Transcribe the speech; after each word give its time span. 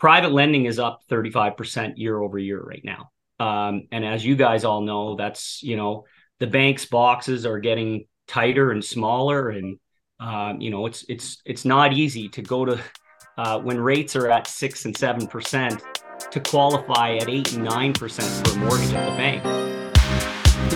private 0.00 0.32
lending 0.32 0.64
is 0.64 0.78
up 0.78 1.02
35% 1.10 1.98
year 1.98 2.18
over 2.18 2.38
year 2.38 2.58
right 2.58 2.82
now. 2.82 3.10
Um, 3.38 3.86
and 3.92 4.02
as 4.02 4.24
you 4.24 4.34
guys 4.34 4.64
all 4.64 4.80
know, 4.80 5.14
that's, 5.14 5.62
you 5.62 5.76
know, 5.76 6.06
the 6.38 6.46
bank's 6.46 6.86
boxes 6.86 7.44
are 7.44 7.58
getting 7.58 8.06
tighter 8.26 8.70
and 8.70 8.82
smaller. 8.82 9.50
And, 9.50 9.78
um, 10.18 10.58
you 10.58 10.70
know, 10.70 10.86
it's, 10.86 11.04
it's, 11.10 11.42
it's 11.44 11.66
not 11.66 11.92
easy 11.92 12.30
to 12.30 12.40
go 12.40 12.64
to, 12.64 12.80
uh, 13.36 13.60
when 13.60 13.78
rates 13.78 14.16
are 14.16 14.30
at 14.30 14.46
six 14.46 14.86
and 14.86 14.94
7% 14.94 15.82
to 16.30 16.40
qualify 16.40 17.16
at 17.16 17.28
eight 17.28 17.52
and 17.52 17.68
9% 17.68 18.48
for 18.48 18.56
a 18.56 18.58
mortgage 18.58 18.94
at 18.94 19.10
the 19.10 19.16
bank. 19.18 19.69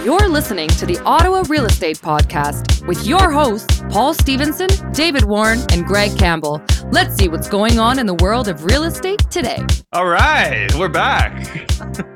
You're 0.04 0.28
listening 0.28 0.68
to 0.68 0.84
the 0.84 0.98
Ottawa 0.98 1.44
Real 1.48 1.64
Estate 1.64 1.96
Podcast 1.96 2.86
with 2.86 3.06
your 3.06 3.30
hosts, 3.30 3.82
Paul 3.88 4.12
Stevenson, 4.12 4.68
David 4.92 5.24
Warren, 5.24 5.60
and 5.72 5.86
Greg 5.86 6.14
Campbell. 6.18 6.60
Let's 6.90 7.16
see 7.16 7.28
what's 7.28 7.48
going 7.48 7.78
on 7.78 7.98
in 7.98 8.04
the 8.04 8.12
world 8.16 8.46
of 8.48 8.66
real 8.66 8.84
estate 8.84 9.20
today. 9.30 9.64
All 9.94 10.04
right, 10.04 10.70
we're 10.74 10.90
back. 10.90 11.46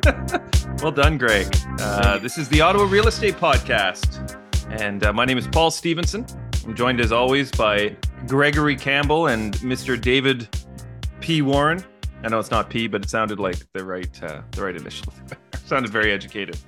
well 0.82 0.92
done, 0.92 1.16
Greg. 1.16 1.46
Uh, 1.80 2.18
this 2.18 2.36
is 2.36 2.46
the 2.50 2.60
Ottawa 2.60 2.84
Real 2.84 3.08
Estate 3.08 3.36
Podcast. 3.36 4.38
And 4.68 5.06
uh, 5.06 5.14
my 5.14 5.24
name 5.24 5.38
is 5.38 5.48
Paul 5.48 5.70
Stevenson. 5.70 6.26
I'm 6.66 6.74
joined 6.74 7.00
as 7.00 7.10
always 7.10 7.50
by 7.50 7.96
Gregory 8.26 8.76
Campbell 8.76 9.28
and 9.28 9.54
Mr. 9.60 9.98
David 9.98 10.46
P. 11.20 11.40
Warren. 11.40 11.82
I 12.22 12.28
know 12.28 12.38
it's 12.38 12.50
not 12.50 12.68
P, 12.68 12.86
but 12.86 13.02
it 13.04 13.08
sounded 13.08 13.40
like 13.40 13.56
the 13.72 13.82
right 13.82 14.22
uh, 14.22 14.42
the 14.50 14.62
right 14.62 14.76
initial. 14.76 15.10
sounded 15.64 15.90
very 15.90 16.12
educated. 16.12 16.58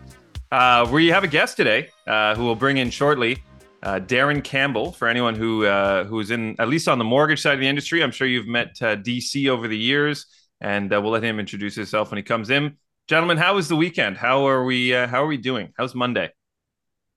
Uh, 0.53 0.89
we 0.91 1.07
have 1.07 1.23
a 1.23 1.29
guest 1.29 1.57
today 1.57 1.89
uh, 2.09 2.35
who 2.35 2.43
will 2.43 2.57
bring 2.57 2.79
in 2.79 2.91
shortly. 2.91 3.41
Uh, 3.85 4.01
Darren 4.01 4.43
Campbell, 4.43 4.91
for 4.93 5.07
anyone 5.07 5.35
who 5.35 5.65
uh, 5.65 6.05
who 6.05 6.19
is 6.21 6.33
in 6.33 6.57
at 6.59 6.69
least 6.69 6.89
on 6.89 6.99
the 6.99 7.05
mortgage 7.05 7.41
side 7.41 7.55
of 7.55 7.61
the 7.61 7.69
industry, 7.69 8.03
I'm 8.03 8.11
sure 8.11 8.27
you've 8.27 8.49
met 8.49 8.77
uh, 8.83 8.97
DC 8.97 9.49
over 9.49 9.69
the 9.69 9.79
years, 9.79 10.27
and 10.61 10.93
uh, 10.93 11.01
we'll 11.01 11.13
let 11.13 11.23
him 11.23 11.39
introduce 11.39 11.77
himself 11.77 12.11
when 12.11 12.17
he 12.17 12.23
comes 12.23 12.51
in. 12.51 12.77
Gentlemen, 13.07 13.39
how 13.39 13.55
was 13.55 13.69
the 13.69 13.77
weekend? 13.77 14.17
How 14.17 14.47
are 14.49 14.65
we? 14.65 14.91
How 14.91 15.23
are 15.23 15.27
we 15.27 15.37
doing? 15.37 15.73
How's 15.79 15.95
Monday? 15.95 16.31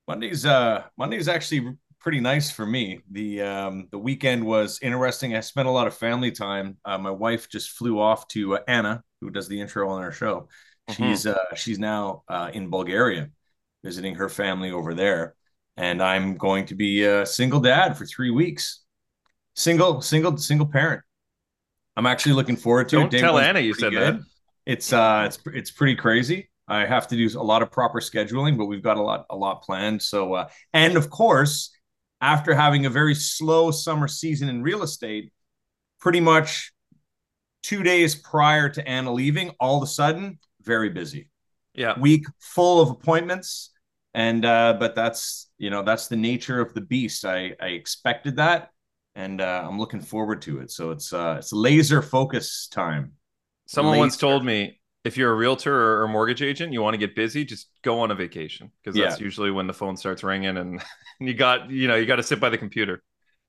Monday's 0.08 0.46
Monday's 0.96 1.28
actually 1.28 1.76
pretty 2.00 2.20
nice 2.20 2.52
for 2.52 2.68
me. 2.68 3.02
The 3.12 3.42
um 3.42 3.88
the 3.92 4.00
weekend 4.00 4.46
was 4.46 4.80
interesting. 4.82 5.36
I 5.36 5.42
spent 5.42 5.68
a 5.68 5.72
lot 5.72 5.88
of 5.88 5.96
family 5.96 6.32
time. 6.32 6.78
My 6.86 7.12
wife 7.12 7.50
just 7.50 7.72
flew 7.72 8.00
off 8.00 8.28
to 8.30 8.60
Anna, 8.68 9.04
who 9.22 9.32
does 9.32 9.48
the 9.48 9.60
intro 9.60 9.90
on 9.90 10.02
our 10.04 10.12
show. 10.12 10.48
Mm-hmm. 10.90 11.04
She's 11.04 11.26
uh, 11.26 11.56
she's 11.56 11.80
now 11.80 12.24
uh, 12.28 12.52
in 12.54 12.70
Bulgaria, 12.70 13.30
visiting 13.84 14.16
her 14.16 14.30
family 14.30 14.72
over 14.72 14.94
there, 14.94 15.36
and 15.78 16.02
I'm 16.02 16.36
going 16.38 16.66
to 16.68 16.76
be 16.76 17.04
a 17.04 17.26
single 17.26 17.60
dad 17.60 17.98
for 17.98 18.06
three 18.06 18.32
weeks. 18.32 18.82
Single, 19.56 20.02
single, 20.02 20.36
single 20.38 20.68
parent. 20.68 21.04
I'm 21.96 22.06
actually 22.06 22.34
looking 22.34 22.58
forward 22.58 22.90
to 22.90 22.98
it. 22.98 23.00
Don't 23.00 23.08
it. 23.08 23.12
Day 23.12 23.22
tell 23.22 23.38
Anna 23.38 23.60
you 23.60 23.74
said 23.74 23.92
good. 23.92 24.18
that. 24.18 24.24
It's 24.66 24.92
uh, 24.92 25.24
it's 25.28 25.40
it's 25.54 25.72
pretty 25.72 25.96
crazy. 25.96 26.50
I 26.68 26.86
have 26.86 27.08
to 27.10 27.16
do 27.16 27.40
a 27.40 27.44
lot 27.44 27.62
of 27.62 27.72
proper 27.72 28.00
scheduling, 28.00 28.58
but 28.58 28.66
we've 28.66 28.82
got 28.82 28.98
a 28.98 29.02
lot 29.02 29.26
a 29.30 29.36
lot 29.36 29.64
planned. 29.64 30.02
So, 30.02 30.34
uh, 30.34 30.50
and 30.74 30.98
of 30.98 31.10
course, 31.10 31.72
after 32.22 32.54
having 32.54 32.86
a 32.86 32.90
very 32.90 33.16
slow 33.16 33.72
summer 33.72 34.08
season 34.08 34.50
in 34.50 34.64
real 34.64 34.82
estate, 34.82 35.32
pretty 36.00 36.20
much 36.20 36.74
two 37.62 37.84
days 37.84 38.16
prior 38.16 38.70
to 38.70 38.88
Anna 38.88 39.12
leaving, 39.12 39.52
all 39.60 39.78
of 39.78 39.84
a 39.84 39.88
sudden 39.88 40.40
very 40.64 40.90
busy. 40.90 41.30
Yeah. 41.74 41.98
Week 42.00 42.26
full 42.40 42.82
of 42.82 42.90
appointments. 42.90 43.72
And 44.14 44.46
uh, 44.46 44.76
but 44.80 44.96
that's 44.96 45.50
you 45.58 45.70
know, 45.72 45.82
that's 45.84 46.08
the 46.08 46.16
nature 46.16 46.60
of 46.62 46.74
the 46.74 46.82
beast. 46.82 47.26
I 47.26 47.56
I 47.60 47.68
expected 47.68 48.36
that 48.38 48.70
and 49.16 49.42
uh, 49.42 49.66
I'm 49.68 49.80
looking 49.80 50.02
forward 50.02 50.42
to 50.44 50.60
it. 50.60 50.70
So 50.72 50.92
it's 50.92 51.12
uh 51.14 51.36
it's 51.40 51.52
laser 51.52 52.02
focus 52.02 52.68
time. 52.68 53.14
Someone 53.66 53.94
laser. 53.94 54.00
once 54.00 54.18
told 54.18 54.46
me 54.46 54.80
if 55.04 55.18
you're 55.18 55.32
a 55.32 55.36
realtor 55.36 55.74
or, 55.74 56.04
or 56.04 56.08
mortgage 56.08 56.42
agent, 56.42 56.72
you 56.74 56.82
want 56.82 56.94
to 56.94 56.98
get 56.98 57.16
busy, 57.16 57.44
just 57.44 57.68
go 57.82 58.00
on 58.02 58.12
a 58.12 58.16
vacation 58.16 58.72
because 58.84 58.98
that's 58.98 59.20
Yeah. 59.20 59.24
usually 59.24 59.52
when 59.52 59.68
the 59.68 59.74
phone 59.74 59.98
starts 59.98 60.24
ringing 60.24 60.58
and 60.58 60.82
you 61.20 61.34
got 61.34 61.70
you 61.72 61.88
know 61.88 61.96
you 61.96 62.06
got 62.06 62.18
to 62.18 62.24
sit 62.24 62.40
by 62.40 62.50
the 62.50 62.58
computer. 62.58 63.02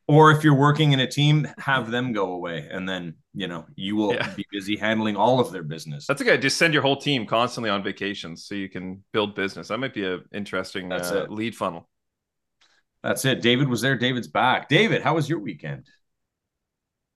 Or 0.07 0.31
if 0.31 0.45
you're 0.45 0.55
working 0.55 0.93
in 0.93 1.01
a 1.01 1.07
team, 1.07 1.49
have 1.59 1.91
them 1.91 2.13
go 2.13 2.33
away, 2.33 2.69
and 2.71 2.87
then 2.87 3.15
you 3.33 3.49
know 3.49 3.65
you 3.75 3.97
will 3.97 4.13
Yeah. 4.15 4.35
be 4.35 4.45
busy 4.53 4.77
handling 4.77 5.17
all 5.17 5.41
of 5.41 5.51
their 5.51 5.63
business. 5.63 6.07
That's 6.07 6.21
a 6.21 6.25
good. 6.25 6.43
Just 6.43 6.59
send 6.59 6.75
your 6.75 6.83
whole 6.83 6.97
team 6.97 7.25
constantly 7.27 7.71
on 7.71 7.83
vacations 7.83 8.45
so 8.45 8.55
you 8.55 8.69
can 8.69 9.03
build 9.13 9.35
business. 9.35 9.69
That 9.69 9.79
might 9.79 9.95
be 9.95 10.05
a 10.05 10.19
interesting 10.33 10.91
That's 10.91 11.11
uh, 11.11 11.27
lead 11.31 11.57
funnel. 11.57 11.89
That's 13.03 13.25
it. 13.25 13.43
David 13.43 13.69
was 13.69 13.81
there. 13.81 13.97
David's 13.97 14.29
back. 14.29 14.69
David, 14.69 15.03
how 15.03 15.15
was 15.15 15.29
your 15.29 15.39
weekend? 15.39 15.89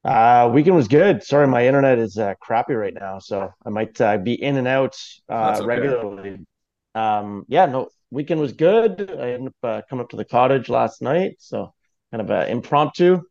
Uh, 0.05 0.51
weekend 0.53 0.77
was 0.77 0.89
good. 0.89 1.23
Sorry, 1.23 1.47
my 1.47 1.67
internet 1.67 1.99
is 1.99 2.17
uh, 2.19 2.35
crappy 2.41 2.75
right 2.75 2.95
now, 2.95 3.19
so 3.19 3.53
I 3.67 3.69
might 3.71 4.01
uh, 4.01 4.17
be 4.17 4.35
in 4.41 4.57
and 4.57 4.69
out 4.69 4.97
uh, 5.29 5.57
okay. 5.57 5.67
regularly. 5.67 6.39
Um, 6.95 7.45
yeah, 7.49 7.67
no, 7.67 7.89
weekend 8.11 8.41
was 8.41 8.53
good. 8.53 9.11
I 9.11 9.33
ended 9.33 9.49
up 9.49 9.55
uh, 9.63 9.83
coming 9.89 10.05
up 10.05 10.11
to 10.11 10.17
the 10.17 10.25
cottage 10.25 10.69
last 10.69 11.03
night, 11.03 11.37
so 11.39 11.75
kind 12.13 12.21
of 12.23 12.31
uh, 12.31 12.47
impromptu. 12.49 13.23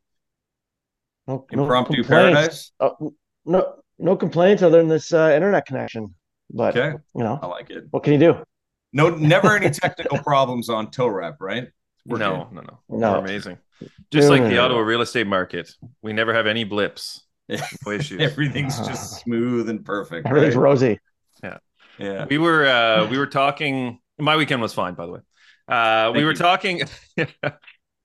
No, 1.27 1.45
no 1.51 1.63
Impromptu 1.63 2.03
complaints. 2.03 2.07
paradise. 2.07 2.71
Oh, 2.79 3.13
no, 3.45 3.75
no 3.99 4.15
complaints 4.15 4.63
other 4.63 4.77
than 4.77 4.87
this 4.87 5.11
uh, 5.13 5.31
internet 5.35 5.65
connection. 5.65 6.13
But 6.49 6.77
Okay, 6.77 6.97
you 7.15 7.23
know, 7.23 7.37
I 7.41 7.47
like 7.47 7.69
it. 7.69 7.85
what 7.91 8.03
can 8.03 8.13
you 8.13 8.19
do? 8.19 8.43
No, 8.93 9.09
never 9.09 9.55
any 9.57 9.69
technical 9.69 10.17
problems 10.19 10.69
on 10.69 10.89
toe 10.91 11.07
rep, 11.07 11.35
right? 11.41 11.67
We're 12.05 12.17
no, 12.19 12.45
good. 12.45 12.55
no, 12.55 12.61
no, 12.61 12.79
No. 12.97 13.11
We're 13.13 13.17
amazing. 13.19 13.57
Just 14.11 14.29
like 14.29 14.43
the 14.43 14.51
no, 14.51 14.63
Ottawa 14.63 14.79
real 14.79 15.01
estate 15.01 15.27
market, 15.27 15.69
we 16.01 16.13
never 16.13 16.33
have 16.33 16.47
any 16.47 16.63
blips, 16.63 17.21
no 17.49 17.91
issues. 17.91 18.21
Everything's 18.21 18.77
just 18.79 19.19
smooth 19.21 19.69
and 19.69 19.83
perfect. 19.83 20.25
Everything's 20.25 20.55
right? 20.55 20.63
rosy. 20.63 20.99
Yeah. 21.43 21.57
Yeah. 21.99 22.25
We 22.29 22.37
were 22.37 22.65
uh, 22.65 23.07
we 23.09 23.17
were 23.17 23.27
talking. 23.27 23.99
My 24.17 24.37
weekend 24.37 24.61
was 24.61 24.73
fine, 24.73 24.93
by 24.93 25.05
the 25.05 25.11
way. 25.11 25.19
Uh, 25.67 26.11
we 26.15 26.23
were 26.23 26.31
you. 26.31 26.37
talking. 26.37 26.83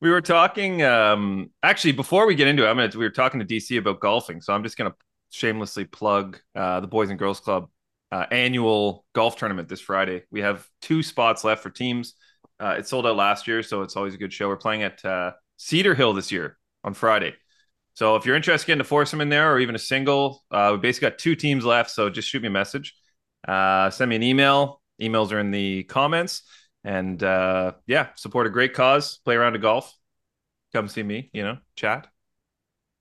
we 0.02 0.10
were 0.10 0.20
talking. 0.20 0.82
Um, 0.82 1.50
actually, 1.62 1.92
before 1.92 2.26
we 2.26 2.34
get 2.34 2.48
into 2.48 2.66
it, 2.66 2.68
I'm 2.68 2.76
gonna. 2.76 2.90
We 2.92 3.04
were 3.04 3.10
talking 3.10 3.38
to 3.38 3.46
DC 3.46 3.78
about 3.78 4.00
golfing, 4.00 4.40
so 4.40 4.52
I'm 4.52 4.64
just 4.64 4.76
gonna 4.76 4.94
shamelessly 5.30 5.84
plug 5.84 6.40
uh, 6.56 6.80
the 6.80 6.88
Boys 6.88 7.08
and 7.08 7.18
Girls 7.18 7.38
Club 7.38 7.70
uh, 8.10 8.26
annual 8.32 9.06
golf 9.14 9.36
tournament 9.36 9.68
this 9.68 9.80
Friday. 9.80 10.24
We 10.32 10.40
have 10.40 10.66
two 10.82 11.04
spots 11.04 11.44
left 11.44 11.62
for 11.62 11.70
teams. 11.70 12.14
Uh, 12.58 12.74
it 12.78 12.88
sold 12.88 13.06
out 13.06 13.14
last 13.14 13.46
year, 13.46 13.62
so 13.62 13.82
it's 13.82 13.96
always 13.96 14.14
a 14.14 14.18
good 14.18 14.32
show. 14.32 14.48
We're 14.48 14.56
playing 14.56 14.82
at 14.82 15.04
uh, 15.04 15.32
Cedar 15.56 15.94
Hill 15.94 16.14
this 16.14 16.32
year 16.32 16.58
on 16.82 16.94
Friday. 16.94 17.34
So 17.94 18.16
if 18.16 18.26
you're 18.26 18.36
interested 18.36 18.72
in 18.72 18.78
getting 18.78 18.86
a 18.86 18.88
foursome 18.88 19.20
in 19.20 19.28
there 19.28 19.52
or 19.52 19.60
even 19.60 19.76
a 19.76 19.80
single, 19.80 20.42
uh, 20.50 20.70
we 20.72 20.78
basically 20.78 21.10
got 21.10 21.18
two 21.18 21.36
teams 21.36 21.64
left. 21.64 21.90
So 21.90 22.10
just 22.10 22.28
shoot 22.28 22.42
me 22.42 22.48
a 22.48 22.50
message, 22.50 22.96
uh, 23.46 23.88
send 23.90 24.08
me 24.08 24.16
an 24.16 24.24
email. 24.24 24.80
Emails 25.00 25.32
are 25.32 25.38
in 25.38 25.52
the 25.52 25.84
comments, 25.84 26.42
and 26.84 27.22
uh, 27.22 27.72
yeah, 27.86 28.08
support 28.16 28.46
a 28.46 28.50
great 28.50 28.74
cause. 28.74 29.18
Play 29.24 29.34
around 29.36 29.52
to 29.54 29.58
golf. 29.58 29.92
Come 30.74 30.88
see 30.88 31.02
me. 31.02 31.30
You 31.32 31.42
know, 31.44 31.58
chat, 31.76 32.06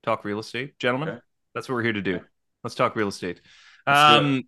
talk 0.03 0.23
real 0.25 0.39
estate, 0.39 0.77
gentlemen. 0.79 1.09
Okay. 1.09 1.19
That's 1.55 1.67
what 1.69 1.75
we're 1.75 1.83
here 1.83 1.93
to 1.93 2.01
do. 2.01 2.19
Let's 2.63 2.75
talk 2.75 2.95
real 2.95 3.07
estate. 3.09 3.41
Let's 3.87 3.99
Um, 3.99 4.43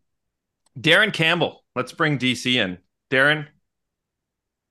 Darren 0.79 1.11
Campbell. 1.13 1.63
Let's 1.75 1.91
bring 1.93 2.17
DC 2.19 2.55
in. 2.55 2.77
Darren, 3.11 3.47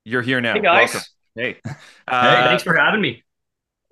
you're 0.05 0.21
here 0.21 0.41
now. 0.41 0.53
Hey, 0.53 0.61
guys. 0.61 0.93
Welcome. 0.93 1.01
Hey. 1.35 1.57
Hey, 1.65 1.73
Uh, 2.07 2.43
Thanks 2.47 2.63
for 2.63 2.75
having 2.75 3.01
me. 3.01 3.23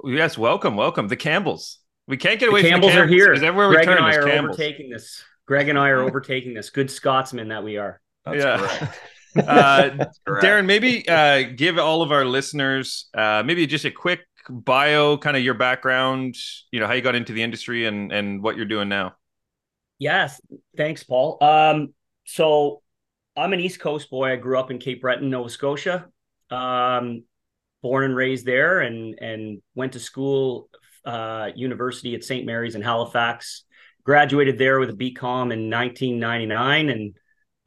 Yes, 0.04 0.38
welcome, 0.38 0.76
welcome. 0.76 1.08
The 1.08 1.16
Campbells. 1.16 1.80
We 2.08 2.18
can't 2.18 2.40
get 2.40 2.48
The 2.48 2.52
away 2.52 2.62
Campbells 2.64 2.94
from 2.94 3.02
the 3.02 3.06
Campbells 3.08 3.08
are 3.08 3.08
the 3.08 3.14
here. 3.14 3.30
because 3.34 3.44
everywhere 3.44 3.70
we 3.70 3.76
turn, 3.84 3.98
and 3.98 4.06
I 4.06 4.16
are 4.16 4.24
Campbells. 4.26 4.56
overtaking 4.56 4.90
this. 4.90 5.24
Greg 5.48 5.70
and 5.70 5.78
I 5.78 5.90
are 5.90 6.02
overtaking 6.02 6.54
this. 6.54 6.70
Good 6.70 6.90
Scotsmen 6.92 7.50
that 7.50 7.64
we 7.64 7.78
are. 7.78 8.02
That's 8.26 8.38
yeah. 8.38 8.92
correct. 9.46 9.48
Uh, 9.48 10.06
Darren, 10.28 10.66
maybe 10.66 11.08
uh, 11.08 11.44
give 11.56 11.78
all 11.78 12.02
of 12.02 12.12
our 12.12 12.26
listeners 12.26 13.10
uh, 13.14 13.44
maybe 13.46 13.66
just 13.68 13.86
a 13.86 13.92
quick 13.92 14.22
bio, 14.50 15.18
kind 15.18 15.38
of 15.38 15.44
your 15.44 15.54
background, 15.54 16.36
you 16.72 16.80
know, 16.80 16.88
how 16.88 16.94
you 16.94 17.02
got 17.02 17.16
into 17.16 17.34
the 17.34 17.44
industry 17.44 17.86
and 17.86 18.12
and 18.12 18.42
what 18.42 18.58
you're 18.58 18.66
doing 18.66 18.90
now. 18.90 19.16
Yes, 20.00 20.42
thanks, 20.76 21.04
Paul. 21.04 21.38
Um, 21.44 21.94
so 22.26 22.82
I'm 23.38 23.54
an 23.54 23.60
East 23.60 23.80
Coast 23.80 24.10
boy. 24.10 24.32
I 24.32 24.36
grew 24.36 24.58
up 24.58 24.72
in 24.72 24.80
Cape 24.80 25.02
Breton, 25.02 25.30
Nova 25.30 25.50
Scotia. 25.50 26.08
Um, 26.50 27.24
born 27.82 28.06
and 28.06 28.16
raised 28.16 28.46
there, 28.46 28.82
and 28.82 29.18
and 29.20 29.62
went 29.76 29.94
to 29.94 30.00
school, 30.00 30.70
uh, 31.06 31.50
university 31.56 32.16
at 32.16 32.24
St. 32.24 32.46
Mary's 32.46 32.76
in 32.76 32.82
Halifax. 32.82 33.64
Graduated 34.04 34.58
there 34.58 34.80
with 34.80 34.90
a 34.90 34.94
BCom 34.94 35.54
in 35.54 35.70
1999, 35.70 36.90
and 36.90 37.16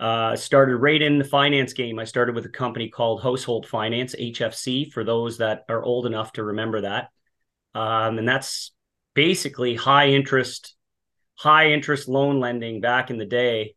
uh, 0.01 0.37
started 0.37 0.77
right 0.77 1.01
in 1.01 1.19
the 1.19 1.25
finance 1.25 1.73
game. 1.73 1.99
I 1.99 2.05
started 2.05 2.35
with 2.35 2.47
a 2.47 2.51
company 2.51 2.89
called 2.89 3.23
Household 3.23 3.67
Finance 3.67 4.15
(HFC) 4.19 4.93
for 4.93 5.05
those 5.05 5.39
that 5.39 5.65
are 5.69 5.83
old 5.83 6.07
enough 6.07 6.33
to 6.33 6.45
remember 6.45 6.83
that. 6.83 7.11
Um, 7.75 8.19
and 8.19 8.29
that's 8.29 8.73
basically 9.15 9.75
high 9.75 10.09
interest 10.09 10.75
high 11.37 11.73
interest 11.73 12.09
loan 12.09 12.41
lending 12.41 12.81
back 12.81 13.11
in 13.11 13.19
the 13.19 13.27
day, 13.27 13.75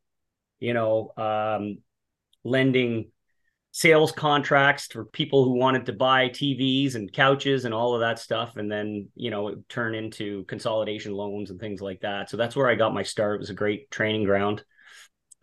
you 0.60 0.74
know, 0.74 1.12
um, 1.18 1.80
lending 2.44 3.12
sales 3.72 4.12
contracts 4.12 4.88
for 4.88 5.06
people 5.06 5.44
who 5.44 5.52
wanted 5.52 5.86
to 5.86 5.94
buy 5.94 6.30
TVs 6.30 6.96
and 6.96 7.14
couches 7.14 7.66
and 7.66 7.74
all 7.74 7.94
of 7.94 8.02
that 8.02 8.20
stuff. 8.20 8.58
And 8.58 8.72
then, 8.72 9.10
you 9.16 9.30
know, 9.30 9.50
it 9.50 9.70
turned 9.70 9.96
into 9.96 10.46
consolidation 10.46 11.14
loans 11.14 11.52
and 11.52 11.60
things 11.60 11.82
like 11.82 12.02
that. 12.02 12.30
So 12.30 12.38
that's 12.38 12.56
where 12.56 12.70
I 12.70 12.76
got 12.76 12.94
my 12.94 13.04
start. 13.04 13.36
It 13.36 13.40
was 13.42 13.50
a 13.50 13.56
great 13.56 13.92
training 13.92 14.24
ground. 14.24 14.64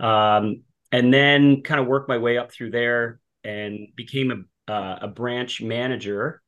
Um, 0.00 0.62
and 0.92 1.12
then 1.12 1.62
kind 1.62 1.80
of 1.80 1.86
worked 1.86 2.08
my 2.08 2.18
way 2.18 2.38
up 2.38 2.52
through 2.52 2.70
there 2.70 3.20
and 3.42 3.88
became 3.96 4.46
a, 4.68 4.72
uh, 4.72 4.98
a 5.02 5.08
branch 5.08 5.60
manager 5.60 6.42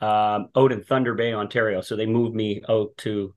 um, 0.00 0.48
out 0.56 0.72
in 0.72 0.84
Thunder 0.84 1.14
Bay, 1.14 1.32
Ontario. 1.32 1.80
So 1.80 1.96
they 1.96 2.06
moved 2.06 2.34
me 2.34 2.62
out 2.68 2.96
to 2.98 3.34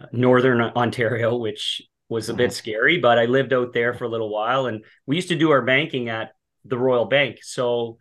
uh, 0.00 0.06
Northern 0.12 0.60
Ontario, 0.60 1.36
which 1.36 1.82
was 2.08 2.28
a 2.28 2.34
bit 2.34 2.50
mm-hmm. 2.50 2.56
scary, 2.56 2.98
but 2.98 3.18
I 3.18 3.24
lived 3.26 3.52
out 3.52 3.72
there 3.72 3.94
for 3.94 4.04
a 4.04 4.08
little 4.08 4.30
while. 4.30 4.66
And 4.66 4.84
we 5.06 5.16
used 5.16 5.28
to 5.28 5.38
do 5.38 5.50
our 5.50 5.62
banking 5.62 6.08
at 6.08 6.32
the 6.64 6.78
Royal 6.78 7.06
Bank. 7.06 7.38
So 7.42 7.98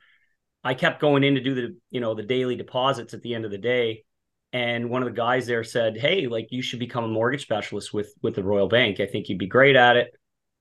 I 0.63 0.73
kept 0.73 0.99
going 0.99 1.23
in 1.23 1.35
to 1.35 1.41
do 1.41 1.55
the, 1.55 1.77
you 1.91 2.01
know, 2.01 2.13
the 2.13 2.23
daily 2.23 2.55
deposits 2.55 3.13
at 3.13 3.21
the 3.21 3.35
end 3.35 3.45
of 3.45 3.51
the 3.51 3.57
day. 3.57 4.03
And 4.51 4.89
one 4.89 5.03
of 5.03 5.07
the 5.07 5.15
guys 5.15 5.45
there 5.45 5.63
said, 5.63 5.95
Hey, 5.95 6.27
like 6.27 6.47
you 6.49 6.61
should 6.61 6.79
become 6.79 7.03
a 7.03 7.07
mortgage 7.07 7.43
specialist 7.43 7.93
with 7.93 8.11
with 8.23 8.35
the 8.35 8.43
Royal 8.43 8.67
Bank. 8.67 8.99
I 8.99 9.05
think 9.05 9.29
you'd 9.29 9.37
be 9.37 9.47
great 9.47 9.75
at 9.75 9.95
it. 9.95 10.11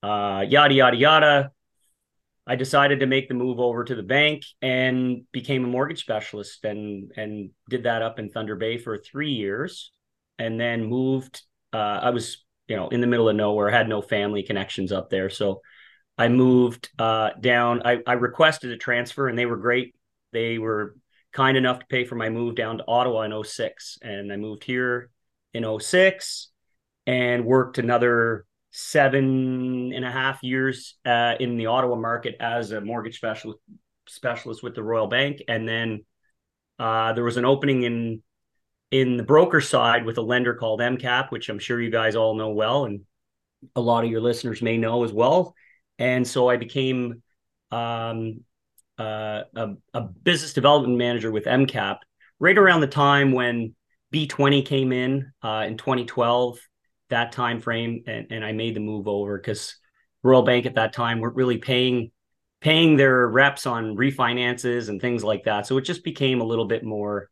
Uh, 0.02 0.44
yada 0.48 0.74
yada 0.74 0.96
yada. 0.96 1.50
I 2.46 2.56
decided 2.56 3.00
to 3.00 3.06
make 3.06 3.28
the 3.28 3.34
move 3.34 3.60
over 3.60 3.84
to 3.84 3.94
the 3.94 4.02
bank 4.02 4.42
and 4.62 5.24
became 5.32 5.64
a 5.64 5.68
mortgage 5.68 6.00
specialist 6.00 6.64
and 6.64 7.12
and 7.16 7.50
did 7.68 7.82
that 7.84 8.02
up 8.02 8.18
in 8.18 8.30
Thunder 8.30 8.56
Bay 8.56 8.78
for 8.78 8.96
three 8.96 9.32
years, 9.32 9.92
and 10.38 10.58
then 10.58 10.84
moved. 10.84 11.42
Uh, 11.72 12.00
I 12.02 12.10
was 12.10 12.44
you 12.68 12.76
know 12.76 12.88
in 12.88 13.00
the 13.00 13.06
middle 13.06 13.28
of 13.28 13.36
nowhere, 13.36 13.70
had 13.70 13.88
no 13.88 14.00
family 14.00 14.42
connections 14.42 14.92
up 14.92 15.10
there, 15.10 15.30
so 15.30 15.60
I 16.18 16.28
moved 16.28 16.90
uh, 16.98 17.30
down. 17.40 17.82
I, 17.84 18.00
I 18.06 18.14
requested 18.14 18.72
a 18.72 18.76
transfer, 18.76 19.28
and 19.28 19.38
they 19.38 19.46
were 19.46 19.56
great. 19.56 19.94
They 20.32 20.58
were 20.58 20.96
kind 21.32 21.56
enough 21.56 21.78
to 21.78 21.86
pay 21.86 22.04
for 22.04 22.16
my 22.16 22.28
move 22.28 22.56
down 22.56 22.78
to 22.78 22.84
Ottawa 22.88 23.22
in 23.22 23.44
06. 23.44 23.98
And 24.02 24.32
I 24.32 24.36
moved 24.36 24.64
here 24.64 25.10
in 25.54 25.64
06 25.80 26.50
and 27.06 27.44
worked 27.44 27.78
another 27.78 28.44
seven 28.70 29.92
and 29.94 30.04
a 30.04 30.10
half 30.10 30.42
years 30.42 30.96
uh, 31.06 31.34
in 31.40 31.56
the 31.56 31.66
Ottawa 31.66 31.96
market 31.96 32.36
as 32.40 32.72
a 32.72 32.80
mortgage 32.80 33.16
specialist 33.16 33.58
specialist 34.06 34.62
with 34.62 34.74
the 34.74 34.82
Royal 34.82 35.06
Bank. 35.06 35.42
And 35.48 35.68
then 35.68 36.04
uh, 36.78 37.12
there 37.12 37.24
was 37.24 37.36
an 37.36 37.44
opening 37.44 37.82
in 37.82 38.22
in 38.90 39.16
the 39.18 39.22
broker 39.22 39.60
side 39.60 40.06
with 40.06 40.16
a 40.16 40.22
lender 40.22 40.54
called 40.54 40.80
MCAP, 40.80 41.30
which 41.30 41.48
I'm 41.50 41.58
sure 41.58 41.80
you 41.80 41.90
guys 41.90 42.16
all 42.16 42.34
know 42.34 42.50
well, 42.50 42.86
and 42.86 43.00
a 43.76 43.80
lot 43.80 44.04
of 44.04 44.10
your 44.10 44.20
listeners 44.20 44.62
may 44.62 44.78
know 44.78 45.04
as 45.04 45.12
well 45.12 45.54
and 45.98 46.26
so 46.26 46.48
I 46.48 46.56
became 46.56 47.22
um, 47.70 48.40
uh, 48.98 49.42
a, 49.54 49.74
a, 49.94 50.00
business 50.02 50.52
development 50.52 50.96
manager 50.96 51.30
with 51.30 51.44
MCAP 51.44 51.98
right 52.38 52.56
around 52.56 52.80
the 52.80 52.86
time 52.86 53.32
when 53.32 53.74
B20 54.12 54.64
came 54.64 54.92
in 54.92 55.32
uh, 55.42 55.64
in 55.66 55.76
2012, 55.76 56.58
that 57.10 57.32
time 57.32 57.60
frame, 57.60 58.04
and, 58.06 58.26
and 58.30 58.44
I 58.44 58.52
made 58.52 58.74
the 58.74 58.80
move 58.80 59.08
over 59.08 59.38
because 59.38 59.76
Royal 60.22 60.42
Bank 60.42 60.66
at 60.66 60.74
that 60.74 60.92
time 60.92 61.20
weren't 61.20 61.36
really 61.36 61.58
paying 61.58 62.10
paying 62.60 62.96
their 62.96 63.28
reps 63.28 63.66
on 63.66 63.96
refinances 63.96 64.88
and 64.88 65.00
things 65.00 65.22
like 65.22 65.44
that. 65.44 65.64
So 65.64 65.78
it 65.78 65.82
just 65.82 66.02
became 66.02 66.40
a 66.40 66.44
little 66.44 66.64
bit 66.64 66.82
more 66.82 67.30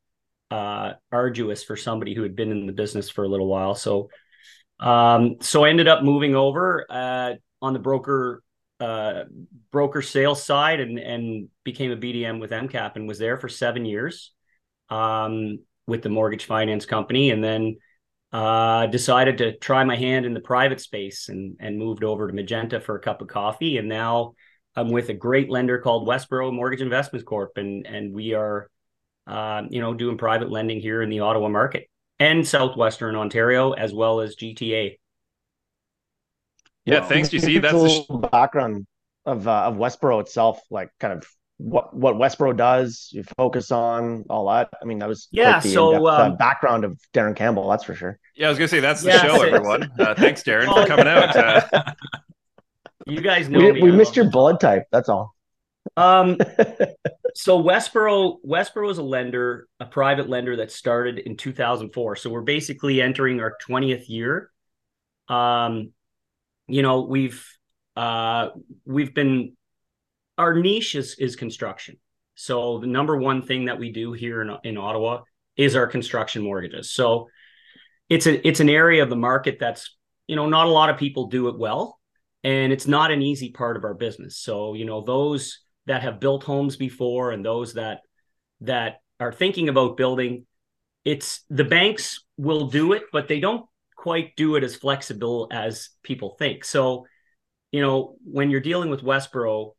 uh, 0.52 0.92
arduous 1.10 1.64
for 1.64 1.76
somebody 1.76 2.14
who 2.14 2.22
had 2.22 2.36
been 2.36 2.52
in 2.52 2.66
the 2.66 2.72
business 2.72 3.10
for 3.10 3.24
a 3.24 3.28
little 3.28 3.48
while. 3.48 3.74
So 3.74 4.08
um, 4.78 5.36
so 5.40 5.64
I 5.64 5.70
ended 5.70 5.88
up 5.88 6.02
moving 6.02 6.34
over 6.34 6.86
uh, 6.88 7.34
on 7.62 7.72
the 7.72 7.78
broker 7.78 8.42
uh, 8.78 9.24
broker 9.70 10.02
sales 10.02 10.42
side 10.42 10.80
and 10.80 10.98
and 10.98 11.48
became 11.64 11.90
a 11.90 11.96
BDM 11.96 12.40
with 12.40 12.50
MCAP 12.50 12.96
and 12.96 13.08
was 13.08 13.18
there 13.18 13.38
for 13.38 13.48
seven 13.48 13.84
years 13.84 14.32
um, 14.90 15.60
with 15.86 16.02
the 16.02 16.10
mortgage 16.10 16.44
finance 16.44 16.84
company, 16.84 17.30
and 17.30 17.42
then 17.42 17.76
uh, 18.32 18.86
decided 18.86 19.38
to 19.38 19.56
try 19.58 19.84
my 19.84 19.96
hand 19.96 20.26
in 20.26 20.34
the 20.34 20.40
private 20.40 20.80
space 20.80 21.28
and 21.28 21.56
and 21.60 21.78
moved 21.78 22.04
over 22.04 22.26
to 22.26 22.34
Magenta 22.34 22.80
for 22.80 22.96
a 22.96 23.00
cup 23.00 23.22
of 23.22 23.28
coffee, 23.28 23.78
and 23.78 23.88
now 23.88 24.34
I'm 24.74 24.90
with 24.90 25.08
a 25.08 25.14
great 25.14 25.48
lender 25.50 25.78
called 25.78 26.06
Westboro 26.06 26.52
Mortgage 26.52 26.82
Investments 26.82 27.24
Corp, 27.24 27.52
and 27.56 27.86
and 27.86 28.12
we 28.12 28.34
are, 28.34 28.70
uh, 29.26 29.62
you 29.70 29.80
know, 29.80 29.94
doing 29.94 30.18
private 30.18 30.50
lending 30.50 30.80
here 30.80 31.02
in 31.02 31.08
the 31.08 31.20
Ottawa 31.20 31.48
market 31.48 31.88
and 32.18 32.46
southwestern 32.46 33.16
Ontario 33.16 33.72
as 33.72 33.92
well 33.92 34.20
as 34.20 34.36
GTA. 34.36 34.98
Yeah, 36.84 37.00
well, 37.00 37.08
thanks. 37.08 37.32
You 37.32 37.40
see, 37.40 37.58
that's 37.58 37.74
the 37.74 37.88
sh- 37.88 38.30
background 38.30 38.86
of 39.24 39.48
uh, 39.48 39.64
of 39.64 39.76
Westboro 39.76 40.20
itself, 40.20 40.60
like 40.70 40.90
kind 41.00 41.12
of 41.12 41.26
what 41.58 41.94
what 41.94 42.16
Westboro 42.16 42.56
does, 42.56 43.08
you 43.12 43.24
focus 43.36 43.70
on 43.70 44.24
all 44.28 44.48
that. 44.50 44.68
I 44.80 44.84
mean, 44.84 44.98
that 44.98 45.08
was 45.08 45.28
yeah. 45.30 45.60
So 45.60 46.06
uh, 46.06 46.26
um, 46.26 46.36
background 46.36 46.84
of 46.84 47.00
Darren 47.14 47.34
Campbell, 47.34 47.68
that's 47.68 47.84
for 47.84 47.94
sure. 47.94 48.18
Yeah, 48.34 48.46
I 48.46 48.48
was 48.50 48.58
gonna 48.58 48.68
say 48.68 48.80
that's 48.80 49.02
the 49.02 49.10
yeah, 49.10 49.22
show, 49.22 49.42
everyone. 49.42 49.90
Uh, 49.98 50.14
thanks, 50.14 50.42
Darren, 50.42 50.66
for 50.66 50.86
coming 50.86 51.06
out. 51.06 51.34
Uh, 51.34 51.92
you 53.06 53.20
guys 53.20 53.48
know 53.48 53.58
we, 53.58 53.82
we 53.82 53.90
missed 53.90 54.16
your 54.16 54.30
blood 54.30 54.60
type. 54.60 54.84
That's 54.92 55.08
all. 55.08 55.34
Um, 55.96 56.36
so 57.34 57.62
Westboro 57.62 58.36
Westboro 58.46 58.90
is 58.90 58.98
a 58.98 59.02
lender, 59.02 59.66
a 59.80 59.86
private 59.86 60.28
lender 60.28 60.56
that 60.56 60.70
started 60.70 61.18
in 61.18 61.36
2004. 61.36 62.16
So 62.16 62.30
we're 62.30 62.42
basically 62.42 63.00
entering 63.00 63.40
our 63.40 63.56
20th 63.68 64.08
year. 64.08 64.50
Um, 65.28 65.92
you 66.68 66.82
know 66.82 67.02
we've 67.02 67.46
uh 67.96 68.48
we've 68.84 69.14
been 69.14 69.56
our 70.38 70.54
niche 70.54 70.94
is 70.94 71.16
is 71.18 71.36
construction. 71.36 71.96
So 72.34 72.78
the 72.78 72.86
number 72.86 73.16
one 73.16 73.42
thing 73.42 73.66
that 73.66 73.78
we 73.78 73.92
do 73.92 74.12
here 74.12 74.42
in, 74.42 74.50
in 74.64 74.76
ottawa 74.76 75.22
is 75.56 75.74
our 75.74 75.86
construction 75.86 76.42
mortgages. 76.42 76.90
So 76.90 77.28
it's 78.08 78.26
a 78.26 78.46
it's 78.46 78.60
an 78.60 78.68
area 78.68 79.02
of 79.02 79.10
the 79.10 79.16
market 79.16 79.58
that's 79.58 79.96
you 80.26 80.36
know 80.36 80.48
not 80.48 80.66
a 80.66 80.70
lot 80.70 80.90
of 80.90 80.98
people 80.98 81.28
do 81.28 81.48
it 81.48 81.58
well 81.58 81.98
and 82.44 82.72
it's 82.72 82.86
not 82.86 83.10
an 83.10 83.22
easy 83.22 83.50
part 83.50 83.76
of 83.76 83.84
our 83.84 83.94
business. 83.94 84.38
So 84.38 84.74
you 84.74 84.84
know 84.84 85.02
those 85.02 85.60
that 85.86 86.02
have 86.02 86.20
built 86.20 86.44
homes 86.44 86.76
before 86.76 87.30
and 87.30 87.44
those 87.44 87.74
that 87.74 88.00
that 88.60 89.00
are 89.20 89.32
thinking 89.32 89.68
about 89.68 89.96
building 89.96 90.46
it's 91.04 91.44
the 91.48 91.64
banks 91.64 92.24
will 92.36 92.66
do 92.66 92.92
it 92.92 93.04
but 93.12 93.28
they 93.28 93.38
don't 93.38 93.64
quite 94.06 94.36
do 94.36 94.54
it 94.54 94.62
as 94.62 94.76
flexible 94.76 95.48
as 95.50 95.88
people 96.04 96.36
think. 96.38 96.64
So, 96.64 97.06
you 97.72 97.80
know, 97.80 98.16
when 98.22 98.50
you're 98.50 98.60
dealing 98.60 98.88
with 98.88 99.02
Westboro, 99.02 99.72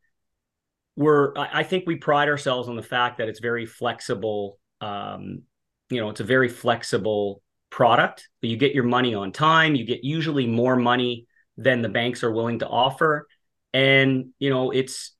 we're 0.98 1.32
I 1.36 1.62
think 1.62 1.84
we 1.86 1.94
pride 1.94 2.28
ourselves 2.28 2.68
on 2.68 2.74
the 2.74 2.82
fact 2.82 3.18
that 3.18 3.28
it's 3.28 3.38
very 3.38 3.66
flexible. 3.66 4.58
Um, 4.80 5.42
you 5.90 6.00
know, 6.00 6.10
it's 6.10 6.18
a 6.18 6.24
very 6.24 6.48
flexible 6.48 7.40
product. 7.70 8.28
You 8.42 8.56
get 8.56 8.74
your 8.74 8.82
money 8.82 9.14
on 9.14 9.30
time. 9.30 9.76
You 9.76 9.84
get 9.84 10.02
usually 10.02 10.48
more 10.48 10.74
money 10.74 11.28
than 11.56 11.82
the 11.82 11.88
banks 11.88 12.24
are 12.24 12.32
willing 12.32 12.58
to 12.58 12.68
offer, 12.68 13.28
and 13.72 14.30
you 14.40 14.50
know, 14.50 14.72
it's 14.72 15.14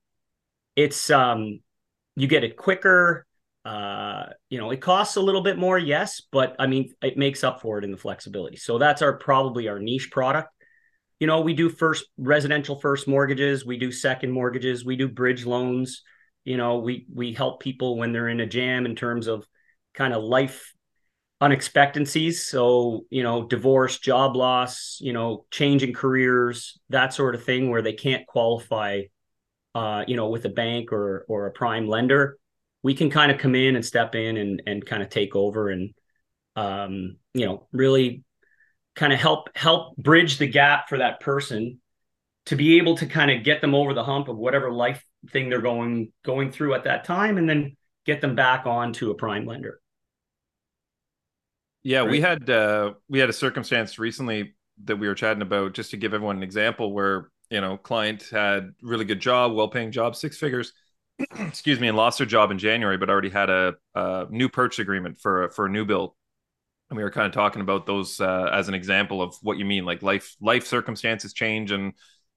it's 0.75 1.11
um, 1.11 1.61
you 2.17 2.27
get 2.27 2.43
it 2.43 2.57
quicker. 2.57 3.25
Uh, 3.65 4.31
you 4.51 4.59
know, 4.59 4.73
it 4.73 4.81
costs 4.81 5.15
a 5.15 5.21
little 5.21 5.43
bit 5.43 5.59
more, 5.59 5.79
yes, 5.79 6.23
but 6.33 6.57
I 6.59 6.67
mean, 6.67 6.93
it 7.03 7.17
makes 7.17 7.45
up 7.45 7.61
for 7.61 7.79
it 7.79 7.85
in 7.85 7.93
the 7.93 7.97
flexibility. 7.97 8.57
So 8.57 8.79
that's 8.79 9.01
our 9.01 9.13
probably 9.13 9.69
our 9.69 9.79
niche 9.79 10.11
product. 10.11 10.49
You 11.21 11.27
know, 11.27 11.41
we 11.41 11.55
do 11.55 11.69
first 11.69 12.07
residential 12.17 12.79
first 12.79 13.09
mortgages, 13.09 13.67
we 13.67 13.79
do 13.79 13.91
second 13.91 14.31
mortgages, 14.31 14.85
we 14.85 14.97
do 14.97 15.09
bridge 15.09 15.45
loans. 15.45 16.03
You 16.45 16.57
know, 16.57 16.79
we 16.79 17.07
we 17.13 17.33
help 17.33 17.61
people 17.61 17.97
when 17.97 18.13
they're 18.13 18.29
in 18.29 18.41
a 18.41 18.47
jam 18.47 18.87
in 18.87 18.95
terms 18.95 19.27
of 19.27 19.47
kind 19.95 20.15
of 20.15 20.23
life 20.23 20.73
unexpectancies. 21.41 22.47
So, 22.47 23.05
you 23.11 23.23
know, 23.23 23.47
divorce, 23.47 23.99
job 23.99 24.37
loss, 24.37 24.99
you 25.01 25.13
know, 25.13 25.45
changing 25.51 25.93
careers, 25.93 26.79
that 26.89 27.13
sort 27.13 27.35
of 27.35 27.45
thing 27.45 27.71
where 27.71 27.83
they 27.83 27.93
can't 27.93 28.27
qualify 28.27 29.03
uh, 29.75 30.05
you 30.09 30.17
know, 30.17 30.29
with 30.29 30.45
a 30.45 30.49
bank 30.49 30.93
or 30.93 31.25
or 31.29 31.47
a 31.47 31.53
prime 31.53 31.87
lender 31.87 32.39
we 32.83 32.95
can 32.95 33.11
kind 33.11 33.31
of 33.31 33.39
come 33.39 33.55
in 33.55 33.77
and 33.77 33.85
step 33.85 34.15
in 34.15 34.37
and 34.37 34.63
and 34.67 34.87
kind 34.87 35.03
of 35.03 35.09
take 35.09 35.35
over 35.35 35.71
and 35.71 35.95
um, 36.57 37.17
you 37.35 37.47
know 37.47 37.67
really 37.73 38.25
kind 38.99 39.13
of 39.13 39.21
help 39.21 39.49
help 39.57 39.97
bridge 39.97 40.39
the 40.39 40.47
gap 40.47 40.89
for 40.89 40.99
that 40.99 41.21
person 41.21 41.81
to 42.47 42.57
be 42.57 42.79
able 42.79 42.97
to 42.97 43.07
kind 43.07 43.31
of 43.31 43.45
get 43.45 43.61
them 43.61 43.75
over 43.75 43.95
the 43.95 44.03
hump 44.03 44.27
of 44.29 44.37
whatever 44.37 44.73
life 44.73 45.05
thing 45.31 45.49
they're 45.49 45.61
going 45.61 46.13
going 46.25 46.51
through 46.51 46.75
at 46.75 46.85
that 46.85 47.05
time 47.05 47.39
and 47.39 47.49
then 47.49 47.77
get 48.05 48.21
them 48.21 48.35
back 48.35 48.67
on 48.67 48.93
to 48.93 49.11
a 49.11 49.15
prime 49.15 49.47
lender 49.47 49.81
yeah 51.85 52.01
right? 52.01 52.11
we 52.11 52.21
had 52.21 52.51
uh 52.51 52.93
we 53.09 53.21
had 53.21 53.29
a 53.29 53.33
circumstance 53.33 53.99
recently 53.99 54.55
that 54.85 54.97
we 54.97 55.07
were 55.07 55.15
chatting 55.15 55.43
about 55.43 55.75
just 55.75 55.93
to 55.93 55.97
give 55.97 56.13
everyone 56.13 56.37
an 56.37 56.43
example 56.43 56.93
where 56.93 57.31
you 57.51 57.61
know 57.61 57.77
client 57.77 58.29
had 58.33 58.73
really 58.83 59.05
good 59.05 59.21
job 59.21 59.53
well 59.53 59.69
paying 59.69 59.93
job 59.93 60.17
six 60.17 60.37
figures 60.37 60.73
excuse 61.41 61.81
me, 61.81 61.89
and 61.89 61.97
lost 61.97 62.19
their 62.19 62.27
job 62.27 62.51
in 62.51 62.59
January, 62.59 62.97
but 62.97 63.11
already 63.11 63.31
had 63.31 63.51
a, 63.51 63.75
a 63.95 64.27
new 64.31 64.49
purchase 64.49 64.79
agreement 64.79 65.19
for 65.19 65.45
a, 65.45 65.51
for 65.51 65.67
a 65.67 65.69
new 65.69 65.85
build. 65.85 66.13
And 66.91 66.97
we 66.97 67.03
were 67.03 67.11
kind 67.11 67.27
of 67.27 67.33
talking 67.33 67.61
about 67.61 67.87
those 67.87 68.21
uh, 68.21 68.51
as 68.53 68.69
an 68.69 68.75
example 68.75 69.21
of 69.21 69.35
what 69.43 69.59
you 69.59 69.65
mean, 69.65 69.85
like 69.85 70.03
life 70.03 70.37
life 70.41 70.67
circumstances 70.67 71.33
change, 71.33 71.71
and 71.71 71.93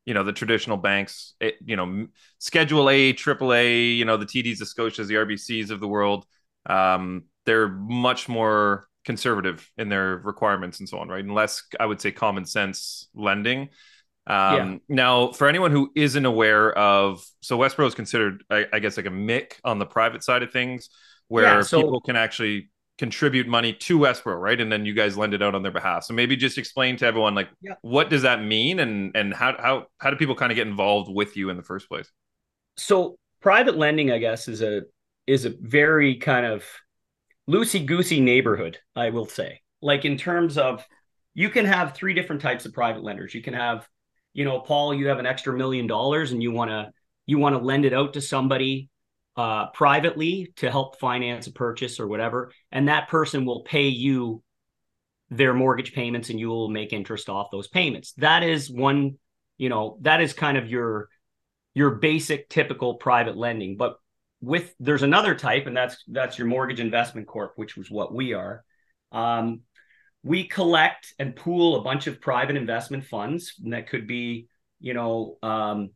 you 0.05 0.13
know 0.13 0.23
the 0.23 0.33
traditional 0.33 0.77
banks, 0.77 1.35
it, 1.39 1.55
you 1.65 1.75
know 1.75 2.07
Schedule 2.39 2.89
A, 2.89 3.13
Triple 3.13 3.53
A, 3.53 3.81
you 3.81 4.05
know 4.05 4.17
the 4.17 4.25
TDs, 4.25 4.57
the 4.57 4.65
Scotias, 4.65 5.07
the 5.07 5.15
RBCs 5.15 5.69
of 5.69 5.79
the 5.79 5.87
world. 5.87 6.25
Um, 6.65 7.23
they're 7.45 7.69
much 7.69 8.29
more 8.29 8.87
conservative 9.03 9.69
in 9.77 9.89
their 9.89 10.17
requirements 10.17 10.79
and 10.79 10.87
so 10.87 10.99
on, 10.99 11.07
right? 11.07 11.23
And 11.23 11.33
less, 11.33 11.63
I 11.79 11.85
would 11.85 12.01
say, 12.01 12.11
common 12.11 12.45
sense 12.45 13.09
lending. 13.15 13.69
Um, 14.27 14.55
yeah. 14.55 14.77
Now, 14.87 15.31
for 15.31 15.47
anyone 15.47 15.71
who 15.71 15.91
isn't 15.95 16.25
aware 16.25 16.71
of, 16.77 17.25
so 17.41 17.57
Westboro 17.57 17.87
is 17.87 17.95
considered, 17.95 18.43
I, 18.49 18.65
I, 18.71 18.79
guess, 18.79 18.97
like 18.97 19.07
a 19.07 19.11
MIC 19.11 19.59
on 19.63 19.79
the 19.79 19.85
private 19.85 20.23
side 20.23 20.43
of 20.43 20.51
things, 20.51 20.89
where 21.27 21.43
yeah, 21.43 21.61
so, 21.61 21.81
people 21.81 22.01
can 22.01 22.15
actually 22.15 22.69
contribute 23.01 23.47
money 23.47 23.73
to 23.73 23.97
Westboro, 23.97 24.39
right? 24.39 24.61
And 24.61 24.71
then 24.71 24.85
you 24.85 24.93
guys 24.93 25.17
lend 25.17 25.33
it 25.33 25.41
out 25.41 25.55
on 25.55 25.63
their 25.63 25.71
behalf. 25.71 26.03
So 26.03 26.13
maybe 26.13 26.35
just 26.35 26.59
explain 26.59 26.97
to 26.97 27.07
everyone, 27.07 27.33
like, 27.33 27.49
yeah. 27.59 27.73
what 27.81 28.11
does 28.11 28.21
that 28.21 28.43
mean, 28.43 28.79
and 28.79 29.15
and 29.15 29.33
how 29.33 29.55
how 29.57 29.85
how 29.97 30.11
do 30.11 30.17
people 30.17 30.35
kind 30.35 30.51
of 30.51 30.55
get 30.55 30.67
involved 30.67 31.09
with 31.11 31.35
you 31.35 31.49
in 31.49 31.57
the 31.57 31.63
first 31.63 31.89
place? 31.89 32.11
So 32.77 33.17
private 33.41 33.75
lending, 33.75 34.11
I 34.11 34.19
guess, 34.19 34.47
is 34.47 34.61
a 34.61 34.83
is 35.25 35.45
a 35.45 35.49
very 35.59 36.17
kind 36.17 36.45
of 36.45 36.63
loosey 37.49 37.83
goosey 37.83 38.21
neighborhood, 38.21 38.77
I 38.95 39.09
will 39.09 39.25
say. 39.25 39.61
Like 39.81 40.05
in 40.05 40.15
terms 40.15 40.59
of, 40.59 40.85
you 41.33 41.49
can 41.49 41.65
have 41.65 41.95
three 41.95 42.13
different 42.13 42.43
types 42.43 42.67
of 42.67 42.73
private 42.73 43.03
lenders. 43.03 43.33
You 43.33 43.41
can 43.41 43.55
have 43.55 43.87
you 44.33 44.45
know, 44.45 44.59
Paul, 44.59 44.93
you 44.93 45.07
have 45.07 45.19
an 45.19 45.25
extra 45.25 45.53
million 45.57 45.87
dollars 45.87 46.33
and 46.33 46.41
you 46.41 46.51
want 46.51 46.69
to 46.69 46.91
you 47.25 47.39
want 47.39 47.55
to 47.55 47.61
lend 47.61 47.83
it 47.83 47.93
out 47.93 48.13
to 48.13 48.21
somebody 48.21 48.90
uh, 49.37 49.67
privately 49.67 50.53
to 50.57 50.69
help 50.69 50.99
finance 50.99 51.47
a 51.47 51.51
purchase 51.51 51.99
or 51.99 52.07
whatever, 52.07 52.51
and 52.71 52.87
that 52.87 53.07
person 53.07 53.45
will 53.45 53.61
pay 53.61 53.87
you 53.87 54.43
their 55.29 55.53
mortgage 55.53 55.93
payments 55.93 56.29
and 56.29 56.39
you 56.39 56.49
will 56.49 56.67
make 56.67 56.91
interest 56.91 57.29
off 57.29 57.51
those 57.51 57.67
payments. 57.67 58.11
That 58.17 58.43
is 58.43 58.69
one, 58.69 59.17
you 59.57 59.69
know, 59.69 59.97
that 60.01 60.21
is 60.21 60.33
kind 60.33 60.57
of 60.57 60.69
your 60.69 61.07
your 61.73 61.91
basic 61.91 62.49
typical 62.49 62.95
private 62.95 63.37
lending. 63.37 63.77
But 63.77 63.95
with 64.41 64.73
there's 64.79 65.03
another 65.03 65.35
type, 65.35 65.67
and 65.67 65.77
that's 65.77 66.03
that's 66.07 66.37
your 66.37 66.47
mortgage 66.47 66.81
investment 66.81 67.27
corp, 67.27 67.53
which 67.55 67.77
was 67.77 67.89
what 67.89 68.13
we 68.13 68.33
are. 68.33 68.63
Um, 69.13 69.61
we 70.23 70.43
collect 70.47 71.13
and 71.17 71.35
pool 71.35 71.77
a 71.77 71.83
bunch 71.83 72.07
of 72.07 72.21
private 72.21 72.55
investment 72.55 73.05
funds 73.05 73.55
that 73.65 73.87
could 73.87 74.07
be 74.07 74.47
you 74.79 74.93
know 74.93 75.37
um, 75.41 75.91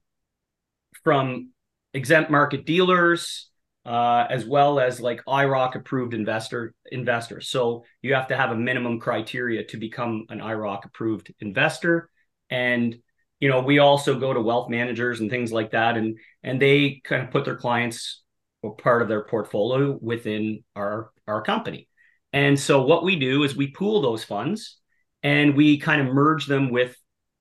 from 1.04 1.50
exempt 1.96 2.30
market 2.30 2.66
dealers 2.66 3.50
uh, 3.86 4.26
as 4.30 4.46
well 4.46 4.80
as 4.80 5.00
like 5.00 5.24
IIROC 5.26 5.76
approved 5.76 6.14
investor 6.14 6.74
investors. 6.92 7.50
So 7.50 7.86
you 8.02 8.16
have 8.16 8.28
to 8.30 8.38
have 8.38 8.52
a 8.52 8.56
minimum 8.56 9.00
criteria 9.00 9.64
to 9.66 9.78
become 9.78 10.26
an 10.30 10.40
IIROC 10.40 10.86
approved 10.86 11.34
investor. 11.40 12.10
And 12.50 12.96
you 13.40 13.50
know, 13.50 13.62
we 13.62 13.80
also 13.80 14.20
go 14.20 14.34
to 14.34 14.42
wealth 14.42 14.70
managers 14.70 15.20
and 15.20 15.30
things 15.30 15.52
like 15.52 15.72
that, 15.72 15.98
and 15.98 16.18
and 16.42 16.60
they 16.60 17.02
kind 17.04 17.22
of 17.22 17.32
put 17.32 17.46
their 17.46 17.58
clients 17.58 18.24
or 18.64 18.76
part 18.76 19.02
of 19.02 19.08
their 19.08 19.26
portfolio 19.26 19.98
within 20.02 20.64
our 20.76 21.12
our 21.28 21.42
company. 21.42 21.88
And 22.34 22.60
so 22.60 22.84
what 22.84 23.04
we 23.04 23.18
do 23.18 23.44
is 23.44 23.56
we 23.56 23.72
pool 23.72 24.02
those 24.02 24.24
funds 24.24 24.80
and 25.22 25.56
we 25.56 25.78
kind 25.78 26.02
of 26.02 26.14
merge 26.14 26.48
them 26.48 26.70
with 26.70 26.96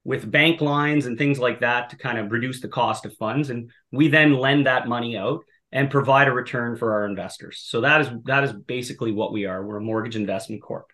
with 0.04 0.30
bank 0.30 0.60
lines 0.60 1.06
and 1.06 1.16
things 1.16 1.38
like 1.38 1.60
that 1.60 1.90
to 1.90 1.96
kind 1.96 2.18
of 2.18 2.30
reduce 2.30 2.60
the 2.60 2.68
cost 2.68 3.06
of 3.06 3.16
funds 3.16 3.50
and 3.50 3.70
we 3.90 4.08
then 4.08 4.34
lend 4.34 4.66
that 4.66 4.86
money 4.86 5.16
out 5.16 5.40
and 5.72 5.90
provide 5.90 6.28
a 6.28 6.32
return 6.32 6.76
for 6.76 6.92
our 6.92 7.06
investors. 7.06 7.62
So 7.66 7.80
that 7.80 8.02
is 8.02 8.08
that 8.24 8.44
is 8.44 8.52
basically 8.52 9.12
what 9.12 9.32
we 9.32 9.46
are. 9.46 9.64
We're 9.64 9.78
a 9.78 9.82
mortgage 9.82 10.14
investment 10.14 10.62
corp. 10.62 10.86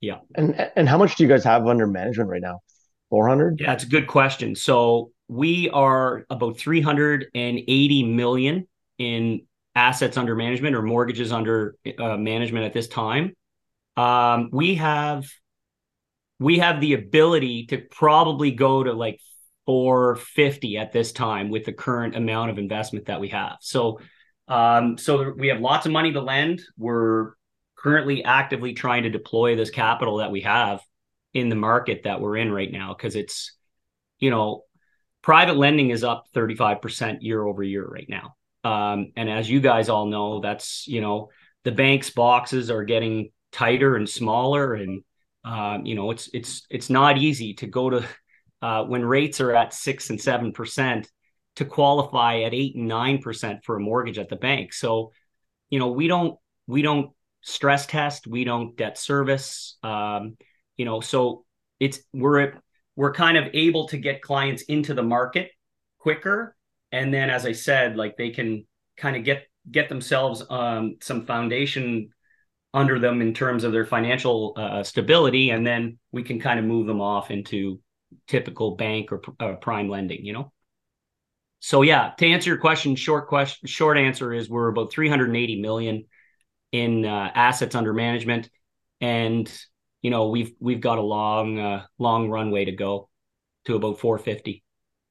Yeah. 0.00 0.18
And 0.34 0.70
and 0.76 0.88
how 0.88 0.98
much 0.98 1.16
do 1.16 1.22
you 1.22 1.28
guys 1.28 1.44
have 1.44 1.66
under 1.66 1.86
management 1.86 2.30
right 2.30 2.42
now? 2.42 2.60
400? 3.10 3.60
Yeah, 3.60 3.72
it's 3.72 3.84
a 3.84 3.88
good 3.88 4.06
question. 4.06 4.54
So 4.54 5.12
we 5.28 5.70
are 5.70 6.24
about 6.30 6.58
380 6.58 8.02
million 8.04 8.68
in 8.98 9.42
assets 9.74 10.16
under 10.16 10.34
management 10.34 10.74
or 10.74 10.82
mortgages 10.82 11.32
under 11.32 11.76
uh, 11.98 12.16
management 12.16 12.64
at 12.64 12.72
this 12.72 12.88
time. 12.88 13.34
Um, 13.96 14.50
we 14.52 14.74
have 14.76 15.26
we 16.38 16.58
have 16.58 16.80
the 16.80 16.94
ability 16.94 17.66
to 17.66 17.78
probably 17.78 18.50
go 18.50 18.82
to 18.82 18.92
like 18.92 19.20
450 19.66 20.78
at 20.78 20.92
this 20.92 21.12
time 21.12 21.50
with 21.50 21.64
the 21.64 21.72
current 21.72 22.16
amount 22.16 22.50
of 22.50 22.58
investment 22.58 23.06
that 23.06 23.20
we 23.20 23.28
have. 23.28 23.56
So 23.60 24.00
um, 24.46 24.96
so 24.96 25.34
we 25.36 25.48
have 25.48 25.60
lots 25.60 25.84
of 25.84 25.92
money 25.92 26.12
to 26.12 26.22
lend. 26.22 26.62
We're 26.78 27.32
currently 27.76 28.24
actively 28.24 28.72
trying 28.72 29.02
to 29.02 29.10
deploy 29.10 29.56
this 29.56 29.70
capital 29.70 30.18
that 30.18 30.30
we 30.30 30.40
have 30.40 30.80
in 31.34 31.50
the 31.50 31.56
market 31.56 32.04
that 32.04 32.20
we're 32.20 32.36
in 32.38 32.50
right 32.50 32.72
now 32.72 32.94
because 32.94 33.14
it's 33.14 33.54
you 34.18 34.30
know 34.30 34.64
private 35.22 35.56
lending 35.56 35.90
is 35.90 36.02
up 36.02 36.24
35% 36.34 37.18
year 37.20 37.44
over 37.44 37.62
year 37.62 37.86
right 37.86 38.08
now 38.08 38.34
um, 38.64 39.12
and 39.16 39.30
as 39.30 39.48
you 39.48 39.60
guys 39.60 39.88
all 39.88 40.06
know, 40.06 40.40
that's 40.40 40.86
you 40.86 41.00
know 41.00 41.30
the 41.64 41.72
bank's 41.72 42.10
boxes 42.10 42.70
are 42.70 42.84
getting 42.84 43.30
tighter 43.52 43.96
and 43.96 44.08
smaller, 44.08 44.74
and 44.74 45.02
um, 45.44 45.86
you 45.86 45.94
know 45.94 46.10
it's 46.10 46.28
it's 46.32 46.66
it's 46.70 46.90
not 46.90 47.18
easy 47.18 47.54
to 47.54 47.66
go 47.66 47.90
to 47.90 48.06
uh, 48.62 48.84
when 48.84 49.04
rates 49.04 49.40
are 49.40 49.54
at 49.54 49.72
six 49.72 50.10
and 50.10 50.20
seven 50.20 50.52
percent 50.52 51.10
to 51.56 51.64
qualify 51.64 52.40
at 52.40 52.54
eight 52.54 52.76
and 52.76 52.88
nine 52.88 53.18
percent 53.18 53.64
for 53.64 53.76
a 53.76 53.80
mortgage 53.80 54.18
at 54.18 54.28
the 54.28 54.36
bank. 54.36 54.72
So 54.72 55.12
you 55.70 55.78
know 55.78 55.88
we 55.88 56.08
don't 56.08 56.38
we 56.66 56.82
don't 56.82 57.10
stress 57.42 57.86
test, 57.86 58.26
we 58.26 58.44
don't 58.44 58.76
debt 58.76 58.98
service. 58.98 59.78
Um, 59.82 60.36
you 60.76 60.84
know, 60.84 61.00
so 61.00 61.44
it's 61.80 62.00
we're 62.12 62.54
we're 62.96 63.12
kind 63.12 63.36
of 63.36 63.48
able 63.54 63.88
to 63.88 63.96
get 63.96 64.22
clients 64.22 64.62
into 64.62 64.92
the 64.92 65.02
market 65.02 65.50
quicker 65.98 66.56
and 66.92 67.12
then 67.12 67.30
as 67.30 67.46
i 67.46 67.52
said 67.52 67.96
like 67.96 68.16
they 68.16 68.30
can 68.30 68.66
kind 68.96 69.16
of 69.16 69.24
get 69.24 69.44
get 69.70 69.88
themselves 69.88 70.42
um, 70.48 70.96
some 71.00 71.26
foundation 71.26 72.08
under 72.74 72.98
them 72.98 73.20
in 73.20 73.32
terms 73.32 73.64
of 73.64 73.72
their 73.72 73.86
financial 73.86 74.52
uh, 74.56 74.82
stability 74.82 75.50
and 75.50 75.66
then 75.66 75.98
we 76.12 76.22
can 76.22 76.38
kind 76.38 76.58
of 76.58 76.64
move 76.64 76.86
them 76.86 77.00
off 77.00 77.30
into 77.30 77.80
typical 78.26 78.76
bank 78.76 79.10
or 79.12 79.22
uh, 79.40 79.54
prime 79.54 79.88
lending 79.88 80.24
you 80.24 80.32
know? 80.32 80.52
So 81.60 81.82
yeah 81.82 82.12
to 82.18 82.26
answer 82.26 82.50
your 82.50 82.58
question 82.58 82.94
short 82.94 83.28
question 83.28 83.66
short 83.66 83.98
answer 83.98 84.32
is 84.32 84.48
we're 84.48 84.68
about 84.68 84.92
380 84.92 85.60
million 85.60 86.04
in 86.72 87.04
uh, 87.04 87.30
assets 87.34 87.74
under 87.74 87.92
management. 87.92 88.50
And 89.00 89.50
you 90.02 90.10
know 90.10 90.28
we've 90.28 90.52
we've 90.60 90.80
got 90.80 90.98
a 90.98 91.02
long 91.02 91.58
uh, 91.58 91.84
long 91.98 92.28
runway 92.30 92.64
to 92.66 92.72
go 92.72 93.08
to 93.64 93.76
about 93.76 94.00
450 94.00 94.62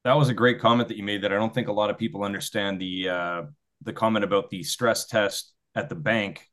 that 0.03 0.17
was 0.17 0.29
a 0.29 0.33
great 0.33 0.59
comment 0.59 0.87
that 0.87 0.97
you 0.97 1.03
made 1.03 1.23
that 1.23 1.33
I 1.33 1.35
don't 1.35 1.53
think 1.53 1.67
a 1.67 1.73
lot 1.73 1.89
of 1.89 1.97
people 1.97 2.23
understand 2.23 2.79
the 2.79 3.09
uh, 3.09 3.41
the 3.83 3.93
comment 3.93 4.25
about 4.25 4.49
the 4.49 4.63
stress 4.63 5.05
test 5.05 5.53
at 5.75 5.89
the 5.89 5.95
bank 5.95 6.47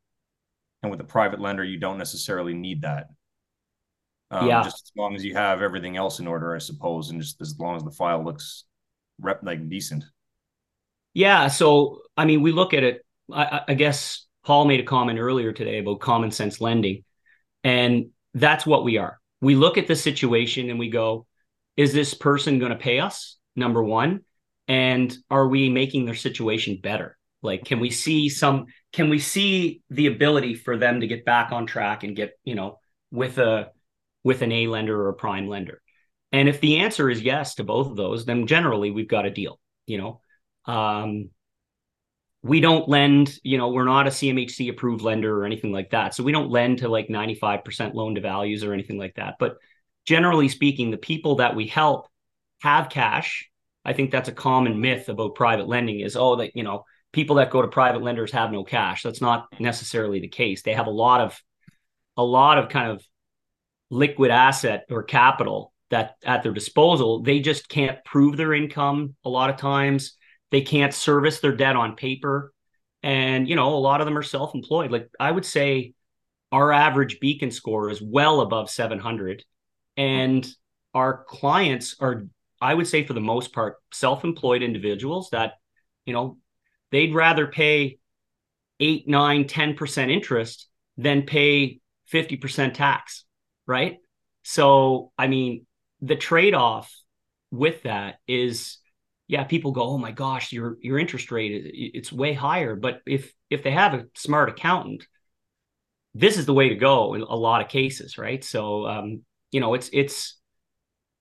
and 0.84 0.90
with 0.90 1.00
a 1.00 1.04
private 1.04 1.40
lender 1.40 1.64
you 1.64 1.78
don't 1.78 1.98
necessarily 1.98 2.54
need 2.54 2.82
that. 2.82 3.08
Um, 4.30 4.48
yeah. 4.48 4.62
Just 4.62 4.84
as 4.86 4.92
long 4.96 5.14
as 5.14 5.24
you 5.24 5.34
have 5.34 5.62
everything 5.62 5.96
else 5.96 6.18
in 6.18 6.26
order, 6.26 6.54
I 6.54 6.58
suppose, 6.58 7.10
and 7.10 7.20
just 7.20 7.40
as 7.40 7.58
long 7.58 7.76
as 7.76 7.82
the 7.82 7.90
file 7.90 8.24
looks 8.24 8.64
rep 9.20 9.40
like 9.42 9.68
decent. 9.68 10.04
Yeah. 11.12 11.48
So 11.48 12.00
I 12.16 12.24
mean, 12.24 12.42
we 12.42 12.52
look 12.52 12.74
at 12.74 12.82
it. 12.82 13.04
I, 13.32 13.62
I 13.68 13.74
guess 13.74 14.26
Paul 14.44 14.64
made 14.66 14.80
a 14.80 14.84
comment 14.84 15.18
earlier 15.18 15.52
today 15.52 15.78
about 15.78 16.00
common 16.00 16.30
sense 16.30 16.60
lending, 16.60 17.04
and 17.62 18.10
that's 18.34 18.66
what 18.66 18.84
we 18.84 18.98
are. 18.98 19.20
We 19.40 19.54
look 19.54 19.78
at 19.78 19.86
the 19.86 19.96
situation 19.96 20.70
and 20.70 20.78
we 20.78 20.90
go, 20.90 21.26
"Is 21.76 21.92
this 21.92 22.14
person 22.14 22.58
going 22.58 22.72
to 22.72 22.78
pay 22.78 23.00
us? 23.00 23.36
number 23.56 23.82
one 23.82 24.20
and 24.68 25.16
are 25.30 25.46
we 25.46 25.68
making 25.68 26.04
their 26.04 26.14
situation 26.14 26.78
better 26.82 27.16
like 27.44 27.64
can 27.64 27.80
we 27.80 27.90
see 27.90 28.28
some 28.28 28.66
can 28.92 29.08
we 29.10 29.18
see 29.18 29.82
the 29.90 30.06
ability 30.06 30.54
for 30.54 30.76
them 30.76 31.00
to 31.00 31.06
get 31.06 31.24
back 31.24 31.52
on 31.52 31.66
track 31.66 32.02
and 32.02 32.16
get 32.16 32.38
you 32.44 32.54
know 32.54 32.78
with 33.10 33.38
a 33.38 33.70
with 34.24 34.42
an 34.42 34.52
a 34.52 34.66
lender 34.66 35.00
or 35.00 35.10
a 35.10 35.14
prime 35.14 35.48
lender? 35.48 35.80
And 36.32 36.48
if 36.48 36.60
the 36.60 36.78
answer 36.78 37.08
is 37.08 37.22
yes 37.22 37.56
to 37.56 37.64
both 37.64 37.88
of 37.88 37.96
those 37.96 38.24
then 38.24 38.46
generally 38.46 38.90
we've 38.90 39.08
got 39.08 39.26
a 39.26 39.30
deal 39.30 39.60
you 39.86 39.98
know? 39.98 40.20
Um 40.66 41.30
we 42.42 42.60
don't 42.60 42.88
lend 42.88 43.38
you 43.42 43.56
know 43.58 43.68
we're 43.68 43.84
not 43.84 44.06
a 44.06 44.10
cmhc 44.10 44.68
approved 44.70 45.02
lender 45.02 45.38
or 45.38 45.44
anything 45.44 45.72
like 45.72 45.90
that. 45.90 46.14
So 46.14 46.22
we 46.22 46.32
don't 46.32 46.50
lend 46.50 46.78
to 46.78 46.88
like 46.88 47.08
95% 47.08 47.94
loan 47.94 48.14
to 48.16 48.20
values 48.20 48.64
or 48.64 48.72
anything 48.72 48.98
like 48.98 49.14
that. 49.16 49.36
But 49.38 49.56
generally 50.04 50.48
speaking 50.48 50.90
the 50.90 50.96
people 50.96 51.36
that 51.36 51.56
we 51.56 51.66
help 51.66 52.08
have 52.62 52.88
cash. 52.88 53.50
I 53.84 53.92
think 53.92 54.10
that's 54.10 54.28
a 54.30 54.32
common 54.32 54.80
myth 54.80 55.08
about 55.08 55.34
private 55.34 55.68
lending 55.68 56.00
is 56.00 56.16
oh 56.16 56.36
that 56.36 56.56
you 56.56 56.62
know 56.62 56.84
people 57.14 57.36
that 57.36 57.50
go 57.50 57.62
to 57.62 57.68
private 57.68 58.02
lenders 58.02 58.32
have 58.32 58.52
no 58.52 58.64
cash. 58.64 59.02
That's 59.02 59.20
not 59.20 59.46
necessarily 59.58 60.20
the 60.20 60.28
case. 60.28 60.62
They 60.62 60.74
have 60.74 60.86
a 60.86 60.90
lot 60.90 61.20
of 61.20 61.40
a 62.16 62.24
lot 62.24 62.58
of 62.58 62.68
kind 62.68 62.90
of 62.90 63.02
liquid 63.90 64.30
asset 64.30 64.84
or 64.90 65.02
capital 65.02 65.72
that 65.90 66.16
at 66.24 66.42
their 66.42 66.52
disposal. 66.52 67.22
They 67.22 67.40
just 67.40 67.68
can't 67.68 68.04
prove 68.04 68.36
their 68.36 68.52
income 68.52 69.14
a 69.24 69.30
lot 69.30 69.50
of 69.50 69.56
times. 69.56 70.16
They 70.50 70.60
can't 70.60 70.92
service 70.92 71.40
their 71.40 71.56
debt 71.56 71.76
on 71.76 71.96
paper. 71.96 72.52
And 73.02 73.48
you 73.48 73.56
know, 73.56 73.74
a 73.74 73.76
lot 73.76 74.00
of 74.00 74.06
them 74.06 74.18
are 74.18 74.22
self-employed. 74.22 74.90
Like 74.90 75.08
I 75.18 75.30
would 75.30 75.44
say 75.44 75.94
our 76.52 76.72
average 76.72 77.20
beacon 77.20 77.50
score 77.50 77.90
is 77.90 78.02
well 78.02 78.40
above 78.40 78.70
700 78.70 79.44
and 79.96 80.46
our 80.92 81.24
clients 81.24 81.96
are 82.00 82.26
I 82.60 82.72
would 82.72 82.86
say 82.86 83.04
for 83.04 83.12
the 83.12 83.20
most 83.20 83.52
part, 83.52 83.76
self-employed 83.92 84.62
individuals 84.62 85.28
that, 85.30 85.54
you 86.06 86.14
know, 86.14 86.38
they'd 86.94 87.12
rather 87.12 87.48
pay 87.48 87.98
eight, 88.78 89.08
nine, 89.08 89.44
10% 89.44 90.10
interest 90.10 90.68
than 90.96 91.22
pay 91.22 91.80
50% 92.12 92.74
tax, 92.74 93.24
right? 93.66 93.96
So, 94.44 95.10
I 95.18 95.26
mean, 95.26 95.66
the 96.00 96.14
trade-off 96.14 96.94
with 97.50 97.82
that 97.82 98.20
is, 98.28 98.78
yeah, 99.26 99.42
people 99.42 99.72
go, 99.72 99.82
oh 99.82 99.98
my 99.98 100.12
gosh, 100.12 100.52
your 100.52 100.76
your 100.82 100.98
interest 100.98 101.32
rate 101.32 101.50
is 101.50 101.70
it's 101.74 102.12
way 102.12 102.32
higher. 102.32 102.76
But 102.76 103.00
if 103.06 103.32
if 103.50 103.64
they 103.64 103.72
have 103.72 103.94
a 103.94 104.06
smart 104.14 104.50
accountant, 104.50 105.04
this 106.14 106.36
is 106.36 106.46
the 106.46 106.54
way 106.54 106.68
to 106.68 106.76
go 106.76 107.14
in 107.14 107.22
a 107.22 107.34
lot 107.34 107.60
of 107.60 107.68
cases, 107.68 108.18
right? 108.18 108.44
So, 108.44 108.86
um, 108.86 109.22
you 109.50 109.60
know, 109.60 109.74
it's 109.74 109.90
it's 109.92 110.38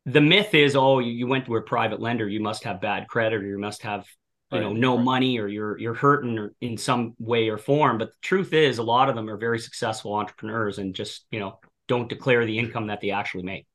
the 0.06 0.22
myth 0.22 0.53
is, 0.53 0.75
oh, 0.75 1.00
you 1.00 1.25
went 1.25 1.46
to 1.46 1.56
a 1.56 1.62
private 1.62 2.00
lender, 2.00 2.27
you 2.27 2.42
must 2.42 2.65
have 2.65 2.82
bad 2.82 3.08
credit, 3.08 3.42
or 3.42 3.48
you 3.48 3.58
must 3.58 3.82
have 3.84 4.06
you 4.54 4.60
know 4.62 4.74
no 4.74 4.98
money 4.98 5.40
or 5.40 5.48
you're 5.48 5.78
you're 5.78 5.94
hurting 5.94 6.50
in 6.62 6.78
some 6.78 7.16
way 7.20 7.50
or 7.50 7.58
form. 7.58 7.98
But 7.98 8.12
the 8.12 8.18
truth 8.22 8.54
is 8.54 8.78
a 8.78 8.84
lot 8.84 9.10
of 9.10 9.16
them 9.16 9.30
are 9.30 9.38
very 9.38 9.60
successful 9.60 10.14
entrepreneurs 10.14 10.78
and 10.78 10.94
just 10.94 11.26
you 11.32 11.40
know 11.40 11.60
don't 11.88 12.10
declare 12.10 12.46
the 12.46 12.58
income 12.58 12.88
that 12.88 13.02
they 13.02 13.12
actually 13.12 13.44
make. 13.44 13.66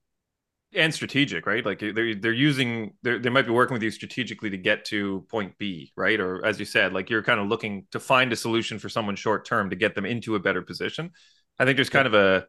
And 0.75 0.93
strategic 0.93 1.47
right? 1.47 1.65
Like 1.65 1.81
they're 1.81 2.15
they're 2.15 2.33
using 2.33 2.93
they're, 3.03 3.19
they 3.19 3.31
might 3.31 3.47
be 3.47 3.53
working 3.53 3.75
with 3.75 3.83
you 3.83 3.91
strategically 3.91 4.51
to 4.51 4.59
get 4.59 4.85
to 4.87 5.25
point 5.31 5.57
b 5.59 5.93
right? 5.97 6.21
Or 6.21 6.45
as 6.45 6.59
you 6.59 6.67
said 6.67 6.93
like 6.93 7.09
you're 7.11 7.23
kind 7.23 7.41
of 7.41 7.49
looking 7.49 7.87
to 7.93 8.01
find 8.01 8.33
a 8.33 8.37
solution 8.37 8.79
for 8.79 8.89
someone 8.89 9.17
short 9.17 9.47
term 9.47 9.71
to 9.71 9.77
get 9.77 9.95
them 9.95 10.05
into 10.05 10.35
a 10.35 10.41
better 10.41 10.63
position. 10.63 11.11
I 11.59 11.65
think 11.65 11.77
there's 11.77 11.91
kind 11.91 12.07
of 12.07 12.15
a 12.15 12.47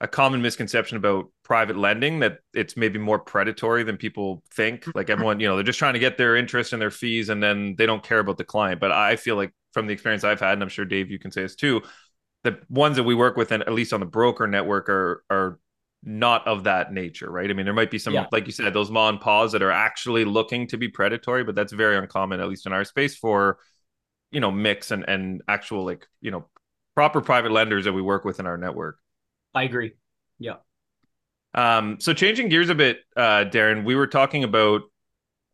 a 0.00 0.08
common 0.08 0.40
misconception 0.40 0.96
about 0.96 1.26
private 1.42 1.76
lending 1.76 2.20
that 2.20 2.38
it's 2.54 2.76
maybe 2.76 2.98
more 2.98 3.18
predatory 3.18 3.82
than 3.82 3.96
people 3.96 4.42
think. 4.54 4.86
Like 4.94 5.06
mm-hmm. 5.06 5.12
everyone, 5.12 5.40
you 5.40 5.48
know, 5.48 5.56
they're 5.56 5.64
just 5.64 5.78
trying 5.78 5.92
to 5.92 6.00
get 6.00 6.16
their 6.16 6.36
interest 6.36 6.72
and 6.72 6.80
their 6.80 6.90
fees 6.90 7.28
and 7.28 7.42
then 7.42 7.74
they 7.76 7.86
don't 7.86 8.02
care 8.02 8.18
about 8.18 8.38
the 8.38 8.44
client. 8.44 8.80
But 8.80 8.92
I 8.92 9.16
feel 9.16 9.36
like 9.36 9.52
from 9.72 9.86
the 9.86 9.92
experience 9.92 10.24
I've 10.24 10.40
had, 10.40 10.54
and 10.54 10.62
I'm 10.62 10.68
sure 10.68 10.84
Dave, 10.84 11.10
you 11.10 11.18
can 11.18 11.30
say 11.30 11.42
this 11.42 11.54
too, 11.54 11.82
the 12.44 12.58
ones 12.68 12.96
that 12.96 13.02
we 13.02 13.14
work 13.14 13.36
with, 13.36 13.52
and 13.52 13.62
at 13.62 13.72
least 13.72 13.92
on 13.92 14.00
the 14.00 14.06
broker 14.06 14.46
network, 14.46 14.88
are 14.88 15.22
are 15.30 15.58
not 16.02 16.46
of 16.46 16.64
that 16.64 16.92
nature, 16.92 17.30
right? 17.30 17.50
I 17.50 17.52
mean, 17.52 17.66
there 17.66 17.74
might 17.74 17.90
be 17.90 17.98
some, 17.98 18.14
yeah. 18.14 18.26
like 18.32 18.46
you 18.46 18.52
said, 18.52 18.72
those 18.72 18.90
ma 18.90 19.10
and 19.10 19.20
paws 19.20 19.52
that 19.52 19.62
are 19.62 19.70
actually 19.70 20.24
looking 20.24 20.66
to 20.68 20.78
be 20.78 20.88
predatory, 20.88 21.44
but 21.44 21.54
that's 21.54 21.74
very 21.74 21.98
uncommon, 21.98 22.40
at 22.40 22.48
least 22.48 22.64
in 22.64 22.72
our 22.72 22.84
space, 22.84 23.16
for 23.16 23.58
you 24.30 24.40
know, 24.40 24.50
MICs 24.50 24.90
and 24.92 25.04
and 25.08 25.42
actual 25.48 25.84
like 25.84 26.06
you 26.20 26.30
know 26.30 26.48
proper 26.94 27.20
private 27.20 27.52
lenders 27.52 27.84
that 27.84 27.92
we 27.92 28.02
work 28.02 28.24
with 28.24 28.40
in 28.40 28.46
our 28.46 28.56
network. 28.56 28.98
I 29.54 29.64
agree. 29.64 29.92
Yeah. 30.38 30.56
Um, 31.54 31.98
so 32.00 32.12
changing 32.12 32.48
gears 32.48 32.68
a 32.68 32.74
bit, 32.74 33.00
uh, 33.16 33.44
Darren, 33.44 33.84
we 33.84 33.94
were 33.94 34.06
talking 34.06 34.44
about, 34.44 34.82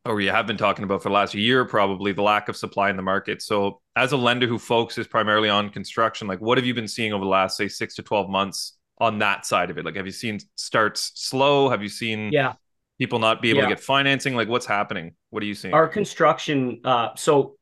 or 0.04 0.14
we 0.14 0.26
have 0.26 0.46
been 0.46 0.58
talking 0.58 0.84
about 0.84 1.02
for 1.02 1.08
the 1.08 1.14
last 1.14 1.34
year, 1.34 1.64
probably 1.64 2.12
the 2.12 2.22
lack 2.22 2.48
of 2.48 2.56
supply 2.56 2.90
in 2.90 2.96
the 2.96 3.02
market. 3.02 3.42
So 3.42 3.80
as 3.96 4.12
a 4.12 4.16
lender 4.16 4.46
who 4.46 4.58
focuses 4.58 5.06
primarily 5.06 5.48
on 5.48 5.70
construction, 5.70 6.28
like 6.28 6.40
what 6.40 6.58
have 6.58 6.66
you 6.66 6.74
been 6.74 6.88
seeing 6.88 7.12
over 7.12 7.24
the 7.24 7.30
last, 7.30 7.56
say, 7.56 7.68
six 7.68 7.94
to 7.96 8.02
12 8.02 8.28
months 8.28 8.76
on 8.98 9.18
that 9.18 9.46
side 9.46 9.70
of 9.70 9.78
it? 9.78 9.84
Like, 9.84 9.96
have 9.96 10.06
you 10.06 10.12
seen 10.12 10.38
starts 10.54 11.12
slow? 11.14 11.68
Have 11.68 11.82
you 11.82 11.88
seen 11.88 12.30
yeah. 12.30 12.54
people 12.98 13.18
not 13.18 13.42
be 13.42 13.50
able 13.50 13.60
yeah. 13.60 13.68
to 13.68 13.74
get 13.74 13.82
financing? 13.82 14.36
Like 14.36 14.48
what's 14.48 14.66
happening? 14.66 15.14
What 15.30 15.42
are 15.42 15.46
you 15.46 15.54
seeing? 15.54 15.74
Our 15.74 15.88
construction, 15.88 16.80
uh, 16.84 17.10
so 17.16 17.56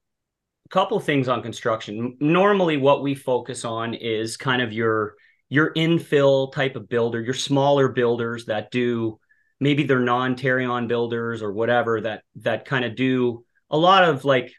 a 0.67 0.69
couple 0.71 0.97
of 0.97 1.05
things 1.05 1.29
on 1.29 1.41
construction. 1.41 2.17
Normally 2.21 2.77
what 2.77 3.03
we 3.03 3.15
focus 3.15 3.65
on 3.65 3.95
is 3.95 4.37
kind 4.37 4.61
of 4.61 4.73
your, 4.73 5.15
your 5.49 5.73
infill 5.75 6.53
type 6.53 6.77
of 6.77 6.89
builder, 6.89 7.21
your 7.21 7.35
smaller 7.35 7.89
builders 7.89 8.47
that 8.47 8.71
do 8.71 9.19
maybe 9.61 9.85
they're 9.85 10.01
non-Tarion 10.01 10.89
builders 10.89 11.43
or 11.43 11.53
whatever 11.53 12.01
that 12.01 12.23
that 12.37 12.65
kind 12.65 12.85
of 12.85 12.97
do 12.97 13.45
a 13.71 13.79
lot 13.79 14.05
of 14.05 14.25
like 14.25 14.53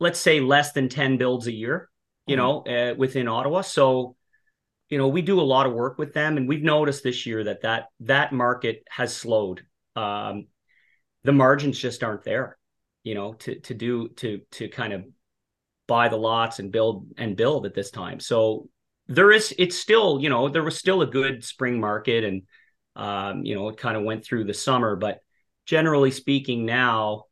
let's 0.00 0.20
say 0.20 0.40
less 0.40 0.72
than 0.72 0.88
10 0.88 1.18
builds 1.18 1.46
a 1.46 1.52
year, 1.52 1.90
you 2.26 2.36
mm-hmm. 2.36 2.44
know, 2.66 2.90
uh, 2.92 2.94
within 2.94 3.28
Ottawa. 3.28 3.62
So 3.62 4.16
you 4.88 4.96
know, 4.96 5.08
we 5.08 5.20
do 5.20 5.40
a 5.40 5.42
lot 5.42 5.66
of 5.66 5.74
work 5.74 5.98
with 5.98 6.14
them 6.14 6.36
and 6.36 6.48
we've 6.48 6.62
noticed 6.62 7.02
this 7.02 7.26
year 7.26 7.44
that 7.44 7.62
that 7.62 7.88
that 8.00 8.32
market 8.32 8.84
has 8.88 9.14
slowed. 9.14 9.62
Um, 9.96 10.46
the 11.24 11.32
margins 11.32 11.78
just 11.78 12.02
aren't 12.02 12.24
there, 12.24 12.56
you 13.02 13.14
know, 13.14 13.34
to 13.34 13.60
to 13.60 13.74
do 13.74 14.08
to 14.08 14.40
to 14.52 14.68
kind 14.68 14.92
of 14.92 15.04
buy 15.86 16.08
the 16.08 16.16
lots 16.16 16.58
and 16.58 16.72
build 16.72 17.08
and 17.18 17.36
build 17.36 17.66
at 17.66 17.74
this 17.74 17.90
time. 17.90 18.20
So 18.20 18.68
there 19.08 19.32
is 19.32 19.54
it's 19.58 19.76
still 19.76 20.20
you 20.20 20.28
know 20.28 20.48
there 20.48 20.62
was 20.62 20.78
still 20.78 21.02
a 21.02 21.06
good 21.06 21.44
spring 21.44 21.80
market 21.80 22.24
and 22.24 22.42
um, 22.96 23.44
you 23.44 23.54
know 23.54 23.68
it 23.68 23.76
kind 23.76 23.96
of 23.96 24.04
went 24.04 24.24
through 24.24 24.44
the 24.44 24.54
summer 24.54 24.96
but 24.96 25.20
generally 25.66 26.10
speaking 26.10 26.64
now 26.64 27.24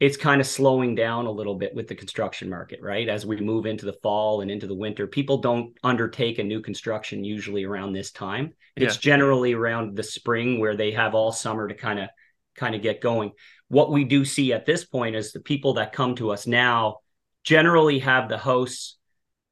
it's 0.00 0.16
kind 0.16 0.40
of 0.40 0.46
slowing 0.48 0.96
down 0.96 1.26
a 1.26 1.30
little 1.30 1.54
bit 1.54 1.72
with 1.76 1.86
the 1.86 1.94
construction 1.94 2.50
market 2.50 2.80
right? 2.82 3.08
As 3.08 3.24
we 3.24 3.40
move 3.40 3.66
into 3.66 3.86
the 3.86 3.96
fall 4.02 4.40
and 4.40 4.50
into 4.50 4.66
the 4.66 4.74
winter 4.74 5.06
people 5.06 5.38
don't 5.38 5.76
undertake 5.84 6.38
a 6.38 6.44
new 6.44 6.60
construction 6.60 7.24
usually 7.24 7.64
around 7.64 7.92
this 7.92 8.10
time. 8.10 8.52
Yeah. 8.76 8.86
it's 8.86 8.96
generally 8.96 9.52
around 9.52 9.96
the 9.96 10.02
spring 10.02 10.58
where 10.58 10.76
they 10.76 10.90
have 10.92 11.14
all 11.14 11.30
summer 11.30 11.68
to 11.68 11.74
kind 11.74 12.00
of 12.00 12.08
kind 12.56 12.74
of 12.74 12.82
get 12.82 13.00
going. 13.00 13.32
What 13.68 13.92
we 13.92 14.04
do 14.04 14.24
see 14.24 14.52
at 14.52 14.66
this 14.66 14.84
point 14.84 15.16
is 15.16 15.32
the 15.32 15.40
people 15.40 15.74
that 15.74 15.92
come 15.92 16.16
to 16.16 16.30
us 16.30 16.46
now 16.46 16.98
generally 17.44 18.00
have 18.00 18.28
the 18.28 18.38
house 18.38 18.96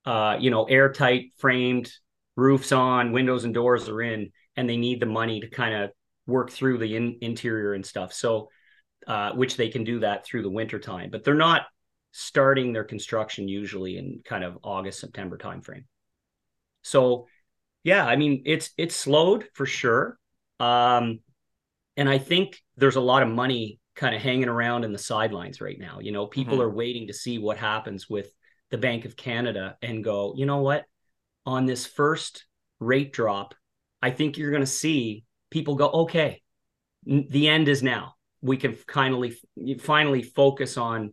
uh, 0.04 0.36
you 0.40 0.50
know, 0.50 0.64
airtight 0.64 1.32
framed 1.38 1.92
roofs 2.36 2.72
on, 2.72 3.12
windows 3.12 3.44
and 3.44 3.54
doors 3.54 3.88
are 3.88 4.02
in, 4.02 4.30
and 4.56 4.68
they 4.68 4.76
need 4.76 5.00
the 5.00 5.06
money 5.06 5.40
to 5.40 5.48
kind 5.48 5.74
of 5.74 5.90
work 6.26 6.50
through 6.50 6.78
the 6.78 6.96
in- 6.96 7.18
interior 7.20 7.74
and 7.74 7.84
stuff. 7.84 8.12
So, 8.12 8.48
uh, 9.06 9.32
which 9.32 9.56
they 9.56 9.68
can 9.68 9.84
do 9.84 10.00
that 10.00 10.24
through 10.24 10.42
the 10.42 10.50
winter 10.50 10.78
time, 10.78 11.10
but 11.10 11.24
they're 11.24 11.34
not 11.34 11.62
starting 12.12 12.72
their 12.72 12.84
construction 12.84 13.48
usually 13.48 13.96
in 13.96 14.20
kind 14.24 14.44
of 14.44 14.58
August, 14.62 15.00
September 15.00 15.38
timeframe. 15.38 15.84
So, 16.82 17.26
yeah, 17.82 18.06
I 18.06 18.16
mean, 18.16 18.42
it's 18.46 18.70
it's 18.76 18.94
slowed 18.94 19.46
for 19.54 19.66
sure, 19.66 20.18
um, 20.58 21.20
and 21.96 22.08
I 22.08 22.18
think 22.18 22.60
there's 22.76 22.96
a 22.96 23.00
lot 23.00 23.22
of 23.22 23.28
money 23.28 23.78
kind 23.94 24.14
of 24.14 24.22
hanging 24.22 24.48
around 24.48 24.84
in 24.84 24.92
the 24.92 24.98
sidelines 24.98 25.60
right 25.60 25.78
now. 25.78 25.98
You 26.00 26.12
know, 26.12 26.26
people 26.26 26.54
mm-hmm. 26.54 26.62
are 26.62 26.74
waiting 26.74 27.06
to 27.08 27.12
see 27.14 27.38
what 27.38 27.58
happens 27.58 28.08
with 28.08 28.30
the 28.70 28.78
Bank 28.78 29.04
of 29.04 29.16
Canada 29.16 29.76
and 29.83 30.04
go, 30.04 30.35
you 30.37 30.46
know 30.46 30.59
what? 30.59 30.85
On 31.46 31.66
this 31.66 31.87
first 31.87 32.44
rate 32.78 33.12
drop, 33.12 33.54
I 34.02 34.11
think 34.11 34.37
you're 34.38 34.50
going 34.50 34.62
to 34.62 34.66
see 34.66 35.24
people 35.50 35.74
go, 35.74 35.90
okay, 35.90 36.42
the 37.04 37.48
end 37.48 37.68
is 37.68 37.83
now. 37.83 38.14
We 38.42 38.56
can 38.56 38.74
finally 38.74 39.37
finally 39.80 40.22
focus 40.22 40.78
on 40.78 41.12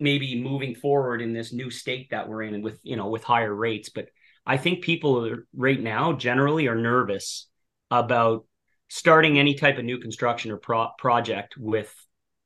maybe 0.00 0.40
moving 0.40 0.74
forward 0.74 1.22
in 1.22 1.32
this 1.32 1.52
new 1.52 1.70
state 1.70 2.10
that 2.10 2.28
we're 2.28 2.42
in 2.42 2.62
with 2.62 2.78
you 2.82 2.96
know 2.96 3.08
with 3.08 3.24
higher 3.24 3.54
rates. 3.54 3.88
But 3.88 4.08
I 4.44 4.56
think 4.56 4.84
people 4.84 5.36
right 5.56 5.80
now 5.80 6.12
generally 6.12 6.66
are 6.66 6.74
nervous 6.74 7.48
about 7.90 8.44
starting 8.88 9.38
any 9.38 9.54
type 9.54 9.78
of 9.78 9.84
new 9.84 9.98
construction 9.98 10.50
or 10.50 10.58
pro- 10.58 10.90
project 10.98 11.54
with 11.56 11.94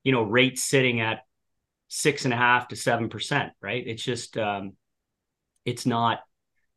you 0.05 0.13
know 0.13 0.23
rates 0.23 0.63
sitting 0.63 1.01
at 1.01 1.21
six 1.95 2.25
and 2.25 2.33
a 2.33 2.37
half 2.37 2.69
to 2.69 2.77
seven 2.77 3.11
percent, 3.11 3.53
right? 3.61 3.87
It's 3.87 4.03
just 4.03 4.39
um, 4.39 4.73
it's 5.67 5.85
not 5.85 6.21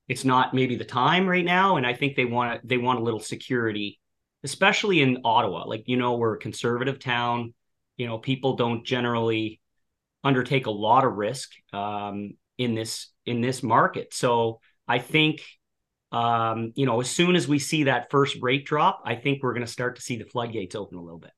it's 0.09 0.25
not 0.25 0.53
maybe 0.53 0.75
the 0.75 0.83
time 0.83 1.25
right 1.25 1.45
now, 1.45 1.77
and 1.77 1.87
I 1.87 1.93
think 1.93 2.17
they 2.17 2.25
want 2.25 2.67
they 2.67 2.77
want 2.77 2.99
a 2.99 3.03
little 3.03 3.21
security, 3.21 3.97
especially 4.43 5.01
in 5.01 5.21
Ottawa. 5.23 5.65
Like 5.67 5.83
you 5.87 5.95
know, 5.95 6.17
we're 6.17 6.35
a 6.35 6.39
conservative 6.39 6.99
town. 6.99 7.53
You 7.95 8.07
know, 8.07 8.17
people 8.17 8.57
don't 8.57 8.85
generally 8.85 9.61
undertake 10.21 10.65
a 10.65 10.71
lot 10.71 11.05
of 11.05 11.13
risk 11.13 11.51
um, 11.71 12.31
in 12.57 12.75
this 12.75 13.07
in 13.25 13.39
this 13.39 13.63
market. 13.63 14.13
So 14.13 14.59
I 14.85 14.99
think 14.99 15.41
um, 16.11 16.73
you 16.75 16.85
know, 16.85 16.99
as 16.99 17.09
soon 17.09 17.37
as 17.37 17.47
we 17.47 17.57
see 17.57 17.85
that 17.85 18.11
first 18.11 18.37
rate 18.41 18.65
drop, 18.65 19.01
I 19.05 19.15
think 19.15 19.41
we're 19.41 19.53
going 19.53 19.65
to 19.65 19.71
start 19.71 19.95
to 19.95 20.01
see 20.01 20.17
the 20.17 20.25
floodgates 20.25 20.75
open 20.75 20.97
a 20.97 21.01
little 21.01 21.19
bit. 21.19 21.31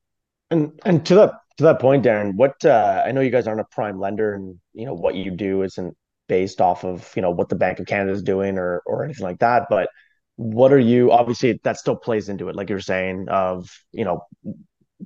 And 0.50 0.80
and 0.84 1.04
to 1.06 1.14
that 1.16 1.32
to 1.58 1.64
that 1.64 1.80
point, 1.80 2.04
Darren, 2.04 2.34
what 2.34 2.64
uh, 2.64 3.02
I 3.04 3.12
know 3.12 3.20
you 3.20 3.30
guys 3.30 3.46
aren't 3.46 3.60
a 3.60 3.66
prime 3.70 3.98
lender, 3.98 4.34
and 4.34 4.58
you 4.72 4.86
know 4.86 4.94
what 4.94 5.14
you 5.14 5.30
do 5.30 5.62
isn't 5.62 5.96
based 6.28 6.60
off 6.60 6.84
of 6.84 7.12
you 7.16 7.22
know 7.22 7.30
what 7.30 7.48
the 7.48 7.56
Bank 7.56 7.80
of 7.80 7.86
Canada 7.86 8.12
is 8.12 8.22
doing 8.22 8.58
or 8.58 8.82
or 8.86 9.04
anything 9.04 9.24
like 9.24 9.40
that. 9.40 9.66
But 9.68 9.90
what 10.36 10.72
are 10.72 10.78
you? 10.78 11.10
Obviously, 11.12 11.60
that 11.64 11.78
still 11.78 11.96
plays 11.96 12.28
into 12.28 12.48
it, 12.48 12.56
like 12.56 12.70
you're 12.70 12.80
saying, 12.80 13.26
of 13.28 13.70
you 13.92 14.04
know, 14.04 14.22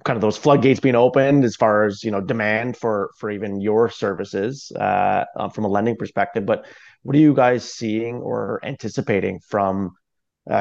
kind 0.05 0.17
of 0.17 0.21
those 0.21 0.37
floodgates 0.37 0.81
being 0.81 0.95
opened 0.95 1.45
as 1.45 1.57
far 1.57 1.85
as 1.85 2.05
you 2.05 2.11
know 2.11 2.21
demand 2.21 2.77
for 2.77 3.11
for 3.19 3.31
even 3.31 3.61
your 3.61 3.89
services 3.89 4.71
uh, 4.79 5.25
from 5.55 5.65
a 5.65 5.69
lending 5.69 5.97
perspective. 5.97 6.47
But 6.47 6.67
what 7.03 7.17
are 7.17 7.21
you 7.21 7.35
guys 7.35 7.65
seeing 7.65 8.17
or 8.17 8.61
anticipating 8.63 9.41
from 9.49 9.87
uh, 9.87 10.02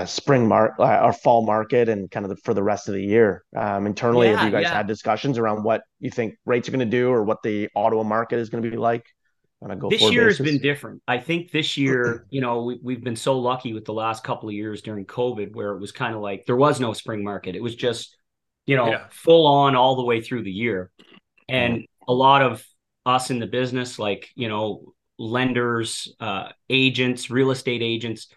spring 0.06 0.48
mark 0.48 0.74
uh, 0.80 1.00
or 1.04 1.12
fall 1.12 1.46
market 1.46 1.90
and 1.90 2.10
kind 2.12 2.26
of 2.26 2.30
the, 2.30 2.36
for 2.38 2.54
the 2.54 2.62
rest 2.62 2.88
of 2.88 2.94
the 2.94 3.04
year 3.04 3.44
um, 3.56 3.88
internally 3.88 4.28
yeah, 4.28 4.36
have 4.38 4.46
you 4.46 4.52
guys 4.52 4.64
yeah. 4.64 4.74
had 4.74 4.88
discussions 4.88 5.38
around 5.38 5.64
what 5.64 5.82
you 6.00 6.12
think 6.12 6.36
rates 6.46 6.68
are 6.68 6.72
going 6.72 6.80
to 6.80 6.86
do 6.86 7.10
or 7.10 7.24
what 7.24 7.42
the 7.44 7.68
Ottawa 7.76 8.04
market 8.04 8.38
is 8.38 8.50
going 8.50 8.64
to 8.64 8.70
be 8.70 8.78
like 8.78 9.06
on 9.62 9.72
a 9.72 9.76
go 9.76 9.90
this 9.90 10.02
year 10.04 10.26
basis? 10.26 10.38
has 10.38 10.46
been 10.46 10.62
different 10.62 11.02
I 11.08 11.18
think 11.18 11.52
this 11.52 11.78
year 11.78 12.28
you 12.30 12.42
know 12.42 12.64
we, 12.64 12.80
we've 12.84 13.04
been 13.04 13.16
so 13.16 13.40
lucky 13.40 13.74
with 13.74 13.86
the 13.86 13.94
last 13.94 14.24
couple 14.24 14.50
of 14.50 14.54
years 14.54 14.84
during 14.84 15.06
COVID 15.06 15.56
where 15.56 15.72
it 15.72 15.80
was 15.80 15.92
kind 15.92 16.14
of 16.16 16.22
like 16.22 16.46
there 16.46 16.56
was 16.56 16.80
no 16.80 16.94
spring 16.94 17.24
market 17.24 17.56
it 17.56 17.64
was 17.64 17.76
just 17.76 18.16
you 18.66 18.76
know, 18.76 18.88
Yeah. 18.88 19.06
full 19.12 19.48
on 19.48 19.76
all 19.76 19.96
the 19.96 20.04
way 20.04 20.22
through 20.22 20.44
the 20.44 20.52
year. 20.52 20.92
And 21.50 21.86
a 22.08 22.14
lot 22.14 22.42
of 22.42 22.66
us 23.06 23.30
in 23.30 23.40
the 23.40 23.48
business, 23.48 24.00
like, 24.00 24.30
you 24.36 24.48
know, 24.48 24.94
lenders, 25.18 26.14
uh, 26.20 26.50
agents, 26.70 27.30
real 27.30 27.52
estate 27.52 27.82
agents, 27.82 28.28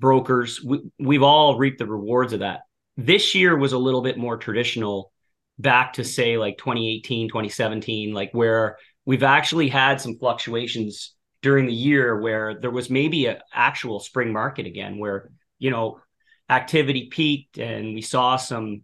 brokers, 0.00 0.62
we, 0.62 0.80
we've 0.98 1.22
all 1.22 1.58
reaped 1.58 1.78
the 1.78 1.86
rewards 1.86 2.32
of 2.32 2.40
that. 2.40 2.60
This 2.96 3.34
year 3.34 3.56
was 3.56 3.72
a 3.72 3.78
little 3.78 4.02
bit 4.02 4.18
more 4.18 4.36
traditional 4.36 5.12
back 5.58 5.94
to 5.94 6.04
say 6.04 6.36
like 6.36 6.58
2018, 6.58 7.28
2017, 7.28 8.12
like 8.12 8.30
where 8.32 8.78
we've 9.04 9.22
actually 9.22 9.68
had 9.68 10.00
some 10.00 10.18
fluctuations 10.18 11.14
during 11.42 11.66
the 11.66 11.72
year 11.72 12.20
where 12.20 12.58
there 12.60 12.70
was 12.70 12.90
maybe 12.90 13.26
an 13.26 13.38
actual 13.52 14.00
spring 14.00 14.32
market 14.32 14.66
again 14.66 14.98
where, 14.98 15.30
you 15.58 15.70
know, 15.70 16.00
activity 16.48 17.08
peaked 17.10 17.58
and 17.58 17.94
we 17.94 18.02
saw 18.02 18.36
some, 18.36 18.82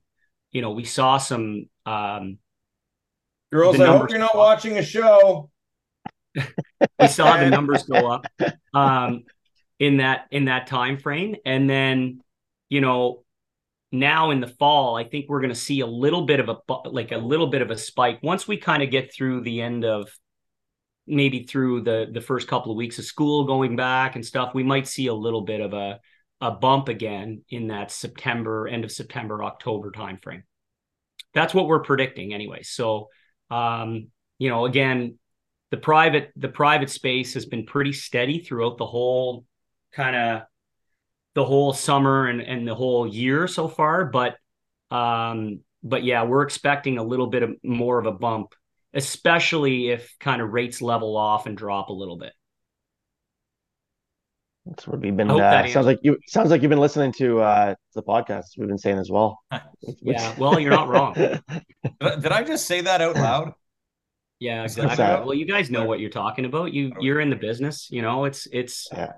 you 0.53 0.63
know, 0.63 0.71
we 0.71 0.85
saw 0.85 1.19
some 1.19 1.67
um 1.87 2.39
Girls, 3.53 3.79
I 3.79 3.87
hope 3.87 4.11
you're 4.11 4.19
not 4.19 4.37
watching 4.37 4.79
a 4.79 4.83
show. 4.83 5.49
we 6.35 7.07
saw 7.07 7.37
the 7.37 7.51
numbers 7.51 7.85
go 7.85 8.11
up 8.11 8.27
um, 8.75 9.23
in 9.79 9.99
that 9.99 10.27
in 10.31 10.47
that 10.47 10.67
time 10.67 10.99
frame 10.99 11.35
and 11.45 11.69
then 11.69 12.21
you 12.69 12.81
know 12.81 13.25
now 13.91 14.31
in 14.31 14.41
the 14.41 14.47
fall 14.47 14.97
i 14.97 15.05
think 15.05 15.27
we're 15.29 15.41
going 15.41 15.53
to 15.53 15.55
see 15.55 15.81
a 15.81 15.87
little 15.87 16.27
bit 16.27 16.41
of 16.41 16.49
a 16.49 16.57
like 16.89 17.13
a 17.13 17.17
little 17.17 17.49
bit 17.49 17.63
of 17.63 17.71
a 17.71 17.79
spike. 17.79 18.19
Once 18.23 18.47
we 18.49 18.57
kind 18.57 18.83
of 18.83 18.91
get 18.91 19.13
through 19.13 19.43
the 19.43 19.61
end 19.61 19.85
of 19.85 20.09
maybe 21.07 21.43
through 21.43 21.83
the 21.83 22.07
the 22.13 22.21
first 22.21 22.49
couple 22.49 22.73
of 22.73 22.77
weeks 22.77 22.99
of 22.99 23.05
school 23.05 23.45
going 23.45 23.77
back 23.77 24.15
and 24.15 24.25
stuff 24.25 24.55
we 24.55 24.63
might 24.63 24.89
see 24.89 25.09
a 25.09 25.15
little 25.15 25.43
bit 25.43 25.61
of 25.61 25.75
a 25.75 26.01
a 26.41 26.51
bump 26.51 26.89
again 26.89 27.43
in 27.51 27.69
that 27.69 27.91
september 27.91 28.67
end 28.67 28.85
of 28.85 28.93
september 28.93 29.43
october 29.43 29.91
timeframe. 29.91 30.43
That's 31.35 31.55
what 31.55 31.67
we're 31.67 31.83
predicting 31.83 32.33
anyway. 32.33 32.63
So 32.63 33.09
um 33.51 34.09
you 34.39 34.49
know 34.49 34.65
again 34.65 35.19
the 35.71 35.77
private 35.77 36.31
the 36.37 36.49
private 36.49 36.91
space 36.91 37.35
has 37.35 37.47
been 37.47 37.67
pretty 37.67 37.93
steady 37.93 38.39
throughout 38.39 38.79
the 38.79 38.87
whole 38.87 39.45
kind 39.95 40.17
of 40.17 40.43
the 41.35 41.45
whole 41.45 41.73
summer 41.73 42.27
and 42.27 42.41
and 42.41 42.67
the 42.67 42.75
whole 42.75 43.07
year 43.07 43.47
so 43.47 43.69
far 43.69 44.05
but 44.05 44.37
um 44.91 45.61
but 45.83 46.05
yeah 46.05 46.25
we're 46.25 46.43
expecting 46.43 46.99
a 46.99 47.03
little 47.03 47.27
bit 47.27 47.43
of 47.43 47.51
more 47.63 47.99
of 47.99 48.07
a 48.07 48.13
bump 48.13 48.55
especially 48.93 49.89
if 49.91 50.15
kind 50.21 50.41
of 50.43 50.51
rates 50.51 50.81
level 50.83 51.17
off 51.17 51.47
and 51.47 51.57
drop 51.57 51.89
a 51.89 51.93
little 51.93 52.17
bit 52.17 52.33
That's 54.67 54.87
what 54.87 55.01
we've 55.01 55.15
been. 55.15 55.31
Uh, 55.31 55.37
sounds 55.37 55.67
answers- 55.67 55.87
like 55.87 55.99
you. 56.03 56.17
Sounds 56.27 56.51
like 56.51 56.63
you've 56.63 56.71
been 56.71 56.81
listening 56.81 57.13
to 57.19 57.41
uh, 57.41 57.75
the 57.95 58.03
podcast. 58.03 58.57
We've 58.57 58.67
been 58.67 58.79
saying 58.79 58.99
as 58.99 59.11
well. 59.11 59.39
Yeah, 60.01 60.35
well, 60.39 60.59
you're 60.59 60.71
not 60.71 60.89
wrong. 60.89 61.13
Did 62.01 62.33
I, 62.33 62.43
just 62.43 62.65
say 62.67 62.81
that 62.81 63.03
out 63.03 63.17
loud? 63.17 63.53
yeah 64.41 64.65
exactly 64.65 65.05
well 65.05 65.33
you 65.35 65.47
guys 65.47 65.71
know 65.71 65.85
what 65.85 66.01
you're 66.01 66.11
talking 66.11 66.45
about 66.45 66.73
you 66.73 66.93
you're 67.01 67.21
in 67.21 67.31
the 67.31 67.37
business 67.37 67.89
you 67.91 68.03
know 68.03 68.25
it's 68.25 68.49
it's 68.53 68.89
Yeah. 68.93 69.13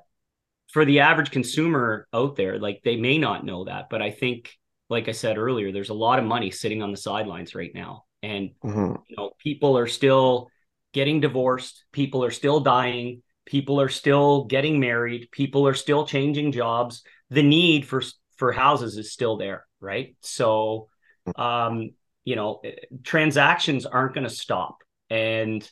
For 0.73 0.85
the 0.85 1.01
average 1.01 1.31
consumer 1.31 2.07
out 2.13 2.37
there 2.37 2.59
like 2.59 2.81
they 2.85 2.97
may 2.97 3.19
not 3.19 3.45
know 3.45 3.65
that 3.65 3.89
but 3.91 4.03
i 4.03 4.11
think 4.11 4.53
like 4.89 5.09
i 5.09 5.13
said 5.13 5.39
earlier 5.39 5.73
there's 5.73 5.91
a 5.91 5.95
lot 5.95 6.19
of 6.19 6.25
money 6.25 6.51
sitting 6.51 6.83
on 6.83 6.91
the 6.91 6.97
sidelines 6.97 7.55
right 7.55 7.73
now. 7.75 8.05
And 8.23 8.51
Mhm. 8.65 9.03
you 9.09 9.17
know 9.17 9.31
people 9.39 9.79
are 9.79 9.87
still 9.87 10.49
getting 10.93 11.21
divorced 11.21 11.85
people 11.93 12.25
are 12.25 12.31
still 12.31 12.61
dying 12.61 13.23
people 13.45 13.81
are 13.81 13.89
still 13.89 14.45
getting 14.45 14.81
married 14.81 15.29
people 15.31 15.67
are 15.69 15.75
still 15.75 16.07
changing 16.07 16.53
jobs. 16.53 17.03
The 17.31 17.43
need 17.43 17.87
for 17.87 18.03
for 18.37 18.53
houses 18.53 18.97
is 18.97 19.13
still 19.13 19.37
there 19.37 19.65
right? 19.81 20.17
So 20.21 20.89
um 21.37 21.91
you 22.25 22.37
know 22.37 22.61
eh, 22.65 22.73
transactions 23.05 23.87
aren't 23.87 24.15
going 24.15 24.29
to 24.29 24.31
stop. 24.35 24.83
And 25.11 25.69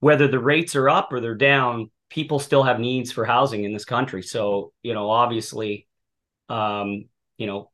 whether 0.00 0.26
the 0.26 0.40
rates 0.40 0.74
are 0.74 0.88
up 0.88 1.12
or 1.12 1.20
they're 1.20 1.34
down 1.36 1.90
people 2.12 2.38
still 2.38 2.62
have 2.62 2.78
needs 2.78 3.10
for 3.10 3.24
housing 3.24 3.64
in 3.64 3.72
this 3.72 3.86
country. 3.86 4.22
So 4.22 4.74
you 4.82 4.92
know 4.92 5.08
obviously 5.10 5.88
um 6.48 7.06
you 7.38 7.46
know 7.46 7.70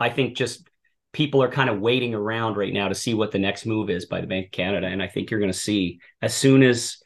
i 0.00 0.08
think 0.08 0.36
just 0.36 0.66
people 1.12 1.42
are 1.42 1.50
kind 1.50 1.68
of 1.68 1.80
waiting 1.80 2.14
around 2.14 2.56
right 2.56 2.72
now 2.72 2.88
to 2.88 2.94
see 2.94 3.12
what 3.12 3.32
the 3.32 3.38
next 3.38 3.66
move 3.66 3.90
is 3.90 4.06
by 4.06 4.20
the 4.20 4.26
bank 4.26 4.46
of 4.46 4.52
canada. 4.52 4.86
And 4.86 5.02
i 5.02 5.06
think 5.06 5.30
you're 5.30 5.40
going 5.40 5.52
to 5.52 5.58
see 5.58 6.00
as 6.22 6.34
soon 6.34 6.62
as 6.62 6.96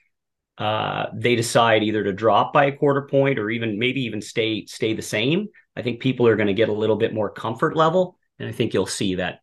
uh, 0.59 1.07
they 1.15 1.35
decide 1.35 1.83
either 1.83 2.05
to 2.05 2.13
drop 2.13 2.53
by 2.53 2.67
a 2.67 2.77
quarter 2.77 3.09
point 3.11 3.39
or 3.39 3.51
even 3.51 3.79
maybe 3.79 4.03
even 4.03 4.21
stay 4.21 4.65
stay 4.67 4.93
the 4.95 5.03
same 5.03 5.49
i 5.77 5.83
think 5.83 5.99
people 5.99 6.29
are 6.29 6.37
going 6.37 6.53
to 6.55 6.63
get 6.63 6.69
a 6.69 6.81
little 6.83 6.97
bit 6.97 7.13
more 7.13 7.31
comfort 7.31 7.75
level. 7.75 8.17
And 8.39 8.49
i 8.49 8.53
think 8.53 8.73
you'll 8.73 8.87
see 8.87 9.17
that 9.17 9.41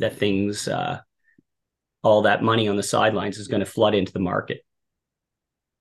that 0.00 0.18
things 0.18 0.66
uh, 0.66 0.98
all 2.02 2.22
that 2.22 2.42
money 2.42 2.66
on 2.68 2.76
the 2.76 2.82
sidelines 2.82 3.38
is 3.38 3.48
going 3.48 3.64
to 3.64 3.72
flood 3.76 3.94
into 3.94 4.12
the 4.12 4.26
market 4.32 4.65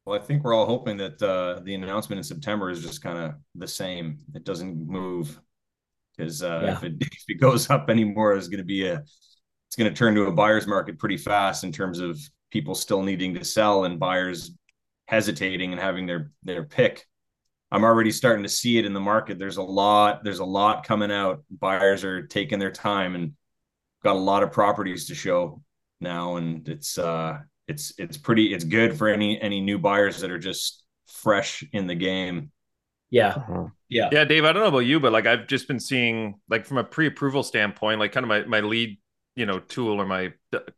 Well, 0.06 0.20
I 0.20 0.24
think 0.24 0.44
we're 0.44 0.54
all 0.54 0.68
hoping 0.68 0.98
that 0.98 1.22
uh, 1.22 1.62
the 1.64 1.74
announcement 1.74 2.20
in 2.20 2.24
September 2.24 2.70
is 2.70 2.82
just 2.84 3.02
kind 3.02 3.18
of 3.18 3.34
the 3.56 3.68
same. 3.68 4.20
It 4.36 4.44
doesn't 4.44 4.88
move 4.88 5.40
because 6.16 6.44
uh, 6.44 6.62
Yeah. 6.64 6.72
if 6.74 6.84
it 6.84 6.94
if 7.02 7.24
it 7.28 7.40
goes 7.42 7.70
up 7.70 7.90
anymore, 7.90 8.36
it's 8.36 8.48
going 8.48 8.60
to 8.60 8.64
be 8.64 8.88
a 8.88 9.04
it's 9.68 9.76
going 9.76 9.92
to 9.92 9.98
turn 9.98 10.14
to 10.16 10.24
a 10.28 10.32
buyer's 10.32 10.68
market 10.68 11.00
pretty 11.00 11.18
fast 11.18 11.64
in 11.64 11.72
terms 11.72 12.00
of 12.00 12.20
people 12.52 12.76
still 12.76 13.02
needing 13.02 13.34
to 13.34 13.44
sell 13.44 13.86
and 13.86 14.00
buyers 14.00 14.52
hesitating 15.08 15.72
and 15.72 15.82
having 15.82 16.06
their 16.06 16.32
their 16.44 16.64
pick. 16.64 17.06
I'm 17.72 17.84
already 17.84 18.12
starting 18.12 18.44
to 18.44 18.50
see 18.50 18.78
it 18.78 18.86
in 18.86 18.94
the 18.94 19.00
market. 19.00 19.40
There's 19.40 19.58
a 19.58 19.64
lot. 19.64 20.24
There's 20.24 20.40
a 20.40 20.46
lot 20.46 20.86
coming 20.86 21.12
out. 21.12 21.44
Buyers 21.50 22.04
are 22.04 22.28
taking 22.28 22.60
their 22.60 22.72
time 22.72 23.16
and 23.16 23.34
got 24.04 24.16
a 24.16 24.20
lot 24.20 24.44
of 24.44 24.52
properties 24.52 25.08
to 25.08 25.16
show 25.16 25.64
now, 26.00 26.36
and 26.36 26.70
it's 26.70 27.00
uh 27.00 27.40
it's 27.68 27.94
it's 27.98 28.18
pretty 28.18 28.54
it's 28.54 28.64
good 28.64 28.98
for 28.98 29.08
any 29.08 29.40
any 29.42 29.62
new 29.62 29.80
buyers 29.80 30.20
that 30.22 30.32
are 30.32 30.40
just 30.40 30.84
fresh 31.08 31.64
in 31.74 31.88
the 31.88 31.96
game. 31.96 32.52
yeah 33.10 33.34
Mhm. 33.34 33.72
yeah 33.90 34.10
Yeah, 34.12 34.24
Dave, 34.26 34.46
I 34.46 34.54
don't 34.54 34.62
know 34.62 34.70
about 34.70 34.80
you, 34.80 35.00
but 35.00 35.12
like 35.12 35.26
I've 35.26 35.48
just 35.48 35.68
been 35.68 35.80
seeing 35.80 36.36
like 36.50 36.66
from 36.66 36.78
a 36.78 36.84
pre-approval 36.84 37.44
standpoint, 37.44 38.00
like 38.00 38.12
kind 38.12 38.24
of 38.24 38.28
my, 38.30 38.44
my 38.46 38.60
lead, 38.60 39.00
you 39.36 39.46
know, 39.46 39.60
tool 39.60 40.00
or 40.00 40.06
my 40.06 40.34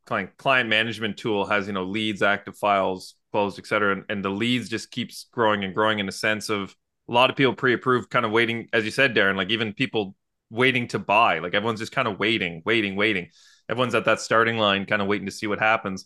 client 0.06 0.36
client 0.38 0.70
management 0.70 1.18
tool 1.18 1.46
has, 1.46 1.68
you 1.68 1.74
know, 1.74 1.84
leads, 1.84 2.22
active 2.22 2.58
files, 2.58 3.16
closed, 3.32 3.60
et 3.60 3.68
cetera. 3.68 3.94
And, 3.94 4.06
and 4.10 4.24
the 4.26 4.30
leads 4.30 4.70
just 4.70 4.92
keeps 4.92 5.28
growing 5.32 5.64
and 5.64 5.74
growing 5.76 6.00
in 6.00 6.08
a 6.08 6.12
sense 6.12 6.50
of 6.50 6.76
a 7.10 7.14
lot 7.14 7.30
of 7.30 7.36
people 7.36 7.54
pre-approved 7.54 8.10
kind 8.10 8.26
of 8.26 8.32
waiting, 8.32 8.68
as 8.74 8.86
you 8.86 8.92
said, 8.92 9.14
Darren, 9.16 9.36
like 9.36 9.50
even 9.50 9.74
people 9.74 10.16
waiting 10.50 10.88
to 10.90 11.00
buy, 11.00 11.40
like 11.40 11.54
everyone's 11.54 11.80
just 11.80 11.92
kind 11.92 12.08
of 12.08 12.18
waiting, 12.20 12.62
waiting, 12.66 12.96
waiting. 12.96 13.28
Everyone's 13.70 13.96
at 13.96 14.06
that 14.06 14.22
starting 14.22 14.58
line, 14.58 14.86
kind 14.86 15.02
of 15.02 15.08
waiting 15.08 15.26
to 15.26 15.32
see 15.32 15.48
what 15.48 15.60
happens. 15.60 16.06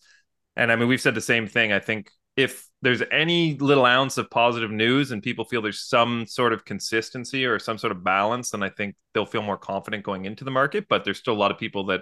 And 0.56 0.72
I 0.72 0.76
mean, 0.76 0.88
we've 0.88 1.02
said 1.02 1.16
the 1.16 1.22
same 1.22 1.48
thing. 1.48 1.72
I 1.72 1.80
think 1.80 2.12
if 2.36 2.68
there's 2.82 3.02
any 3.12 3.58
little 3.58 3.86
ounce 3.86 4.18
of 4.18 4.30
positive 4.30 4.72
news 4.72 5.12
and 5.12 5.22
people 5.22 5.46
feel 5.46 5.62
there's 5.62 5.82
some 5.82 6.26
sort 6.26 6.54
of 6.54 6.66
consistency 6.66 7.46
or 7.46 7.60
some 7.60 7.78
sort 7.78 7.92
of 7.92 8.04
balance, 8.04 8.52
then 8.52 8.64
I 8.64 8.70
think 8.70 8.96
they'll 9.14 9.26
feel 9.26 9.42
more 9.42 9.58
confident 9.58 10.04
going 10.04 10.26
into 10.26 10.44
the 10.44 10.52
market. 10.52 10.86
But 10.90 11.04
there's 11.04 11.20
still 11.20 11.34
a 11.34 11.38
lot 11.38 11.52
of 11.52 11.58
people 11.58 11.86
that 11.88 12.02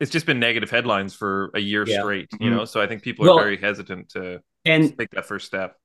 it's 0.00 0.10
just 0.10 0.26
been 0.26 0.40
negative 0.40 0.70
headlines 0.70 1.14
for 1.14 1.50
a 1.54 1.60
year 1.60 1.84
Yeah. 1.86 2.00
straight, 2.00 2.28
you 2.40 2.50
Mhm. 2.50 2.56
know? 2.56 2.64
So 2.64 2.80
I 2.80 2.86
think 2.88 3.02
people 3.02 3.24
Well- 3.24 3.38
are 3.38 3.42
very 3.44 3.56
hesitant 3.56 4.10
to 4.10 4.40
and 4.64 4.96
take 4.98 5.10
that 5.10 5.26
first 5.26 5.46
step. 5.46 5.76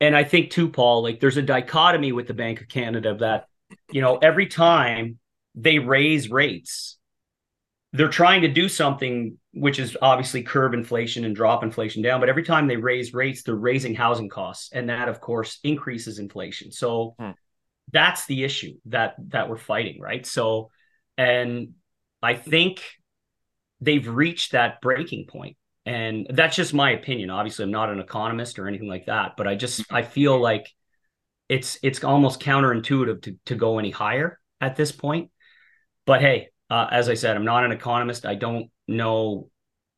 and 0.00 0.16
I 0.16 0.24
think 0.24 0.50
too, 0.50 0.68
Paul, 0.68 1.02
like 1.02 1.20
there's 1.20 1.36
a 1.36 1.42
dichotomy 1.42 2.12
with 2.12 2.26
the 2.28 2.34
Bank 2.34 2.60
of 2.60 2.68
Canada 2.68 3.14
that, 3.16 3.46
you 3.92 4.00
know, 4.00 4.18
every 4.18 4.46
time 4.46 5.18
they 5.56 5.78
raise 5.80 6.30
rates, 6.30 6.98
they're 7.92 8.08
trying 8.08 8.42
to 8.42 8.48
do 8.48 8.68
something 8.68 9.36
which 9.52 9.78
is 9.78 9.96
obviously 10.00 10.42
curb 10.42 10.74
inflation 10.74 11.24
and 11.24 11.34
drop 11.34 11.62
inflation 11.62 12.02
down. 12.02 12.20
But 12.20 12.28
every 12.28 12.44
time 12.44 12.68
they 12.68 12.76
raise 12.76 13.12
rates, 13.14 13.42
they're 13.42 13.54
raising 13.54 13.94
housing 13.94 14.28
costs, 14.28 14.70
and 14.72 14.88
that, 14.88 15.08
of 15.08 15.20
course, 15.20 15.58
increases 15.64 16.18
inflation. 16.18 16.72
So 16.72 17.14
Hmm. 17.18 17.30
that's 17.92 18.26
the 18.26 18.44
issue 18.44 18.74
that 18.86 19.14
that 19.28 19.48
we're 19.48 19.56
fighting, 19.56 20.00
right? 20.00 20.24
So, 20.24 20.70
and 21.18 21.74
I 22.22 22.34
think 22.34 22.82
they've 23.80 24.06
reached 24.06 24.52
that 24.52 24.80
breaking 24.80 25.26
point 25.26 25.56
and 25.86 26.26
that's 26.30 26.56
just 26.56 26.74
my 26.74 26.90
opinion 26.90 27.30
obviously 27.30 27.64
i'm 27.64 27.70
not 27.70 27.90
an 27.90 28.00
economist 28.00 28.58
or 28.58 28.68
anything 28.68 28.88
like 28.88 29.06
that 29.06 29.32
but 29.36 29.48
i 29.48 29.54
just 29.54 29.84
i 29.90 30.02
feel 30.02 30.38
like 30.38 30.68
it's 31.48 31.78
it's 31.82 32.04
almost 32.04 32.40
counterintuitive 32.40 33.22
to 33.22 33.36
to 33.46 33.54
go 33.54 33.78
any 33.78 33.90
higher 33.90 34.38
at 34.60 34.76
this 34.76 34.92
point 34.92 35.30
but 36.06 36.20
hey 36.20 36.48
uh, 36.68 36.86
as 36.90 37.08
i 37.08 37.14
said 37.14 37.36
i'm 37.36 37.44
not 37.44 37.64
an 37.64 37.72
economist 37.72 38.26
i 38.26 38.34
don't 38.34 38.70
know 38.90 39.48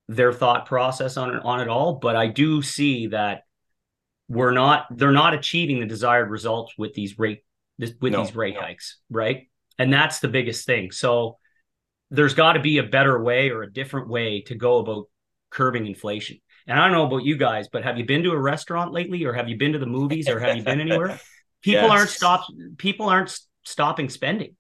their 0.09 0.33
thought 0.33 0.67
process 0.67 1.17
on 1.17 1.35
it 1.35 1.43
on 1.45 1.61
it 1.61 1.69
all 1.69 1.95
but 1.95 2.17
i 2.17 2.27
do 2.27 2.63
see 2.63 3.09
that 3.09 3.43
we're 4.29 4.53
not 4.53 4.87
they're 4.97 5.13
not 5.13 5.35
achieving 5.35 5.81
the 5.81 5.87
desired 5.87 6.31
results 6.31 6.75
with 6.79 6.93
these 6.95 7.19
rate 7.19 7.45
this, 7.79 7.93
with 8.01 8.13
No, 8.13 8.23
these 8.25 8.35
rate 8.37 8.55
no. 8.55 8.61
hikes 8.61 8.99
right 9.11 9.49
and 9.79 9.93
that's 9.93 10.21
the 10.21 10.29
biggest 10.29 10.67
thing 10.67 10.91
so 10.93 11.39
there's 12.11 12.35
got 12.35 12.53
to 12.53 12.61
be 12.61 12.79
a 12.79 12.83
better 12.83 13.23
way 13.23 13.51
or 13.51 13.63
a 13.63 13.73
different 13.73 14.09
way 14.09 14.43
to 14.43 14.55
go 14.55 14.79
about 14.81 15.07
curbing 15.51 15.87
inflation. 15.87 16.37
And 16.67 16.79
I 16.79 16.85
don't 16.85 16.93
know 16.93 17.07
about 17.07 17.25
you 17.25 17.39
guys, 17.39 17.69
but 17.73 17.85
have 17.85 17.97
you 17.97 18.05
been 18.05 18.23
to 18.25 18.33
a 18.33 18.39
restaurant 18.39 18.93
lately 18.93 19.25
or 19.25 19.33
have 19.33 19.49
you 19.49 19.57
been 19.57 19.73
to 19.73 19.79
the 19.79 19.87
movies 19.87 20.29
or 20.29 20.39
have 20.39 20.55
you 20.57 20.63
been 20.63 20.81
anywhere? 20.83 21.19
People 21.63 21.85
Yes. 21.85 21.91
aren't 21.91 22.11
stop 22.11 22.45
people 22.77 23.09
aren't 23.09 23.35
stopping 23.65 24.11
spending. 24.11 24.57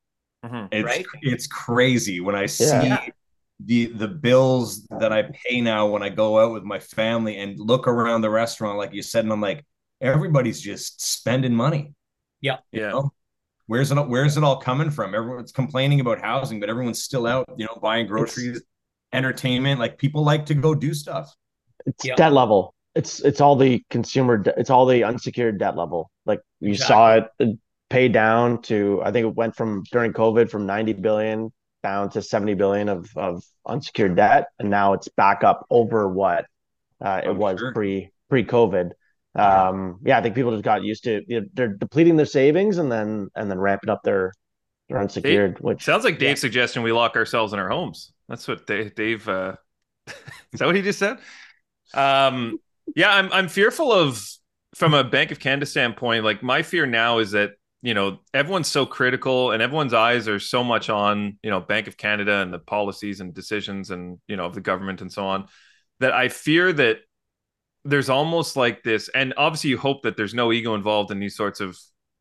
Mhm. 0.46 0.68
It's 0.72 0.84
Right? 0.86 1.06
it's 1.20 1.46
crazy 1.46 2.20
when 2.20 2.34
I 2.34 2.46
see 2.46 2.64
Yeah. 2.64 3.04
The 3.64 3.86
the 3.86 4.08
bills 4.08 4.86
that 4.98 5.12
I 5.12 5.22
pay 5.22 5.60
now 5.60 5.86
when 5.86 6.02
I 6.02 6.08
go 6.08 6.38
out 6.38 6.52
with 6.52 6.64
my 6.64 6.78
family 6.78 7.38
and 7.38 7.58
look 7.58 7.86
around 7.86 8.22
the 8.22 8.30
restaurant, 8.30 8.78
like 8.78 8.92
you 8.92 9.02
said, 9.02 9.24
and 9.24 9.32
I'm 9.32 9.40
like, 9.40 9.64
everybody's 10.00 10.60
just 10.60 11.00
spending 11.00 11.54
money. 11.54 11.94
Yeah. 12.40 12.58
Yeah. 12.72 12.90
know? 12.90 13.12
Where's 13.66 13.92
it 13.92 13.96
where's 14.08 14.36
it 14.36 14.44
all 14.44 14.56
coming 14.56 14.90
from? 14.90 15.14
Everyone's 15.14 15.52
complaining 15.52 16.00
about 16.00 16.20
housing, 16.20 16.60
but 16.60 16.68
everyone's 16.68 17.02
still 17.02 17.26
out, 17.26 17.48
you 17.56 17.64
know, 17.64 17.78
buying 17.80 18.06
groceries, 18.06 18.58
it's, 18.58 18.66
entertainment. 19.12 19.78
Like 19.78 19.98
people 19.98 20.24
like 20.24 20.46
to 20.46 20.54
go 20.54 20.74
do 20.74 20.92
stuff. 20.92 21.34
It's 21.86 22.04
yeah. 22.04 22.16
debt 22.16 22.32
level. 22.32 22.74
It's 22.94 23.20
it's 23.20 23.40
all 23.40 23.56
the 23.56 23.82
consumer 23.88 24.36
de- 24.38 24.58
it's 24.58 24.68
all 24.68 24.84
the 24.84 25.04
unsecured 25.04 25.58
debt 25.58 25.76
level. 25.76 26.10
Like 26.26 26.40
you 26.60 26.72
exactly. 26.72 26.94
saw 26.94 27.14
it 27.14 27.28
uh, 27.40 27.52
pay 27.88 28.08
down 28.08 28.60
to 28.62 29.00
I 29.04 29.12
think 29.12 29.26
it 29.26 29.34
went 29.34 29.54
from 29.54 29.84
during 29.92 30.12
COVID 30.12 30.50
from 30.50 30.66
90 30.66 30.94
billion 30.94 31.52
down 31.82 32.10
to 32.10 32.22
70 32.22 32.54
billion 32.54 32.88
of, 32.88 33.10
of 33.16 33.42
unsecured 33.66 34.16
debt 34.16 34.46
and 34.58 34.70
now 34.70 34.92
it's 34.92 35.08
back 35.08 35.44
up 35.44 35.66
over 35.70 36.08
what 36.08 36.46
uh, 37.00 37.20
it 37.24 37.34
was 37.34 37.58
sure. 37.58 37.72
pre 37.72 38.10
pre 38.28 38.44
covid 38.44 38.90
um, 39.34 39.98
yeah 40.04 40.18
i 40.18 40.22
think 40.22 40.34
people 40.34 40.52
just 40.52 40.64
got 40.64 40.82
used 40.82 41.04
to 41.04 41.22
you 41.26 41.40
know, 41.40 41.46
they're 41.54 41.68
depleting 41.68 42.16
their 42.16 42.26
savings 42.26 42.78
and 42.78 42.90
then 42.90 43.28
and 43.34 43.50
then 43.50 43.58
ramping 43.58 43.90
up 43.90 44.02
their 44.02 44.32
their 44.88 44.98
unsecured 44.98 45.54
Dave, 45.54 45.62
which 45.62 45.84
sounds 45.84 46.04
like 46.04 46.18
dave's 46.18 46.40
yeah. 46.40 46.46
suggestion 46.46 46.82
we 46.82 46.92
lock 46.92 47.16
ourselves 47.16 47.52
in 47.52 47.58
our 47.58 47.68
homes 47.68 48.12
that's 48.28 48.46
what 48.46 48.66
dave, 48.66 48.94
dave 48.94 49.28
uh 49.28 49.54
is 50.06 50.60
that 50.60 50.66
what 50.66 50.76
he 50.76 50.82
just 50.82 50.98
said 50.98 51.18
um 51.94 52.58
yeah 52.94 53.14
i'm 53.14 53.32
i'm 53.32 53.48
fearful 53.48 53.92
of 53.92 54.24
from 54.74 54.94
a 54.94 55.04
bank 55.04 55.30
of 55.30 55.38
canada 55.38 55.66
standpoint 55.66 56.24
like 56.24 56.42
my 56.42 56.62
fear 56.62 56.86
now 56.86 57.18
is 57.18 57.32
that 57.32 57.52
you 57.82 57.94
know 57.94 58.18
everyone's 58.32 58.68
so 58.68 58.86
critical 58.86 59.50
and 59.50 59.62
everyone's 59.62 59.92
eyes 59.92 60.28
are 60.28 60.38
so 60.38 60.64
much 60.64 60.88
on 60.88 61.36
you 61.42 61.50
know 61.50 61.60
bank 61.60 61.88
of 61.88 61.96
canada 61.96 62.36
and 62.36 62.52
the 62.52 62.58
policies 62.58 63.20
and 63.20 63.34
decisions 63.34 63.90
and 63.90 64.18
you 64.28 64.36
know 64.36 64.46
of 64.46 64.54
the 64.54 64.60
government 64.60 65.00
and 65.00 65.12
so 65.12 65.26
on 65.26 65.46
that 66.00 66.12
i 66.12 66.28
fear 66.28 66.72
that 66.72 66.98
there's 67.84 68.08
almost 68.08 68.56
like 68.56 68.82
this 68.84 69.10
and 69.14 69.34
obviously 69.36 69.70
you 69.70 69.78
hope 69.78 70.02
that 70.02 70.16
there's 70.16 70.34
no 70.34 70.52
ego 70.52 70.74
involved 70.74 71.10
in 71.10 71.18
these 71.18 71.36
sorts 71.36 71.60
of 71.60 71.76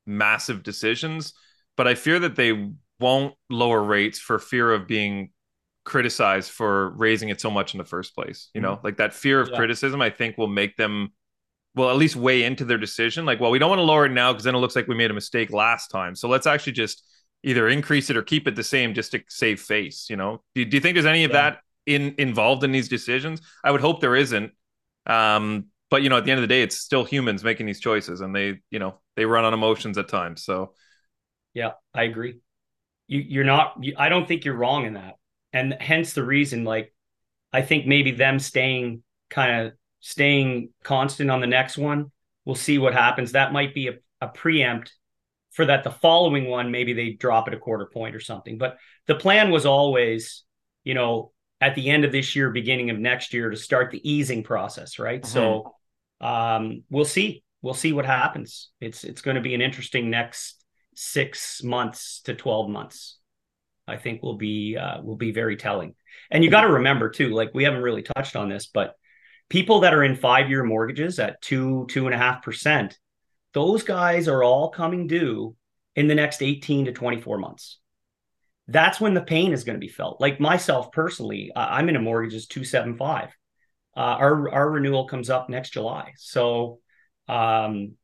massive 0.06 0.64
decisions 0.64 1.34
but 1.78 1.88
i 1.88 1.96
fear 1.96 2.20
that 2.20 2.36
they 2.36 2.70
won't 3.00 3.36
lower 3.50 3.82
rates 3.82 4.20
for 4.20 4.40
fear 4.40 4.74
of 4.74 4.88
being 4.88 5.30
criticized 5.84 6.52
for 6.52 6.92
raising 6.92 7.30
it 7.30 7.42
so 7.42 7.50
much 7.50 7.74
in 7.74 7.78
the 7.78 7.86
first 7.86 8.16
place 8.16 8.50
you 8.54 8.62
know 8.62 8.76
mm-hmm. 8.76 8.88
like 8.88 8.98
that 8.98 9.14
fear 9.14 9.40
of 9.40 9.50
yeah. 9.50 9.58
criticism 9.58 10.02
i 10.02 10.10
think 10.10 10.38
will 10.38 10.48
make 10.48 10.76
them 10.78 11.12
will 11.76 11.90
at 11.90 11.96
least 11.96 12.16
weigh 12.16 12.44
into 12.44 12.66
their 12.66 12.78
decision. 12.78 13.26
Like, 13.26 13.40
well, 13.40 13.52
we 13.52 13.60
don't 13.60 13.70
want 13.70 13.80
to 13.80 13.84
lower 13.84 14.06
it 14.06 14.12
now 14.12 14.34
because 14.34 14.44
then 14.44 14.56
it 14.56 14.60
looks 14.60 14.76
like 14.76 14.88
we 14.88 14.96
made 14.96 15.12
a 15.12 15.14
mistake 15.14 15.52
last 15.52 15.88
time. 15.88 16.16
So 16.16 16.28
let's 16.28 16.48
actually 16.48 16.74
just 16.74 17.04
either 17.44 17.68
increase 17.70 18.10
it 18.10 18.18
or 18.18 18.22
keep 18.22 18.48
it 18.48 18.56
the 18.56 18.64
same 18.64 18.94
just 18.94 19.12
to 19.12 19.22
save 19.28 19.60
face. 19.62 20.08
You 20.10 20.18
know, 20.18 20.44
do, 20.54 20.66
do 20.66 20.78
you 20.78 20.82
think 20.82 20.96
there's 20.96 21.06
any 21.06 21.24
of 21.24 21.32
yeah. 21.32 21.52
that 21.52 21.60
in 21.86 22.16
involved 22.18 22.64
in 22.64 22.72
these 22.72 22.90
decisions? 22.90 23.42
I 23.64 23.72
would 23.72 23.82
hope 23.82 24.02
there 24.02 24.16
isn't. 24.16 24.52
Um, 25.06 25.66
but 25.90 26.04
you 26.04 26.10
know, 26.10 26.18
at 26.18 26.26
the 26.26 26.32
end 26.32 26.40
of 26.40 26.44
the 26.44 26.54
day, 26.54 26.62
it's 26.62 26.78
still 26.78 27.04
humans 27.04 27.44
making 27.44 27.66
these 27.66 27.80
choices, 27.80 28.22
and 28.22 28.36
they, 28.36 28.60
you 28.70 28.80
know, 28.80 29.00
they 29.16 29.26
run 29.26 29.44
on 29.44 29.54
emotions 29.54 29.98
at 29.98 30.08
times. 30.08 30.44
So, 30.44 30.74
yeah, 31.54 31.72
I 31.94 32.04
agree. 32.04 32.40
You, 33.08 33.20
you're 33.20 33.44
not. 33.44 33.76
You, 33.82 33.96
I 33.98 34.10
don't 34.10 34.28
think 34.28 34.46
you're 34.46 34.56
wrong 34.56 34.86
in 34.86 34.94
that, 34.94 35.16
and 35.52 35.76
hence 35.80 36.14
the 36.14 36.24
reason. 36.24 36.64
Like, 36.64 36.94
I 37.52 37.62
think 37.62 37.88
maybe 37.88 38.12
them 38.12 38.40
staying 38.40 39.04
kind 39.30 39.68
of 39.68 39.74
staying 40.02 40.70
constant 40.84 41.32
on 41.32 41.40
the 41.40 41.48
next 41.48 41.78
one. 41.78 42.12
We'll 42.44 42.56
see 42.56 42.78
what 42.78 42.94
happens. 42.94 43.32
That 43.32 43.54
might 43.54 43.74
be 43.74 43.88
a, 43.88 43.94
a 44.20 44.28
preempt 44.28 44.94
for 45.52 45.66
that 45.66 45.84
the 45.84 45.92
following 45.92 46.48
one, 46.48 46.72
maybe 46.72 46.94
they 46.94 47.12
drop 47.12 47.48
it 47.48 47.54
a 47.54 47.58
quarter 47.58 47.86
point 47.86 48.16
or 48.16 48.20
something. 48.20 48.58
But 48.58 48.78
the 49.06 49.16
plan 49.16 49.52
was 49.52 49.66
always, 49.66 50.44
you 50.84 50.94
know, 50.94 51.32
at 51.60 51.76
the 51.76 51.90
end 51.90 52.06
of 52.06 52.12
this 52.12 52.36
year, 52.36 52.50
beginning 52.50 52.90
of 52.90 52.98
next 52.98 53.34
year 53.34 53.50
to 53.50 53.58
start 53.58 53.92
the 53.92 54.10
easing 54.10 54.44
process, 54.44 54.98
right? 54.98 55.22
Mm-hmm. 55.22 55.32
So 55.32 55.76
um, 56.20 56.84
we'll 56.90 57.06
see. 57.06 57.44
We'll 57.62 57.74
see 57.76 57.94
what 57.94 58.06
happens. 58.06 58.70
It's 58.80 59.04
it's 59.04 59.22
going 59.22 59.36
to 59.36 59.42
be 59.42 59.54
an 59.54 59.62
interesting 59.62 60.10
next 60.10 60.64
six 60.96 61.62
months 61.64 62.22
to 62.22 62.34
12 62.34 62.70
months. 62.70 63.18
I 63.88 63.98
think 63.98 64.24
will 64.24 64.38
be 64.38 64.78
uh, 64.78 65.02
will 65.02 65.18
be 65.18 65.32
very 65.32 65.58
telling. 65.58 65.96
And 66.32 66.44
you 66.44 66.50
got 66.50 66.62
to 66.62 66.70
remember 66.70 67.10
too, 67.10 67.30
like 67.30 67.52
we 67.54 67.66
haven't 67.66 67.82
really 67.82 68.04
touched 68.04 68.36
on 68.36 68.50
this, 68.50 68.68
but 68.68 68.96
people 69.52 69.82
that 69.82 69.94
are 69.94 70.06
in 70.06 70.16
five 70.16 70.50
year 70.50 70.64
mortgages 70.64 71.20
at 71.20 71.42
two, 71.42 71.86
two 71.90 72.06
and 72.06 72.16
a 72.16 72.18
half 72.18 72.42
percent, 72.42 72.98
those 73.54 73.84
guys 73.84 74.30
are 74.30 74.42
all 74.42 74.70
coming 74.70 75.08
due 75.08 75.54
in 75.94 76.08
the 76.08 76.16
next 76.16 76.42
18 76.42 76.86
to 76.86 76.94
24 76.94 77.38
months. 77.38 77.78
That's 78.70 79.02
when 79.02 79.14
the 79.14 79.22
pain 79.22 79.52
is 79.52 79.66
going 79.66 79.76
to 79.76 79.86
be 79.86 79.92
felt. 79.92 80.22
Like 80.22 80.40
myself 80.40 80.94
personally, 80.94 81.52
I'm 81.54 81.90
in 81.90 81.98
a 81.98 82.02
mortgage 82.02 82.34
is 82.34 82.48
275. 82.48 83.28
Uh, 83.98 84.00
our 84.00 84.50
our 84.54 84.72
renewal 84.72 85.10
comes 85.10 85.30
up 85.30 85.50
next 85.50 85.72
July. 85.72 86.14
So 86.16 86.80
um, 87.28 87.96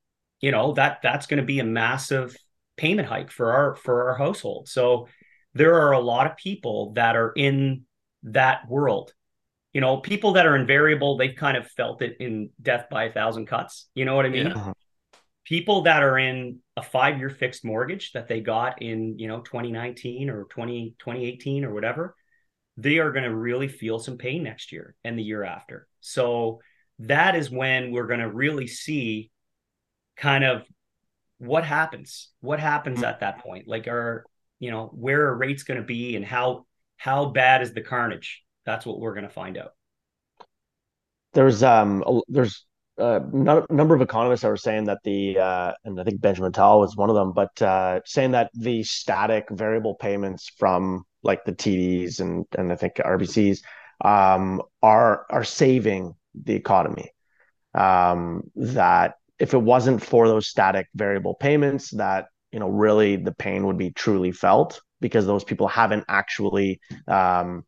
you 0.42 0.52
know, 0.52 0.74
that 0.74 1.00
that's 1.02 1.28
going 1.28 1.40
to 1.40 1.46
be 1.46 1.60
a 1.60 1.64
massive 1.64 2.36
payment 2.76 3.08
hike 3.08 3.32
for 3.32 3.54
our 3.54 3.76
for 3.78 4.10
our 4.10 4.18
household. 4.18 4.68
So 4.68 5.08
there 5.54 5.76
are 5.76 5.94
a 5.94 6.00
lot 6.02 6.30
of 6.30 6.36
people 6.36 6.92
that 6.96 7.16
are 7.16 7.32
in 7.32 7.86
that 8.24 8.68
world 8.68 9.14
you 9.78 9.82
know, 9.82 9.98
people 9.98 10.32
that 10.32 10.48
are 10.48 10.56
invariable, 10.56 11.18
they've 11.18 11.36
kind 11.36 11.56
of 11.56 11.68
felt 11.68 12.02
it 12.02 12.18
in 12.20 12.50
death 12.60 12.88
by 12.90 13.04
a 13.04 13.12
thousand 13.12 13.46
cuts. 13.46 13.88
You 13.94 14.06
know 14.06 14.16
what 14.16 14.26
I 14.26 14.30
mean? 14.30 14.48
Yeah. 14.48 14.74
People 15.44 15.84
that 15.84 16.02
are 16.02 16.18
in 16.18 16.62
a 16.76 16.82
five 16.82 17.20
year 17.20 17.30
fixed 17.30 17.64
mortgage 17.64 18.12
that 18.14 18.28
they 18.28 18.40
got 18.40 18.82
in, 18.82 19.20
you 19.20 19.28
know, 19.28 19.42
2019 19.42 20.32
or 20.32 20.46
20, 20.46 20.96
2018 20.98 21.64
or 21.64 21.76
whatever, 21.76 22.16
they 22.76 22.98
are 22.98 23.12
going 23.12 23.26
to 23.26 23.36
really 23.36 23.68
feel 23.68 24.00
some 24.00 24.18
pain 24.18 24.42
next 24.42 24.72
year 24.72 24.96
and 25.04 25.16
the 25.16 25.22
year 25.22 25.44
after. 25.44 25.88
So 26.00 26.60
that 26.98 27.36
is 27.36 27.52
when 27.52 27.92
we're 27.92 28.08
going 28.08 28.22
to 28.22 28.32
really 28.32 28.66
see 28.66 29.30
kind 30.16 30.44
of 30.44 30.64
what 31.38 31.66
happens, 31.66 32.32
what 32.42 32.60
happens 32.60 32.96
mm-hmm. 32.96 33.06
at 33.06 33.20
that 33.20 33.44
point. 33.44 33.68
Like, 33.68 33.88
are, 33.88 34.26
you 34.58 34.72
know, 34.72 34.88
where 34.88 35.28
are 35.28 35.38
rates 35.38 35.62
going 35.62 35.80
to 35.80 35.86
be 35.86 36.16
and 36.16 36.26
how, 36.26 36.66
how 36.98 37.26
bad 37.26 37.62
is 37.62 37.74
the 37.74 37.82
carnage? 37.82 38.42
That's 38.68 38.86
what 38.86 39.00
we're 39.00 39.14
going 39.14 39.24
to 39.24 39.30
find 39.30 39.58
out. 39.58 39.72
There's 41.34 41.64
um 41.64 42.04
there's 42.28 42.66
a 43.00 43.22
number 43.70 43.96
of 43.96 44.02
economists 44.02 44.42
that 44.42 44.50
were 44.50 44.58
saying 44.58 44.86
that 44.86 45.00
the 45.04 45.40
uh, 45.40 45.74
and 45.86 46.00
I 46.00 46.04
think 46.04 46.20
Benjamin 46.20 46.52
Tal 46.52 46.80
was 46.80 46.96
one 46.96 47.10
of 47.10 47.16
them, 47.16 47.32
but 47.32 47.62
uh, 47.62 48.02
saying 48.06 48.32
that 48.32 48.52
the 48.54 48.84
static 48.84 49.46
variable 49.52 49.96
payments 49.96 50.52
from 50.58 51.04
like 51.24 51.46
the 51.46 51.54
TDs 51.54 52.20
and 52.20 52.46
and 52.58 52.72
I 52.72 52.76
think 52.76 52.96
RBCs 52.96 53.60
um, 54.04 54.62
are 54.82 55.26
are 55.30 55.44
saving 55.44 56.14
the 56.36 56.56
economy. 56.56 57.12
Um, 57.74 58.50
that 58.56 59.16
if 59.40 59.54
it 59.54 59.62
wasn't 59.62 60.04
for 60.04 60.28
those 60.28 60.48
static 60.48 60.88
variable 60.96 61.36
payments, 61.36 61.92
that 61.92 62.26
you 62.52 62.60
know 62.60 62.70
really 62.70 63.16
the 63.16 63.34
pain 63.34 63.68
would 63.68 63.78
be 63.78 63.92
truly 63.92 64.32
felt 64.32 64.82
because 65.00 65.28
those 65.28 65.44
people 65.44 65.68
haven't 65.68 66.06
actually 66.10 66.80
um, 67.08 67.64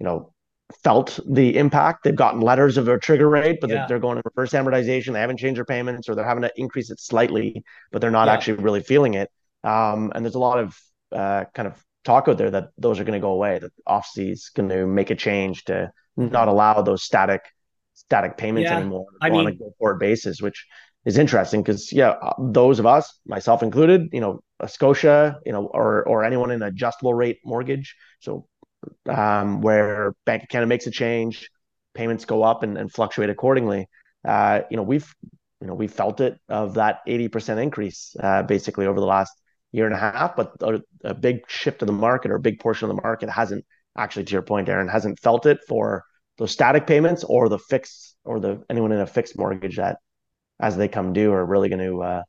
you 0.00 0.04
know 0.04 0.33
felt 0.82 1.18
the 1.26 1.56
impact. 1.56 2.04
They've 2.04 2.14
gotten 2.14 2.40
letters 2.40 2.76
of 2.76 2.88
a 2.88 2.98
trigger 2.98 3.28
rate, 3.28 3.58
but 3.60 3.70
yeah. 3.70 3.86
they're 3.86 3.98
going 3.98 4.18
in 4.18 4.22
reverse 4.24 4.52
amortization. 4.52 5.12
They 5.12 5.20
haven't 5.20 5.38
changed 5.38 5.58
their 5.58 5.64
payments, 5.64 6.08
or 6.08 6.14
they're 6.14 6.24
having 6.24 6.42
to 6.42 6.52
increase 6.56 6.90
it 6.90 7.00
slightly, 7.00 7.62
but 7.92 8.00
they're 8.00 8.10
not 8.10 8.26
yeah. 8.26 8.34
actually 8.34 8.62
really 8.62 8.82
feeling 8.82 9.14
it. 9.14 9.30
Um, 9.62 10.12
and 10.14 10.24
there's 10.24 10.34
a 10.34 10.40
lot 10.40 10.58
of 10.58 10.78
uh, 11.12 11.44
kind 11.54 11.68
of 11.68 11.82
talk 12.04 12.28
out 12.28 12.38
there 12.38 12.50
that 12.50 12.68
those 12.76 13.00
are 13.00 13.04
going 13.04 13.18
to 13.18 13.24
go 13.24 13.32
away. 13.32 13.58
That 13.58 13.72
OSFI 13.88 14.32
is 14.32 14.50
going 14.54 14.68
to 14.68 14.86
make 14.86 15.10
a 15.10 15.14
change 15.14 15.64
to 15.64 15.90
not 16.16 16.48
allow 16.48 16.82
those 16.82 17.02
static 17.02 17.42
static 17.94 18.36
payments 18.36 18.68
yeah. 18.68 18.78
anymore 18.78 19.06
I 19.20 19.30
on 19.30 19.32
mean, 19.32 19.46
a 19.46 19.52
go 19.52 19.72
forward 19.78 20.00
basis, 20.00 20.42
which 20.42 20.66
is 21.04 21.18
interesting 21.18 21.62
because 21.62 21.92
yeah, 21.92 22.10
uh, 22.10 22.34
those 22.38 22.78
of 22.78 22.86
us, 22.86 23.18
myself 23.26 23.62
included, 23.62 24.08
you 24.12 24.20
know, 24.20 24.40
a 24.60 24.68
Scotia, 24.68 25.38
you 25.44 25.52
know, 25.52 25.66
or 25.66 26.06
or 26.08 26.24
anyone 26.24 26.50
in 26.50 26.62
adjustable 26.62 27.14
rate 27.14 27.38
mortgage, 27.44 27.96
so 28.20 28.46
um, 29.08 29.60
where 29.60 30.14
Bank 30.24 30.44
of 30.44 30.48
Canada 30.48 30.68
makes 30.68 30.86
a 30.86 30.90
change, 30.90 31.50
payments 31.94 32.24
go 32.24 32.42
up 32.42 32.62
and, 32.62 32.76
and 32.76 32.92
fluctuate 32.92 33.30
accordingly. 33.30 33.88
Uh, 34.26 34.60
you 34.70 34.76
know, 34.76 34.82
we've 34.82 35.12
you 35.60 35.66
know 35.66 35.74
we 35.74 35.86
felt 35.86 36.20
it 36.20 36.38
of 36.48 36.74
that 36.74 37.00
80% 37.06 37.62
increase 37.62 38.16
uh, 38.20 38.42
basically 38.42 38.86
over 38.86 39.00
the 39.00 39.06
last 39.06 39.32
year 39.72 39.86
and 39.86 39.94
a 39.94 39.98
half, 39.98 40.36
but 40.36 40.52
a, 40.60 40.80
a, 41.02 41.14
big 41.14 41.40
shift 41.48 41.82
of 41.82 41.86
the 41.86 41.92
market 41.92 42.30
or 42.30 42.36
a 42.36 42.40
big 42.40 42.60
portion 42.60 42.88
of 42.88 42.94
the 42.94 43.02
market 43.02 43.28
hasn't 43.28 43.64
actually, 43.96 44.24
to 44.24 44.32
your 44.32 44.42
point, 44.42 44.68
Darren, 44.68 44.90
hasn't 44.90 45.18
felt 45.18 45.46
it 45.46 45.58
for 45.66 46.04
those 46.38 46.52
static 46.52 46.86
payments 46.86 47.24
or 47.24 47.48
the 47.48 47.58
fixed 47.58 48.16
or 48.24 48.40
the 48.40 48.62
anyone 48.70 48.92
in 48.92 49.00
a 49.00 49.06
fixed 49.06 49.36
mortgage 49.36 49.76
that 49.76 49.98
as 50.60 50.76
they 50.76 50.88
come 50.88 51.12
due 51.12 51.32
are 51.32 51.44
really 51.44 51.68
going 51.68 51.84
to 51.84 52.02
uh, 52.02 52.22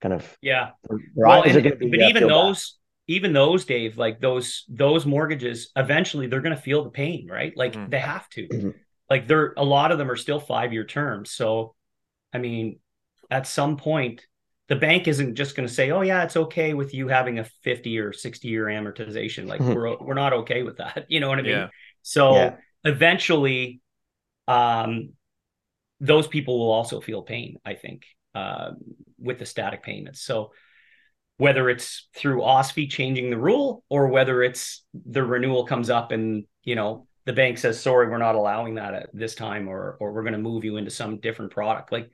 kind 0.00 0.12
of 0.12 0.36
yeah. 0.42 0.70
Well, 1.14 1.42
and, 1.42 1.62
but 1.62 2.00
uh, 2.00 2.08
even 2.08 2.28
those 2.28 2.78
even 3.12 3.32
those 3.32 3.64
dave 3.64 3.96
like 3.96 4.20
those 4.20 4.64
those 4.68 5.06
mortgages 5.06 5.70
eventually 5.76 6.26
they're 6.26 6.40
going 6.40 6.54
to 6.54 6.60
feel 6.60 6.84
the 6.84 6.90
pain 6.90 7.28
right 7.30 7.56
like 7.56 7.72
mm-hmm. 7.72 7.90
they 7.90 7.98
have 7.98 8.28
to 8.28 8.48
mm-hmm. 8.48 8.70
like 9.10 9.26
they're 9.26 9.54
a 9.56 9.64
lot 9.64 9.92
of 9.92 9.98
them 9.98 10.10
are 10.10 10.16
still 10.16 10.40
five 10.40 10.72
year 10.72 10.84
terms 10.84 11.30
so 11.30 11.74
i 12.32 12.38
mean 12.38 12.78
at 13.30 13.46
some 13.46 13.76
point 13.76 14.26
the 14.68 14.76
bank 14.76 15.08
isn't 15.08 15.34
just 15.34 15.54
going 15.56 15.68
to 15.68 15.72
say 15.72 15.90
oh 15.90 16.02
yeah 16.02 16.22
it's 16.22 16.36
okay 16.36 16.74
with 16.74 16.94
you 16.94 17.08
having 17.08 17.38
a 17.38 17.44
50 17.62 17.98
or 17.98 18.12
60 18.12 18.48
year 18.48 18.66
amortization 18.66 19.46
like 19.46 19.60
mm-hmm. 19.60 19.74
we're 19.74 19.96
we're 19.98 20.14
not 20.14 20.32
okay 20.32 20.62
with 20.62 20.78
that 20.78 21.06
you 21.08 21.20
know 21.20 21.28
what 21.28 21.38
i 21.38 21.42
mean 21.42 21.52
yeah. 21.52 21.68
So 22.02 22.34
Yeah. 22.34 22.56
eventually, 22.84 23.80
um, 24.46 25.12
those 26.00 26.26
people 26.26 26.58
will 26.58 26.72
also 26.72 27.00
feel 27.00 27.22
pain. 27.22 27.58
I 27.64 27.74
think 27.74 28.04
uh, 28.34 28.72
with 29.18 29.38
the 29.38 29.46
static 29.46 29.82
payments. 29.82 30.20
So 30.20 30.52
whether 31.38 31.68
it's 31.68 32.08
through 32.14 32.40
OSFI 32.40 32.88
changing 32.88 33.30
the 33.30 33.38
rule 33.38 33.84
or 33.88 34.08
whether 34.08 34.42
it's 34.42 34.84
the 34.94 35.22
renewal 35.22 35.66
comes 35.66 35.90
up 35.90 36.12
and 36.12 36.44
you 36.62 36.74
know 36.74 37.06
the 37.24 37.32
bank 37.32 37.58
says 37.58 37.80
sorry 37.80 38.08
we're 38.08 38.18
not 38.18 38.34
allowing 38.34 38.76
that 38.76 38.94
at 38.94 39.10
this 39.12 39.34
time 39.34 39.68
or 39.68 39.96
or 40.00 40.12
we're 40.12 40.22
going 40.22 40.32
to 40.32 40.38
move 40.38 40.64
you 40.64 40.76
into 40.76 40.90
some 40.90 41.18
different 41.18 41.52
product. 41.52 41.92
Like 41.92 42.10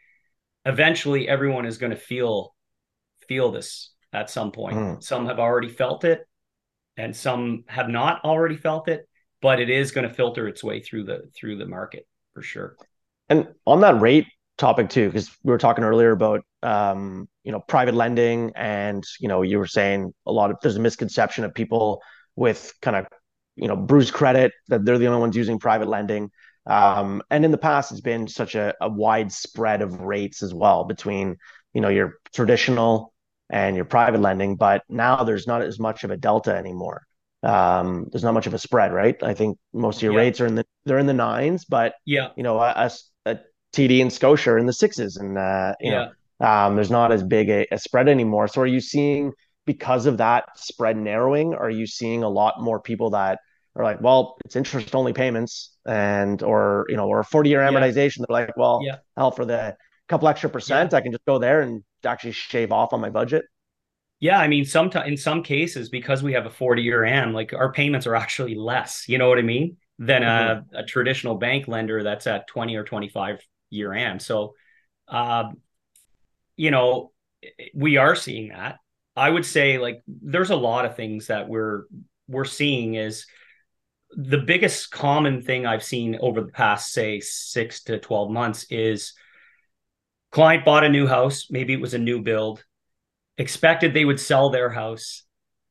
eventually 0.64 1.28
everyone 1.28 1.66
is 1.66 1.78
going 1.78 1.90
to 1.90 1.96
feel 1.96 2.54
feel 3.28 3.50
this 3.50 3.92
at 4.12 4.30
some 4.30 4.52
point. 4.52 4.76
Mm. 4.76 5.02
some 5.02 5.26
have 5.26 5.38
already 5.38 5.68
felt 5.68 6.04
it 6.04 6.26
and 6.96 7.14
some 7.14 7.64
have 7.68 7.88
not 7.88 8.24
already 8.24 8.56
felt 8.56 8.88
it 8.88 9.08
but 9.40 9.60
it 9.60 9.70
is 9.70 9.90
going 9.90 10.08
to 10.08 10.14
filter 10.14 10.48
its 10.48 10.64
way 10.64 10.80
through 10.80 11.04
the 11.04 11.30
through 11.34 11.56
the 11.56 11.66
market 11.66 12.06
for 12.34 12.42
sure. 12.42 12.76
And 13.28 13.48
on 13.66 13.80
that 13.80 14.00
rate 14.00 14.26
topic 14.56 14.88
too, 14.90 15.06
because 15.06 15.30
we 15.42 15.50
were 15.50 15.58
talking 15.58 15.84
earlier 15.84 16.12
about 16.12 16.44
um, 16.62 17.28
you 17.44 17.52
know, 17.52 17.60
private 17.60 17.94
lending 17.94 18.52
and 18.56 19.04
you 19.20 19.28
know, 19.28 19.42
you 19.42 19.58
were 19.58 19.66
saying 19.66 20.12
a 20.26 20.32
lot 20.32 20.50
of 20.50 20.56
there's 20.62 20.76
a 20.76 20.80
misconception 20.80 21.44
of 21.44 21.54
people 21.54 22.02
with 22.36 22.72
kind 22.82 22.96
of, 22.96 23.06
you 23.56 23.68
know, 23.68 23.76
bruised 23.76 24.12
credit 24.14 24.52
that 24.68 24.84
they're 24.84 24.98
the 24.98 25.06
only 25.06 25.20
ones 25.20 25.36
using 25.36 25.58
private 25.58 25.88
lending. 25.88 26.30
Um, 26.66 27.22
and 27.30 27.44
in 27.44 27.50
the 27.50 27.58
past, 27.58 27.92
it's 27.92 28.00
been 28.00 28.28
such 28.28 28.54
a, 28.54 28.74
a 28.80 28.88
wide 28.88 29.32
spread 29.32 29.82
of 29.82 30.00
rates 30.00 30.42
as 30.42 30.52
well 30.54 30.84
between, 30.84 31.36
you 31.72 31.80
know, 31.80 31.88
your 31.88 32.14
traditional 32.34 33.12
and 33.50 33.74
your 33.76 33.86
private 33.86 34.20
lending, 34.20 34.56
but 34.56 34.82
now 34.88 35.24
there's 35.24 35.46
not 35.46 35.62
as 35.62 35.78
much 35.78 36.04
of 36.04 36.10
a 36.10 36.16
delta 36.16 36.54
anymore. 36.54 37.06
Um, 37.42 38.08
there's 38.12 38.24
not 38.24 38.34
much 38.34 38.46
of 38.46 38.52
a 38.54 38.58
spread, 38.58 38.92
right? 38.92 39.20
I 39.22 39.32
think 39.32 39.58
most 39.72 39.96
of 39.98 40.02
your 40.02 40.12
Yeah. 40.12 40.12
rates 40.12 40.40
are 40.40 40.46
in 40.46 40.54
the 40.56 40.66
they're 40.84 40.98
in 40.98 41.06
the 41.06 41.14
nines, 41.14 41.64
but 41.64 41.94
yeah 42.04 42.30
you 42.36 42.42
know, 42.42 42.58
a 42.60 42.90
TD 43.72 44.00
and 44.02 44.12
Scotia 44.12 44.52
are 44.52 44.58
in 44.58 44.66
the 44.66 44.72
sixes, 44.72 45.16
and 45.16 45.38
uh, 45.38 45.74
you 45.80 45.90
yeah 45.90 45.92
know, 45.92 46.10
um, 46.40 46.74
there's 46.76 46.90
not 46.90 47.12
as 47.12 47.22
big 47.22 47.48
a, 47.50 47.66
a 47.72 47.78
spread 47.78 48.08
anymore. 48.08 48.48
So, 48.48 48.62
are 48.62 48.66
you 48.66 48.80
seeing 48.80 49.32
because 49.66 50.06
of 50.06 50.18
that 50.18 50.58
spread 50.58 50.96
narrowing? 50.96 51.54
Are 51.54 51.70
you 51.70 51.86
seeing 51.86 52.22
a 52.22 52.28
lot 52.28 52.54
more 52.60 52.80
people 52.80 53.10
that 53.10 53.40
are 53.76 53.84
like, 53.84 54.00
well, 54.00 54.36
it's 54.44 54.56
interest 54.56 54.94
only 54.94 55.12
payments, 55.12 55.76
and 55.86 56.42
or 56.42 56.86
you 56.88 56.96
know, 56.96 57.08
or 57.08 57.22
40 57.24 57.50
year 57.50 57.60
Yeah. 57.64 57.68
amortization? 57.70 58.18
They're 58.18 58.46
like, 58.46 58.56
well, 58.56 58.90
Yeah. 58.90 58.98
hell, 59.16 59.30
for 59.30 59.44
the 59.44 59.76
couple 60.08 60.28
extra 60.28 60.48
percent, 60.50 60.94
I 60.94 61.00
can 61.00 61.12
just 61.12 61.24
go 61.26 61.38
there 61.38 61.60
and 61.60 61.82
actually 62.04 62.32
shave 62.32 62.72
off 62.72 62.92
on 62.92 63.00
my 63.00 63.10
budget. 63.10 63.44
Yeah, 64.20 64.38
I 64.40 64.48
mean, 64.48 64.64
sometimes 64.64 65.08
in 65.08 65.16
some 65.16 65.42
cases, 65.44 65.88
because 65.90 66.22
we 66.22 66.32
have 66.32 66.46
a 66.46 66.50
40 66.50 66.82
year 66.82 67.04
AM, 67.04 67.32
like 67.32 67.52
our 67.52 67.72
payments 67.72 68.06
are 68.06 68.16
actually 68.16 68.54
less, 68.56 69.08
you 69.08 69.16
know 69.18 69.28
what 69.28 69.38
I 69.38 69.42
mean, 69.42 69.76
than 69.98 70.22
a, 70.24 70.64
a 70.74 70.84
traditional 70.84 71.36
bank 71.36 71.68
lender 71.68 72.02
that's 72.02 72.26
at 72.26 72.48
20 72.48 72.74
or 72.76 72.82
25 72.84 73.40
year 73.70 73.92
AM. 73.94 74.18
So, 74.18 74.54
uh, 75.08 75.52
you 76.58 76.70
know, 76.70 77.12
we 77.72 77.96
are 77.96 78.14
seeing 78.14 78.48
that. 78.48 78.78
I 79.16 79.30
would 79.30 79.46
say 79.46 79.78
like 79.78 80.02
there's 80.06 80.50
a 80.50 80.56
lot 80.56 80.84
of 80.84 80.96
things 80.96 81.28
that 81.28 81.48
we're 81.48 81.84
we're 82.28 82.44
seeing 82.44 82.94
is 82.94 83.26
the 84.10 84.38
biggest 84.38 84.90
common 84.90 85.42
thing 85.42 85.66
I've 85.66 85.82
seen 85.82 86.18
over 86.20 86.40
the 86.40 86.52
past 86.52 86.92
say 86.92 87.20
6 87.20 87.84
to 87.84 87.98
12 87.98 88.30
months 88.30 88.66
is 88.70 89.14
client 90.30 90.64
bought 90.64 90.84
a 90.84 90.88
new 90.88 91.06
house, 91.06 91.46
maybe 91.50 91.72
it 91.72 91.80
was 91.80 91.94
a 91.94 91.98
new 91.98 92.20
build, 92.22 92.64
expected 93.38 93.94
they 93.94 94.04
would 94.04 94.20
sell 94.20 94.50
their 94.50 94.70
house, 94.70 95.24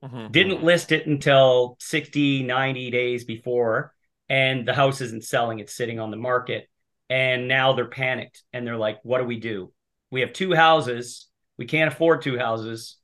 Mhm. 0.03 0.31
didn't 0.31 0.63
list 0.63 0.91
it 0.91 1.07
until 1.07 1.77
60, 1.79 2.43
90 2.43 2.91
days 2.91 3.23
before, 3.25 3.93
and 4.29 4.67
the 4.67 4.73
house 4.73 5.01
isn't 5.01 5.23
selling, 5.23 5.59
it's 5.59 5.75
sitting 5.75 5.99
on 5.99 6.11
the 6.11 6.17
market. 6.17 6.69
And 7.09 7.47
now 7.47 7.73
they're 7.73 7.87
panicked 7.87 8.43
and 8.51 8.65
they're 8.65 8.77
like, 8.77 8.99
what 9.03 9.19
do 9.19 9.25
we 9.25 9.39
do? 9.39 9.73
We 10.11 10.21
have 10.21 10.33
two 10.33 10.53
houses. 10.53 11.27
We 11.57 11.65
can't 11.65 11.91
afford 11.91 12.21
two 12.21 12.37
houses. 12.37 12.97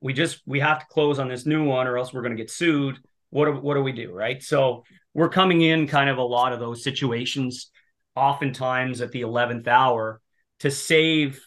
We 0.00 0.12
just 0.12 0.40
we 0.46 0.60
have 0.60 0.80
to 0.80 0.86
close 0.86 1.18
on 1.18 1.28
this 1.28 1.46
new 1.46 1.64
one 1.64 1.86
or 1.86 1.98
else 1.98 2.12
we're 2.12 2.22
going 2.22 2.36
to 2.36 2.42
get 2.42 2.50
sued. 2.50 2.98
What 3.30 3.46
do, 3.46 3.52
what 3.52 3.74
do 3.74 3.82
we 3.82 3.92
do? 3.92 4.12
Right. 4.12 4.42
So 4.42 4.84
we're 5.14 5.28
coming 5.28 5.60
in 5.60 5.86
kind 5.86 6.10
of 6.10 6.18
a 6.18 6.22
lot 6.22 6.52
of 6.52 6.60
those 6.60 6.82
situations, 6.82 7.70
oftentimes 8.16 9.00
at 9.00 9.12
the 9.12 9.22
11th 9.22 9.68
hour 9.68 10.20
to 10.60 10.70
save 10.70 11.40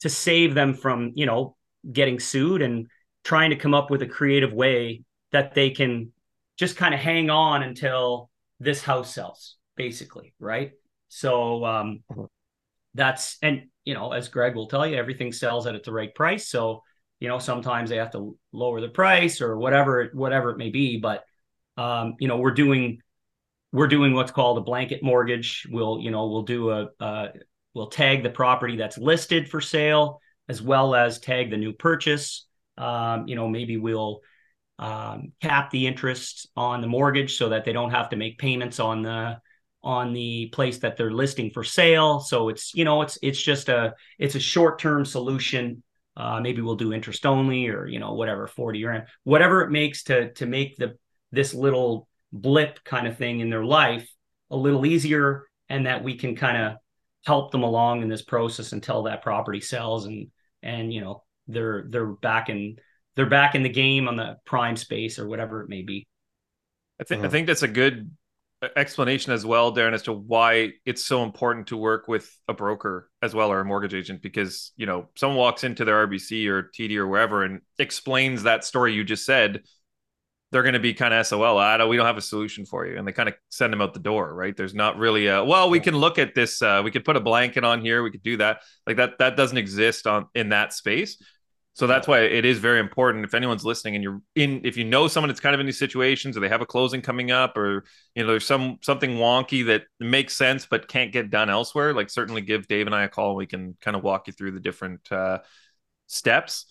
to 0.00 0.08
save 0.08 0.54
them 0.54 0.74
from, 0.74 1.12
you 1.14 1.26
know, 1.26 1.56
getting 1.90 2.20
sued 2.20 2.62
and 2.62 2.86
trying 3.24 3.50
to 3.50 3.56
come 3.56 3.74
up 3.74 3.90
with 3.90 4.02
a 4.02 4.06
creative 4.06 4.52
way 4.52 5.02
that 5.32 5.54
they 5.54 5.70
can 5.70 6.12
just 6.56 6.76
kind 6.76 6.94
of 6.94 7.00
hang 7.00 7.30
on 7.30 7.62
until 7.62 8.30
this 8.60 8.82
house 8.82 9.12
sells, 9.12 9.56
basically, 9.76 10.34
right? 10.38 10.72
So 11.08 11.64
um, 11.64 12.02
Mhm. 12.10 12.28
that's 12.94 13.38
and 13.42 13.68
you 13.86 13.94
know, 13.94 14.12
as 14.12 14.28
Greg 14.28 14.54
will 14.54 14.68
tell 14.68 14.86
you, 14.86 14.96
everything 14.96 15.32
sells 15.32 15.66
at 15.66 15.82
the 15.82 15.92
right 15.92 16.14
price. 16.14 16.48
So 16.48 16.82
you 17.20 17.28
know, 17.28 17.38
sometimes 17.38 17.90
they 17.90 17.96
have 17.96 18.10
to 18.12 18.36
lower 18.52 18.80
the 18.80 18.88
price 18.88 19.40
or 19.40 19.56
whatever, 19.56 20.10
whatever 20.12 20.50
it 20.50 20.58
may 20.58 20.70
be. 20.70 20.98
But 20.98 21.24
um, 21.76 22.16
you 22.20 22.28
know, 22.28 22.36
we're 22.36 22.52
doing 22.52 23.00
we're 23.72 23.88
doing 23.88 24.14
what's 24.14 24.32
called 24.32 24.58
a 24.58 24.62
blanket 24.62 25.02
mortgage. 25.02 25.66
We'll 25.70 26.00
you 26.00 26.10
know 26.10 26.28
we'll 26.28 26.42
do 26.42 26.70
a 26.70 26.88
uh, 27.00 27.28
we'll 27.74 27.88
tag 27.88 28.22
the 28.22 28.30
property 28.30 28.76
that's 28.76 28.98
listed 28.98 29.48
for 29.48 29.60
sale 29.60 30.20
as 30.48 30.62
well 30.62 30.94
as 30.94 31.18
tag 31.18 31.50
the 31.50 31.56
new 31.56 31.72
purchase. 31.72 32.46
Um, 32.78 33.26
you 33.26 33.34
know, 33.34 33.48
maybe 33.48 33.78
we'll 33.78 34.20
um, 34.78 35.32
cap 35.40 35.70
the 35.70 35.86
interest 35.86 36.48
on 36.56 36.82
the 36.82 36.86
mortgage 36.86 37.36
so 37.36 37.48
that 37.48 37.64
they 37.64 37.72
don't 37.72 37.90
have 37.90 38.10
to 38.10 38.16
make 38.16 38.38
payments 38.38 38.78
on 38.78 39.02
the 39.02 39.38
on 39.86 40.12
the 40.12 40.48
place 40.48 40.78
that 40.78 40.96
they're 40.96 41.12
listing 41.12 41.50
for 41.50 41.62
sale. 41.64 42.18
So 42.20 42.48
it's 42.48 42.74
you 42.74 42.84
know 42.84 43.02
it's 43.02 43.18
it's 43.22 43.40
just 43.40 43.68
a 43.68 43.94
it's 44.18 44.34
a 44.34 44.40
short 44.40 44.80
term 44.80 45.04
solution. 45.04 45.82
Uh, 46.16 46.40
maybe 46.40 46.60
we'll 46.62 46.76
do 46.76 46.92
interest 46.92 47.24
only 47.24 47.68
or 47.68 47.86
you 47.86 48.00
know 48.00 48.14
whatever 48.14 48.48
forty 48.48 48.84
or 48.84 49.06
whatever 49.24 49.62
it 49.62 49.70
makes 49.70 50.02
to 50.04 50.32
to 50.34 50.46
make 50.46 50.76
the 50.76 50.96
this 51.30 51.54
little 51.54 52.08
blip 52.32 52.82
kind 52.84 53.06
of 53.06 53.16
thing 53.16 53.40
in 53.40 53.48
their 53.48 53.64
life 53.64 54.08
a 54.50 54.56
little 54.56 54.84
easier 54.84 55.46
and 55.68 55.86
that 55.86 56.02
we 56.02 56.16
can 56.16 56.34
kind 56.34 56.56
of 56.56 56.76
help 57.24 57.52
them 57.52 57.62
along 57.62 58.02
in 58.02 58.08
this 58.08 58.22
process 58.22 58.72
until 58.72 59.04
that 59.04 59.22
property 59.22 59.60
sells 59.60 60.06
and 60.06 60.28
and 60.62 60.92
you 60.92 61.00
know 61.00 61.22
they're 61.48 61.84
they're 61.90 62.06
back 62.06 62.48
in 62.48 62.76
they're 63.14 63.26
back 63.26 63.54
in 63.54 63.62
the 63.62 63.68
game 63.68 64.08
on 64.08 64.16
the 64.16 64.36
prime 64.44 64.76
space 64.76 65.18
or 65.18 65.28
whatever 65.28 65.62
it 65.62 65.68
may 65.68 65.82
be. 65.82 66.06
I 67.00 67.04
think 67.04 67.22
I 67.22 67.28
Mhm. 67.28 67.30
think 67.30 67.46
that's 67.46 67.62
a 67.62 67.68
good 67.68 68.10
explanation 68.76 69.32
as 69.32 69.44
well, 69.44 69.74
Darren, 69.74 69.92
as 69.92 70.02
to 70.04 70.12
why 70.12 70.72
it's 70.84 71.04
so 71.04 71.22
important 71.22 71.68
to 71.68 71.76
work 71.76 72.08
with 72.08 72.30
a 72.48 72.54
broker 72.54 73.10
as 73.22 73.34
well 73.34 73.52
or 73.52 73.60
a 73.60 73.64
mortgage 73.64 73.94
agent 73.94 74.22
because 74.22 74.72
you 74.76 74.86
know 74.86 75.08
someone 75.14 75.38
walks 75.38 75.64
into 75.64 75.84
their 75.84 76.06
RBC 76.06 76.46
or 76.48 76.64
TD 76.64 76.96
or 76.96 77.06
wherever 77.06 77.44
and 77.44 77.60
explains 77.78 78.44
that 78.44 78.64
story 78.64 78.94
you 78.94 79.04
just 79.04 79.26
said, 79.26 79.62
they're 80.52 80.62
going 80.62 80.74
to 80.74 80.80
be 80.80 80.94
kind 80.94 81.12
of 81.12 81.26
SOL. 81.26 81.58
I 81.58 81.76
don't, 81.76 81.88
we 81.88 81.96
don't 81.96 82.06
have 82.06 82.16
a 82.16 82.22
solution 82.22 82.64
for 82.64 82.86
you, 82.86 82.96
and 82.96 83.06
they 83.06 83.12
kind 83.12 83.28
of 83.28 83.34
send 83.50 83.72
them 83.72 83.82
out 83.82 83.92
the 83.92 84.00
door. 84.00 84.32
Right? 84.32 84.56
There's 84.56 84.74
not 84.74 84.96
really 84.96 85.26
a 85.26 85.44
well, 85.44 85.68
we 85.68 85.80
can 85.80 85.96
look 85.96 86.18
at 86.18 86.34
this. 86.34 86.62
Uh, 86.62 86.80
we 86.84 86.90
could 86.90 87.04
put 87.04 87.16
a 87.16 87.20
blanket 87.20 87.64
on 87.64 87.80
here. 87.80 88.02
We 88.02 88.10
could 88.10 88.22
do 88.22 88.38
that. 88.38 88.62
Like 88.86 88.96
that. 88.96 89.18
That 89.18 89.36
doesn't 89.36 89.58
exist 89.58 90.06
on 90.06 90.26
in 90.34 90.50
that 90.50 90.72
space. 90.72 91.22
So 91.76 91.86
that's 91.86 92.08
why 92.08 92.20
it 92.20 92.46
is 92.46 92.56
very 92.58 92.80
important. 92.80 93.26
If 93.26 93.34
anyone's 93.34 93.62
listening 93.62 93.96
and 93.96 94.02
you're 94.02 94.22
in, 94.34 94.62
if 94.64 94.78
you 94.78 94.84
know 94.84 95.08
someone 95.08 95.28
that's 95.28 95.40
kind 95.40 95.52
of 95.52 95.60
in 95.60 95.66
these 95.66 95.78
situations, 95.78 96.34
or 96.34 96.40
they 96.40 96.48
have 96.48 96.62
a 96.62 96.66
closing 96.66 97.02
coming 97.02 97.30
up, 97.30 97.54
or 97.54 97.84
you 98.14 98.22
know 98.22 98.30
there's 98.30 98.46
some 98.46 98.78
something 98.80 99.16
wonky 99.16 99.66
that 99.66 99.82
makes 100.00 100.34
sense 100.34 100.64
but 100.64 100.88
can't 100.88 101.12
get 101.12 101.28
done 101.28 101.50
elsewhere, 101.50 101.92
like 101.92 102.08
certainly 102.08 102.40
give 102.40 102.66
Dave 102.66 102.86
and 102.86 102.94
I 102.94 103.02
a 103.02 103.10
call. 103.10 103.36
We 103.36 103.46
can 103.46 103.76
kind 103.82 103.94
of 103.94 104.02
walk 104.02 104.26
you 104.26 104.32
through 104.32 104.52
the 104.52 104.60
different 104.60 105.12
uh, 105.12 105.40
steps. 106.06 106.64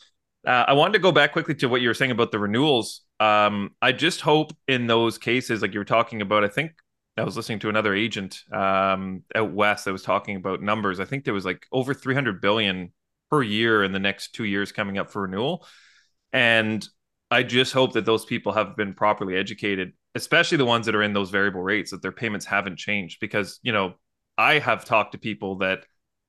Uh, 0.43 0.65
I 0.67 0.73
wanted 0.73 0.93
to 0.93 0.99
go 0.99 1.11
back 1.11 1.33
quickly 1.33 1.53
to 1.53 1.67
what 1.67 1.81
you 1.81 1.87
were 1.87 1.93
saying 1.93 2.09
about 2.09 2.31
the 2.31 2.39
renewals. 2.39 3.01
Um, 3.19 3.75
I 3.83 3.91
just 3.91 4.21
hope 4.21 4.53
in 4.67 4.87
those 4.87 5.19
cases, 5.19 5.61
like 5.61 5.73
you 5.75 5.79
were 5.79 5.85
talking 5.85 6.23
about, 6.23 6.43
I 6.43 6.47
think 6.47 6.71
I 7.15 7.23
was 7.23 7.37
listening 7.37 7.59
to 7.59 7.69
another 7.69 7.93
agent 7.93 8.41
um, 8.51 9.21
out 9.35 9.51
west 9.51 9.85
that 9.85 9.91
was 9.91 10.01
talking 10.01 10.35
about 10.35 10.63
numbers. 10.63 10.99
I 10.99 11.05
think 11.05 11.25
there 11.25 11.33
was 11.33 11.45
like 11.45 11.67
over 11.71 11.93
300 11.93 12.41
billion 12.41 12.91
per 13.29 13.41
year 13.41 13.83
in 13.83 13.91
the 13.91 13.99
next 13.99 14.33
two 14.33 14.45
years 14.45 14.71
coming 14.71 14.97
up 14.97 15.11
for 15.11 15.23
renewal. 15.23 15.65
And 16.33 16.87
I 17.31 17.43
just 17.43 17.73
hope 17.73 17.93
that 17.93 18.05
those 18.05 18.25
people 18.25 18.53
have 18.53 18.75
been 18.75 18.93
properly 18.93 19.35
educated, 19.35 19.93
especially 20.13 20.57
the 20.57 20.65
ones 20.65 20.85
that 20.85 20.95
are 20.95 21.03
in 21.03 21.13
those 21.13 21.29
variable 21.29 21.61
rates, 21.61 21.91
that 21.91 22.01
their 22.01 22.11
payments 22.11 22.45
haven't 22.45 22.77
changed. 22.77 23.19
Because, 23.19 23.59
you 23.63 23.71
know, 23.71 23.95
I 24.37 24.59
have 24.59 24.85
talked 24.85 25.13
to 25.13 25.17
people 25.17 25.57
that 25.59 25.85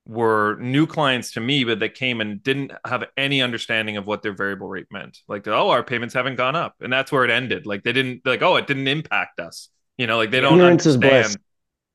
were 0.07 0.57
new 0.61 0.87
clients 0.87 1.33
to 1.33 1.41
me, 1.41 1.65
but 1.65 1.81
that 1.81 1.95
came 1.95 2.21
and 2.21 2.43
didn't 2.43 2.73
have 2.87 3.05
any 3.17 3.43
understanding 3.43 3.97
of 3.97 4.07
what 4.07 4.23
their 4.23 4.33
variable 4.33 4.69
rate 4.69 4.87
meant. 4.91 5.19
Like, 5.29 5.49
oh, 5.49 5.71
our 5.71 5.83
payments 5.83 6.15
haven't 6.15 6.37
gone 6.37 6.55
up. 6.55 6.77
And 6.81 6.93
that's 6.93 7.11
where 7.11 7.25
it 7.25 7.31
ended. 7.31 7.67
Like, 7.67 7.83
they 7.83 7.93
didn't, 7.93 8.23
like, 8.25 8.43
oh, 8.43 8.57
it 8.57 8.67
didn't 8.67 8.89
impact 8.89 9.41
us. 9.41 9.69
You 9.99 10.07
know, 10.07 10.19
like 10.19 10.31
they 10.31 10.41
don't 10.41 10.55
Ignorance 10.55 10.87
understand. 10.87 11.37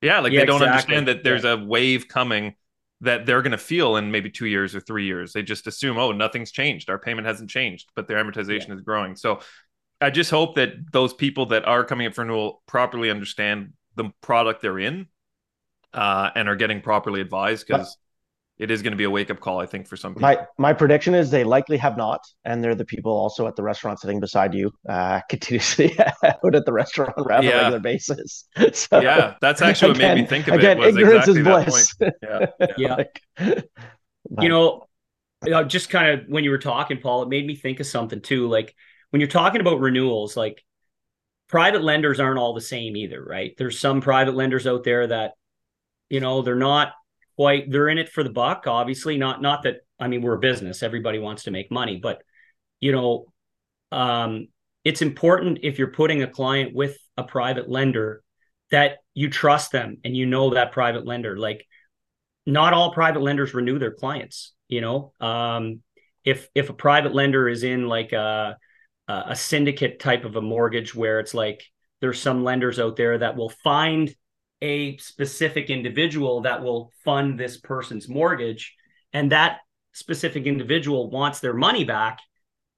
Yeah, 0.01 0.19
like 0.19 0.33
Yeah, 0.33 0.39
they 0.41 0.45
don't 0.47 0.61
exactly. 0.61 0.95
understand 0.95 1.07
that 1.07 1.23
there's 1.23 1.45
a 1.45 1.57
wave 1.57 2.07
coming 2.07 2.55
that 3.01 3.25
they're 3.25 3.41
going 3.41 3.51
to 3.51 3.57
feel 3.57 3.97
in 3.97 4.11
maybe 4.11 4.29
two 4.29 4.45
years 4.45 4.75
or 4.75 4.79
three 4.79 5.05
years. 5.05 5.33
They 5.33 5.41
just 5.41 5.67
assume, 5.67 5.97
oh, 5.97 6.11
nothing's 6.11 6.51
changed. 6.51 6.89
Our 6.89 6.99
payment 6.99 7.27
hasn't 7.27 7.49
changed, 7.49 7.89
but 7.95 8.07
their 8.07 8.23
amortization 8.23 8.71
is 8.71 8.81
growing. 8.81 9.15
So 9.15 9.41
I 9.99 10.09
just 10.11 10.31
hope 10.31 10.55
that 10.55 10.73
those 10.91 11.13
people 11.13 11.47
that 11.47 11.67
are 11.67 11.83
coming 11.83 12.07
up 12.07 12.13
for 12.13 12.21
renewal 12.21 12.61
properly 12.67 13.09
understand 13.09 13.73
the 13.95 14.11
product 14.21 14.61
they're 14.61 14.79
in 14.79 15.07
uh, 15.93 16.29
and 16.35 16.47
are 16.47 16.55
getting 16.55 16.81
properly 16.81 17.21
advised 17.21 17.67
because 17.67 17.97
it 18.61 18.69
is 18.69 18.83
going 18.83 18.91
to 18.91 18.97
be 18.97 19.05
a 19.05 19.09
wake 19.09 19.31
up 19.31 19.39
call, 19.39 19.59
I 19.59 19.65
think, 19.65 19.87
for 19.87 19.97
some 19.97 20.13
people. 20.13 20.21
My 20.21 20.37
my 20.59 20.71
prediction 20.71 21.15
is 21.15 21.31
they 21.31 21.43
likely 21.43 21.77
have 21.77 21.97
not, 21.97 22.21
and 22.45 22.63
they're 22.63 22.75
the 22.75 22.85
people 22.85 23.11
also 23.11 23.47
at 23.47 23.55
the 23.55 23.63
restaurant 23.63 23.99
sitting 23.99 24.19
beside 24.19 24.53
you, 24.53 24.71
uh, 24.87 25.19
continuously 25.29 25.97
out 25.99 26.53
at 26.53 26.65
the 26.65 26.71
restaurant 26.71 27.13
on 27.17 27.43
yeah. 27.43 27.49
a 27.49 27.55
regular 27.55 27.79
basis. 27.79 28.47
So, 28.73 29.01
yeah, 29.01 29.35
that's 29.41 29.61
actually 29.61 29.91
again, 29.91 30.09
what 30.09 30.15
made 30.15 30.21
me 30.21 30.27
think 30.27 30.47
of 30.47 30.53
again, 30.53 30.77
it. 30.77 30.89
Again, 30.89 30.99
ignorance 30.99 31.27
exactly 31.27 31.81
is 31.81 31.93
bliss. 31.97 32.13
Yeah, 32.23 32.67
yeah. 32.77 32.95
like, 32.95 33.69
you 34.39 34.49
know, 34.49 34.87
just 35.63 35.89
kind 35.89 36.11
of 36.11 36.27
when 36.27 36.43
you 36.43 36.51
were 36.51 36.59
talking, 36.59 36.99
Paul, 36.99 37.23
it 37.23 37.29
made 37.29 37.47
me 37.47 37.55
think 37.55 37.79
of 37.79 37.87
something 37.87 38.21
too. 38.21 38.47
Like 38.47 38.75
when 39.09 39.19
you're 39.19 39.29
talking 39.29 39.61
about 39.61 39.79
renewals, 39.79 40.37
like 40.37 40.63
private 41.47 41.83
lenders 41.83 42.19
aren't 42.19 42.39
all 42.39 42.53
the 42.53 42.61
same 42.61 42.95
either, 42.95 43.23
right? 43.23 43.53
There's 43.57 43.79
some 43.79 44.01
private 44.01 44.35
lenders 44.35 44.67
out 44.67 44.83
there 44.83 45.07
that, 45.07 45.31
you 46.09 46.19
know, 46.19 46.43
they're 46.43 46.55
not 46.55 46.93
they're 47.69 47.89
in 47.89 47.97
it 47.97 48.09
for 48.09 48.23
the 48.23 48.29
buck 48.29 48.65
obviously 48.67 49.17
not 49.17 49.41
not 49.41 49.63
that 49.63 49.77
i 49.99 50.07
mean 50.07 50.21
we're 50.21 50.35
a 50.35 50.39
business 50.39 50.83
everybody 50.83 51.19
wants 51.19 51.43
to 51.43 51.51
make 51.51 51.71
money 51.71 51.99
but 52.01 52.21
you 52.79 52.91
know 52.91 53.25
um 53.91 54.47
it's 54.83 55.01
important 55.01 55.59
if 55.63 55.77
you're 55.77 55.91
putting 55.91 56.23
a 56.23 56.27
client 56.27 56.73
with 56.73 56.97
a 57.17 57.23
private 57.23 57.69
lender 57.69 58.23
that 58.71 58.97
you 59.13 59.29
trust 59.29 59.71
them 59.71 59.97
and 60.03 60.15
you 60.15 60.25
know 60.25 60.51
that 60.51 60.71
private 60.71 61.05
lender. 61.05 61.37
Like 61.37 61.65
not 62.45 62.73
all 62.73 62.93
private 62.93 63.21
lenders 63.21 63.53
renew 63.53 63.77
their 63.77 63.93
clients 63.93 64.53
you 64.67 64.81
know? 64.81 65.13
Um 65.19 65.81
if 66.23 66.47
if 66.55 66.69
a 66.69 66.73
private 66.73 67.13
lender 67.13 67.47
is 67.49 67.63
in 67.63 67.87
like 67.87 68.13
a 68.13 68.57
a 69.07 69.35
syndicate 69.35 69.99
type 69.99 70.23
of 70.23 70.37
a 70.37 70.41
mortgage 70.41 70.95
where 70.95 71.19
it's 71.19 71.33
like 71.33 71.65
there's 71.99 72.21
some 72.21 72.45
lenders 72.45 72.79
out 72.79 72.95
there 72.95 73.17
that 73.17 73.35
will 73.35 73.49
find 73.49 74.15
a 74.61 74.97
specific 74.97 75.69
individual 75.69 76.41
that 76.41 76.61
will 76.61 76.91
fund 77.03 77.39
this 77.39 77.57
person's 77.57 78.07
mortgage 78.07 78.75
and 79.13 79.31
that 79.31 79.59
specific 79.93 80.45
individual 80.45 81.09
wants 81.09 81.39
their 81.39 81.53
money 81.53 81.83
back 81.83 82.19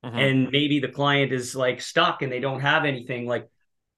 uh-huh. 0.04 0.18
and 0.18 0.50
maybe 0.52 0.80
the 0.80 0.88
client 0.88 1.32
is 1.32 1.56
like 1.56 1.82
stuck 1.82 2.22
and 2.22 2.32
they 2.32 2.40
don't 2.40 2.62
have 2.62 2.86
anything 2.86 3.28
like 3.28 3.48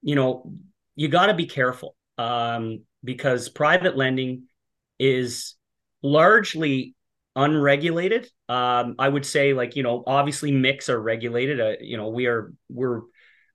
you 0.01 0.15
know 0.15 0.51
you 0.95 1.07
got 1.07 1.27
to 1.27 1.33
be 1.33 1.45
careful 1.45 1.95
um, 2.17 2.83
because 3.03 3.49
private 3.49 3.95
lending 3.95 4.43
is 4.99 5.55
largely 6.01 6.95
unregulated 7.35 8.27
um, 8.49 8.95
i 8.97 9.07
would 9.07 9.25
say 9.25 9.53
like 9.53 9.75
you 9.75 9.83
know 9.83 10.03
obviously 10.07 10.51
MICs 10.51 10.89
are 10.89 11.01
regulated 11.01 11.59
uh, 11.59 11.73
you 11.81 11.97
know 11.97 12.09
we 12.09 12.27
are 12.27 12.53
we're 12.69 13.01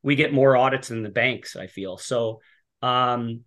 we 0.03 0.15
get 0.15 0.33
more 0.33 0.57
audits 0.57 0.89
than 0.89 1.03
the 1.03 1.09
banks 1.09 1.57
i 1.57 1.67
feel 1.67 1.99
so 1.99 2.41
um, 2.83 3.43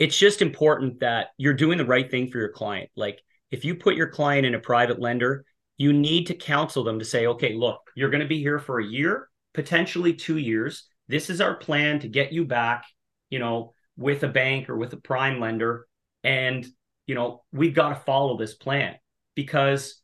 it's 0.00 0.16
just 0.16 0.40
important 0.40 1.00
that 1.00 1.28
you're 1.36 1.54
doing 1.54 1.76
the 1.76 1.84
right 1.84 2.10
thing 2.10 2.28
for 2.28 2.38
your 2.38 2.48
client. 2.48 2.88
Like 2.96 3.20
if 3.50 3.66
you 3.66 3.74
put 3.74 3.96
your 3.96 4.08
client 4.08 4.46
in 4.46 4.54
a 4.54 4.58
private 4.58 4.98
lender, 4.98 5.44
you 5.76 5.92
need 5.92 6.26
to 6.28 6.34
counsel 6.34 6.82
them 6.82 6.98
to 6.98 7.04
say, 7.04 7.26
okay, 7.26 7.52
look, 7.52 7.82
you're 7.94 8.08
going 8.08 8.22
to 8.22 8.26
be 8.26 8.40
here 8.40 8.58
for 8.58 8.80
a 8.80 8.84
year, 8.84 9.28
potentially 9.52 10.14
two 10.14 10.38
years. 10.38 10.88
This 11.06 11.28
is 11.28 11.42
our 11.42 11.54
plan 11.54 12.00
to 12.00 12.08
get 12.08 12.32
you 12.32 12.46
back, 12.46 12.86
you 13.28 13.38
know, 13.38 13.74
with 13.98 14.22
a 14.22 14.28
bank 14.28 14.70
or 14.70 14.76
with 14.76 14.94
a 14.94 14.96
prime 14.96 15.38
lender. 15.38 15.86
And, 16.24 16.66
you 17.06 17.14
know, 17.14 17.42
we've 17.52 17.74
got 17.74 17.90
to 17.90 17.94
follow 17.96 18.38
this 18.38 18.54
plan 18.54 18.96
because 19.34 20.00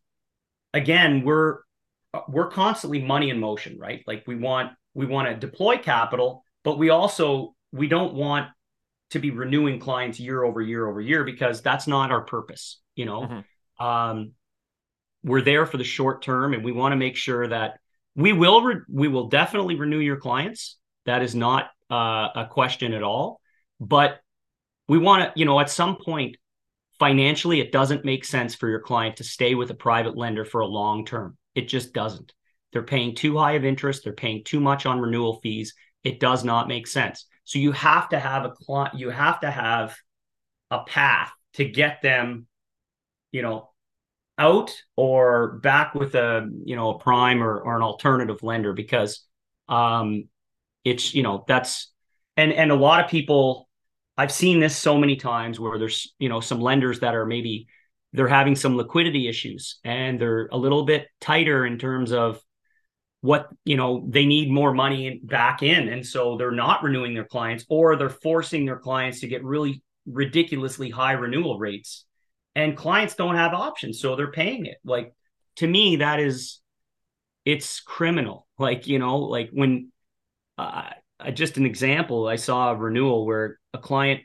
again, 0.74 1.22
we're 1.24 1.60
we're 2.28 2.50
constantly 2.50 3.02
money 3.02 3.30
in 3.30 3.40
motion, 3.40 3.78
right? 3.78 4.02
Like 4.06 4.24
we 4.26 4.36
want 4.36 4.72
we 4.92 5.06
want 5.06 5.28
to 5.28 5.34
deploy 5.34 5.78
capital, 5.78 6.44
but 6.64 6.78
we 6.78 6.90
also 6.90 7.54
we 7.72 7.88
don't 7.88 8.14
want 8.14 8.48
to 9.10 9.18
be 9.18 9.30
renewing 9.30 9.78
clients 9.78 10.18
year 10.18 10.42
over 10.42 10.60
year 10.60 10.86
over 10.86 11.00
year 11.00 11.24
because 11.24 11.62
that's 11.62 11.86
not 11.86 12.10
our 12.10 12.22
purpose 12.22 12.80
you 12.94 13.04
know? 13.04 13.22
Mm-hmm. 13.22 13.84
um, 13.84 14.32
we're 15.22 15.42
there 15.42 15.66
for 15.66 15.76
the 15.76 15.84
short 15.84 16.22
term 16.22 16.54
and 16.54 16.64
we 16.64 16.72
want 16.72 16.92
to 16.92 16.96
make 16.96 17.16
sure 17.16 17.46
that 17.48 17.78
we 18.14 18.32
will 18.32 18.62
re- 18.62 18.82
we 18.88 19.08
will 19.08 19.28
definitely 19.28 19.74
renew 19.74 19.98
your 19.98 20.16
clients. 20.16 20.78
That 21.04 21.22
is 21.22 21.34
not 21.34 21.70
uh, 21.90 22.28
a 22.34 22.48
question 22.50 22.92
at 22.92 23.02
all 23.02 23.40
but 23.80 24.20
we 24.88 24.98
want 24.98 25.22
to 25.22 25.38
you 25.38 25.44
know 25.44 25.60
at 25.60 25.70
some 25.70 25.96
point 25.96 26.36
financially 26.98 27.60
it 27.60 27.72
doesn't 27.72 28.04
make 28.04 28.24
sense 28.24 28.54
for 28.54 28.68
your 28.68 28.80
client 28.80 29.16
to 29.16 29.24
stay 29.24 29.54
with 29.54 29.70
a 29.70 29.74
private 29.74 30.16
lender 30.16 30.44
for 30.44 30.60
a 30.60 30.66
long 30.66 31.04
term. 31.04 31.36
It 31.54 31.68
just 31.68 31.92
doesn't. 31.92 32.32
They're 32.72 32.82
paying 32.82 33.14
too 33.14 33.38
high 33.38 33.52
of 33.52 33.64
interest. 33.64 34.04
They're 34.04 34.12
paying 34.12 34.44
too 34.44 34.60
much 34.60 34.86
on 34.86 35.00
renewal 35.00 35.40
fees. 35.42 35.74
It 36.04 36.20
does 36.20 36.44
not 36.44 36.68
make 36.68 36.86
sense 36.86 37.26
so 37.46 37.60
you 37.60 37.72
have 37.72 38.10
to 38.10 38.18
have 38.18 38.44
a 38.44 38.50
client, 38.50 38.98
you 38.98 39.08
have 39.10 39.40
to 39.40 39.50
have 39.50 39.96
a 40.70 40.80
path 40.82 41.32
to 41.54 41.64
get 41.64 42.02
them, 42.02 42.48
you 43.32 43.40
know, 43.42 43.70
out 44.38 44.74
or 44.96 45.58
back 45.62 45.94
with 45.94 46.14
a, 46.16 46.50
you 46.64 46.76
know, 46.76 46.90
a 46.90 46.98
prime 46.98 47.42
or, 47.42 47.58
or 47.60 47.76
an 47.76 47.82
alternative 47.82 48.42
lender 48.42 48.72
because 48.74 49.24
um 49.68 50.24
it's, 50.84 51.14
you 51.14 51.22
know, 51.22 51.44
that's 51.48 51.92
and 52.36 52.52
and 52.52 52.72
a 52.72 52.74
lot 52.76 53.02
of 53.02 53.10
people 53.10 53.68
I've 54.18 54.32
seen 54.32 54.60
this 54.60 54.76
so 54.76 54.98
many 54.98 55.16
times 55.16 55.60
where 55.60 55.78
there's, 55.78 56.14
you 56.18 56.28
know, 56.28 56.40
some 56.40 56.60
lenders 56.60 57.00
that 57.00 57.14
are 57.14 57.26
maybe 57.26 57.68
they're 58.12 58.28
having 58.28 58.56
some 58.56 58.76
liquidity 58.76 59.28
issues 59.28 59.78
and 59.84 60.20
they're 60.20 60.48
a 60.50 60.56
little 60.56 60.84
bit 60.84 61.06
tighter 61.20 61.66
in 61.66 61.78
terms 61.78 62.12
of 62.12 62.40
what 63.20 63.48
you 63.64 63.76
know 63.76 64.06
they 64.08 64.26
need 64.26 64.50
more 64.50 64.72
money 64.72 65.20
back 65.22 65.62
in. 65.62 65.88
And 65.88 66.06
so 66.06 66.36
they're 66.36 66.50
not 66.50 66.82
renewing 66.82 67.14
their 67.14 67.24
clients 67.24 67.64
or 67.68 67.96
they're 67.96 68.10
forcing 68.10 68.64
their 68.64 68.78
clients 68.78 69.20
to 69.20 69.28
get 69.28 69.44
really 69.44 69.82
ridiculously 70.06 70.90
high 70.90 71.12
renewal 71.12 71.58
rates 71.58 72.04
and 72.54 72.76
clients 72.76 73.16
don't 73.16 73.34
have 73.34 73.52
options 73.52 74.00
so 74.00 74.14
they're 74.14 74.30
paying 74.30 74.66
it. 74.66 74.76
Like 74.84 75.12
to 75.56 75.66
me 75.66 75.96
that 75.96 76.20
is 76.20 76.60
it's 77.44 77.80
criminal. 77.80 78.46
Like 78.58 78.86
you 78.86 78.98
know 78.98 79.18
like 79.18 79.50
when 79.52 79.90
uh, 80.58 80.90
just 81.32 81.56
an 81.56 81.66
example 81.66 82.28
i 82.28 82.36
saw 82.36 82.70
a 82.70 82.76
renewal 82.76 83.26
where 83.26 83.58
a 83.72 83.78
client 83.78 84.20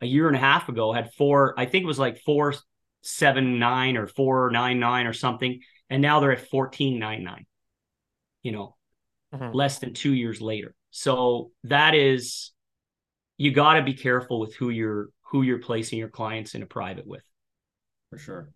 a 0.00 0.06
year 0.06 0.28
and 0.28 0.36
a 0.36 0.40
half 0.40 0.68
ago 0.68 0.92
had 0.92 1.12
four 1.14 1.54
i 1.58 1.66
think 1.66 1.84
it 1.84 1.86
was 1.86 1.98
like 1.98 2.18
four 2.20 2.54
seven 3.02 3.58
nine 3.58 3.96
or 3.96 4.06
four 4.06 4.50
nine 4.50 4.80
nine 4.80 5.06
or 5.06 5.12
something 5.12 5.60
and 5.90 6.00
now 6.00 6.20
they're 6.20 6.32
at 6.32 6.48
fourteen 6.48 6.98
nine 6.98 7.22
nine 7.22 7.46
you 8.42 8.52
know, 8.52 8.76
mm-hmm. 9.34 9.54
less 9.54 9.78
than 9.78 9.94
two 9.94 10.12
years 10.12 10.40
later. 10.40 10.74
So 10.90 11.50
that 11.64 11.94
is, 11.94 12.52
you 13.38 13.52
got 13.52 13.74
to 13.74 13.82
be 13.82 13.94
careful 13.94 14.40
with 14.40 14.54
who 14.54 14.70
you're 14.70 15.08
who 15.22 15.42
you're 15.42 15.58
placing 15.58 15.98
your 15.98 16.10
clients 16.10 16.54
in 16.54 16.62
a 16.62 16.66
private 16.66 17.06
with. 17.06 17.22
For 18.10 18.18
sure. 18.18 18.50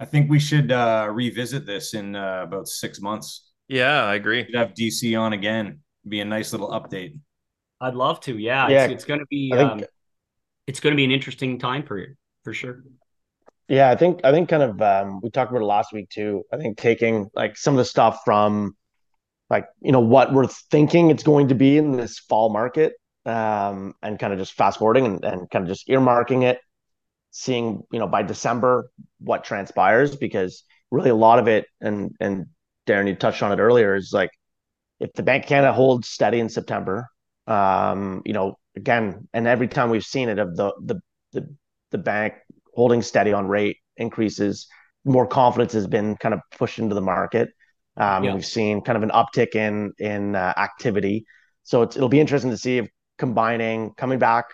I 0.00 0.06
think 0.06 0.30
we 0.30 0.38
should 0.38 0.72
uh, 0.72 1.08
revisit 1.10 1.66
this 1.66 1.92
in 1.92 2.16
uh, 2.16 2.42
about 2.44 2.68
six 2.68 3.00
months. 3.00 3.50
Yeah, 3.68 4.04
I 4.04 4.14
agree. 4.14 4.44
Should 4.44 4.54
have 4.54 4.72
DC 4.72 5.20
on 5.20 5.34
again. 5.34 5.80
Be 6.08 6.20
a 6.20 6.24
nice 6.24 6.52
little 6.52 6.70
update. 6.70 7.18
I'd 7.80 7.94
love 7.94 8.20
to. 8.20 8.38
Yeah, 8.38 8.68
yeah. 8.68 8.84
it's, 8.84 8.94
it's 8.94 9.04
going 9.04 9.20
to 9.20 9.26
be. 9.28 9.50
Think... 9.50 9.70
Um, 9.70 9.84
it's 10.66 10.80
going 10.80 10.92
to 10.92 10.96
be 10.96 11.04
an 11.04 11.10
interesting 11.10 11.58
time 11.58 11.82
period 11.82 12.16
for 12.44 12.54
sure. 12.54 12.82
Yeah, 13.68 13.90
I 13.90 13.96
think 13.96 14.20
I 14.24 14.32
think 14.32 14.48
kind 14.48 14.62
of 14.62 14.80
um, 14.80 15.20
we 15.22 15.30
talked 15.30 15.50
about 15.50 15.62
it 15.62 15.66
last 15.66 15.92
week 15.92 16.08
too. 16.08 16.44
I 16.52 16.56
think 16.56 16.78
taking 16.78 17.28
like 17.34 17.56
some 17.56 17.74
of 17.74 17.78
the 17.78 17.84
stuff 17.84 18.20
from 18.24 18.74
like 19.50 19.66
you 19.80 19.92
know 19.92 20.00
what 20.00 20.32
we're 20.32 20.46
thinking 20.46 21.10
it's 21.10 21.22
going 21.22 21.48
to 21.48 21.54
be 21.54 21.76
in 21.76 21.92
this 21.92 22.18
fall 22.18 22.50
market 22.50 22.94
um, 23.26 23.94
and 24.02 24.18
kind 24.18 24.32
of 24.32 24.38
just 24.38 24.54
fast 24.54 24.78
forwarding 24.78 25.06
and, 25.06 25.24
and 25.24 25.50
kind 25.50 25.64
of 25.64 25.68
just 25.68 25.88
earmarking 25.88 26.44
it, 26.44 26.60
seeing 27.30 27.82
you 27.92 27.98
know 27.98 28.06
by 28.06 28.22
December 28.22 28.90
what 29.20 29.44
transpires 29.44 30.16
because 30.16 30.64
really 30.90 31.10
a 31.10 31.14
lot 31.14 31.38
of 31.38 31.48
it 31.48 31.66
and 31.80 32.12
and 32.20 32.46
Darren 32.86 33.06
you 33.06 33.14
touched 33.16 33.42
on 33.42 33.52
it 33.52 33.58
earlier 33.60 33.94
is 33.94 34.12
like 34.14 34.30
if 35.00 35.12
the 35.12 35.22
Bank 35.22 35.46
Canada 35.46 35.74
holds 35.74 36.08
steady 36.08 36.40
in 36.40 36.48
September, 36.48 37.06
um, 37.46 38.22
you 38.24 38.32
know 38.32 38.58
again 38.76 39.28
and 39.34 39.46
every 39.46 39.68
time 39.68 39.90
we've 39.90 40.04
seen 40.04 40.30
it 40.30 40.38
of 40.38 40.56
the 40.56 40.72
the 40.84 41.00
the 41.32 41.54
the 41.90 41.98
bank 41.98 42.34
holding 42.78 43.02
steady 43.02 43.32
on 43.32 43.48
rate 43.48 43.78
increases. 43.96 44.68
More 45.04 45.26
confidence 45.26 45.72
has 45.72 45.88
been 45.88 46.16
kind 46.16 46.32
of 46.32 46.40
pushed 46.56 46.78
into 46.78 46.94
the 46.94 47.00
market. 47.00 47.48
Um, 47.96 48.22
yeah. 48.22 48.34
We've 48.34 48.46
seen 48.46 48.82
kind 48.82 48.96
of 48.96 49.02
an 49.02 49.10
uptick 49.10 49.56
in 49.56 49.92
in 49.98 50.36
uh, 50.36 50.54
activity. 50.56 51.26
So 51.64 51.82
it'll 51.82 52.08
be 52.08 52.20
interesting 52.20 52.52
to 52.52 52.56
see 52.56 52.78
if 52.78 52.88
combining 53.18 53.94
coming 53.94 54.20
back 54.20 54.44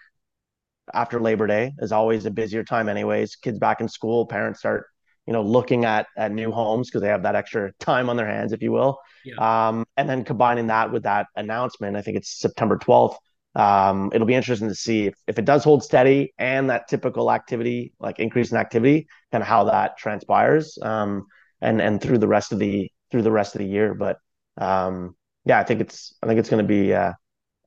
after 0.95 1.21
Labor 1.21 1.47
Day 1.47 1.75
is 1.81 1.93
always 1.93 2.25
a 2.25 2.31
busier 2.31 2.65
time, 2.65 2.89
anyways. 2.89 3.37
Kids 3.37 3.59
back 3.59 3.83
in 3.83 3.89
school, 3.89 4.25
parents 4.25 4.61
start 4.61 4.87
you 5.27 5.35
know 5.35 5.43
looking 5.43 5.85
at 5.85 6.07
at 6.17 6.33
new 6.33 6.51
homes 6.51 6.89
because 6.89 7.03
they 7.03 7.09
have 7.09 7.25
that 7.25 7.37
extra 7.37 7.73
time 7.79 8.09
on 8.09 8.17
their 8.17 8.27
hands, 8.27 8.55
if 8.55 8.63
you 8.63 8.73
will. 8.73 8.99
Yeah. 9.23 9.69
Um, 9.69 9.85
and 9.99 10.09
then 10.09 10.25
combining 10.25 10.69
that 10.69 10.91
with 10.91 11.03
that 11.03 11.27
announcement, 11.37 11.95
I 11.95 12.01
think 12.01 12.17
it's 12.17 12.41
September 12.41 12.79
twelfth 12.79 13.19
um, 13.55 14.11
it'll 14.13 14.27
be 14.27 14.35
interesting 14.35 14.69
to 14.69 14.75
see 14.75 15.07
if, 15.07 15.15
if 15.27 15.39
it 15.39 15.45
does 15.45 15.63
hold 15.63 15.85
steady 15.85 16.35
and 16.39 16.71
that 16.71 16.89
typical 16.89 17.31
activity, 17.31 17.93
like 18.01 18.19
increase 18.19 18.51
in 18.51 18.59
activity, 18.59 19.07
kind 19.31 19.43
of 19.43 19.49
how 19.49 19.65
that 19.65 19.97
transpires, 19.97 20.79
um, 20.83 21.27
and 21.61 21.81
and 21.81 22.01
through 22.01 22.19
the 22.19 22.29
rest 22.29 22.53
of 22.53 22.59
the 22.59 22.91
through 23.11 23.23
the 23.23 23.31
rest 23.31 23.55
of 23.55 23.61
the 23.61 23.67
year. 23.67 23.95
But 23.95 24.19
um, 24.59 25.15
yeah, 25.45 25.59
I 25.61 25.65
think 25.65 25.81
it's 25.81 26.15
I 26.23 26.27
think 26.27 26.41
it's 26.41 26.49
going 26.49 26.65
to 26.65 26.69
be 26.69 26.93
uh, 26.93 27.13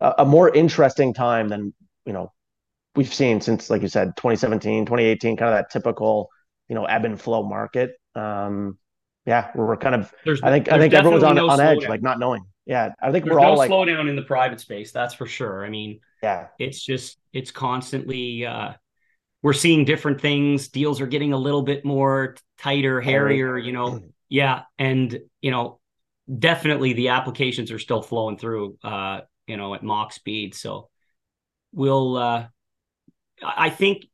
a, 0.02 0.16
a 0.20 0.26
more 0.26 0.54
interesting 0.54 1.14
time 1.14 1.48
than 1.48 1.74
you 2.06 2.14
know 2.14 2.34
we've 2.96 3.14
seen 3.14 3.40
since, 3.40 3.70
like 3.70 3.82
you 3.82 3.88
said, 3.88 4.18
2017, 4.18 4.86
2018, 4.86 5.38
kind 5.38 5.54
of 5.54 5.58
that 5.58 5.70
typical 5.72 6.30
you 6.68 6.76
know 6.76 6.84
ebb 6.86 7.06
and 7.06 7.22
flow 7.22 7.44
market. 7.44 7.92
Um, 8.16 8.78
yeah, 9.26 9.52
we're, 9.56 9.68
we're 9.68 9.78
kind 9.78 9.96
of. 9.96 10.14
There's, 10.26 10.42
I 10.42 10.50
think 10.50 10.70
I 10.70 10.80
think 10.80 10.94
everyone's 10.94 11.24
on 11.24 11.36
no 11.36 11.50
on 11.50 11.62
edge, 11.62 11.88
like 11.88 12.02
not 12.02 12.20
knowing. 12.20 12.44
Yeah, 12.68 12.90
I 13.02 13.12
think 13.12 13.26
There's 13.26 13.36
we're 13.36 13.42
no 13.42 13.48
all 13.48 13.58
like, 13.58 13.72
slowdown 13.72 14.10
in 14.10 14.16
the 14.16 14.24
private 14.24 14.60
space, 14.60 14.92
that's 14.92 15.14
for 15.14 15.26
sure. 15.26 15.66
I 15.66 15.70
mean, 15.70 16.02
yeah, 16.22 16.48
it's 16.60 16.84
just 16.84 17.18
it's 17.34 17.50
constantly 17.50 18.46
uh 18.46 18.74
we're 19.42 19.54
seeing 19.54 19.86
different 19.86 20.20
things. 20.20 20.68
Deals 20.68 21.00
are 21.00 21.08
getting 21.08 21.32
a 21.32 21.38
little 21.38 21.62
bit 21.62 21.86
more 21.86 22.36
tighter 22.58 23.00
hairier 23.02 23.58
you 23.58 23.72
know? 23.72 24.02
Yeah 24.30 24.64
and 24.78 25.18
you 25.40 25.52
know 25.52 25.80
definitely 26.38 26.92
the 26.92 27.10
applications 27.10 27.72
are 27.72 27.80
still 27.80 28.02
flowing 28.02 28.38
through 28.38 28.78
uh 28.84 29.22
you 29.48 29.56
know 29.56 29.74
at 29.74 29.84
Mach 29.84 30.12
speed. 30.12 30.54
So 30.54 30.90
we'll 31.72 32.18
uh 32.18 32.48
i 33.44 33.70
think 33.70 34.06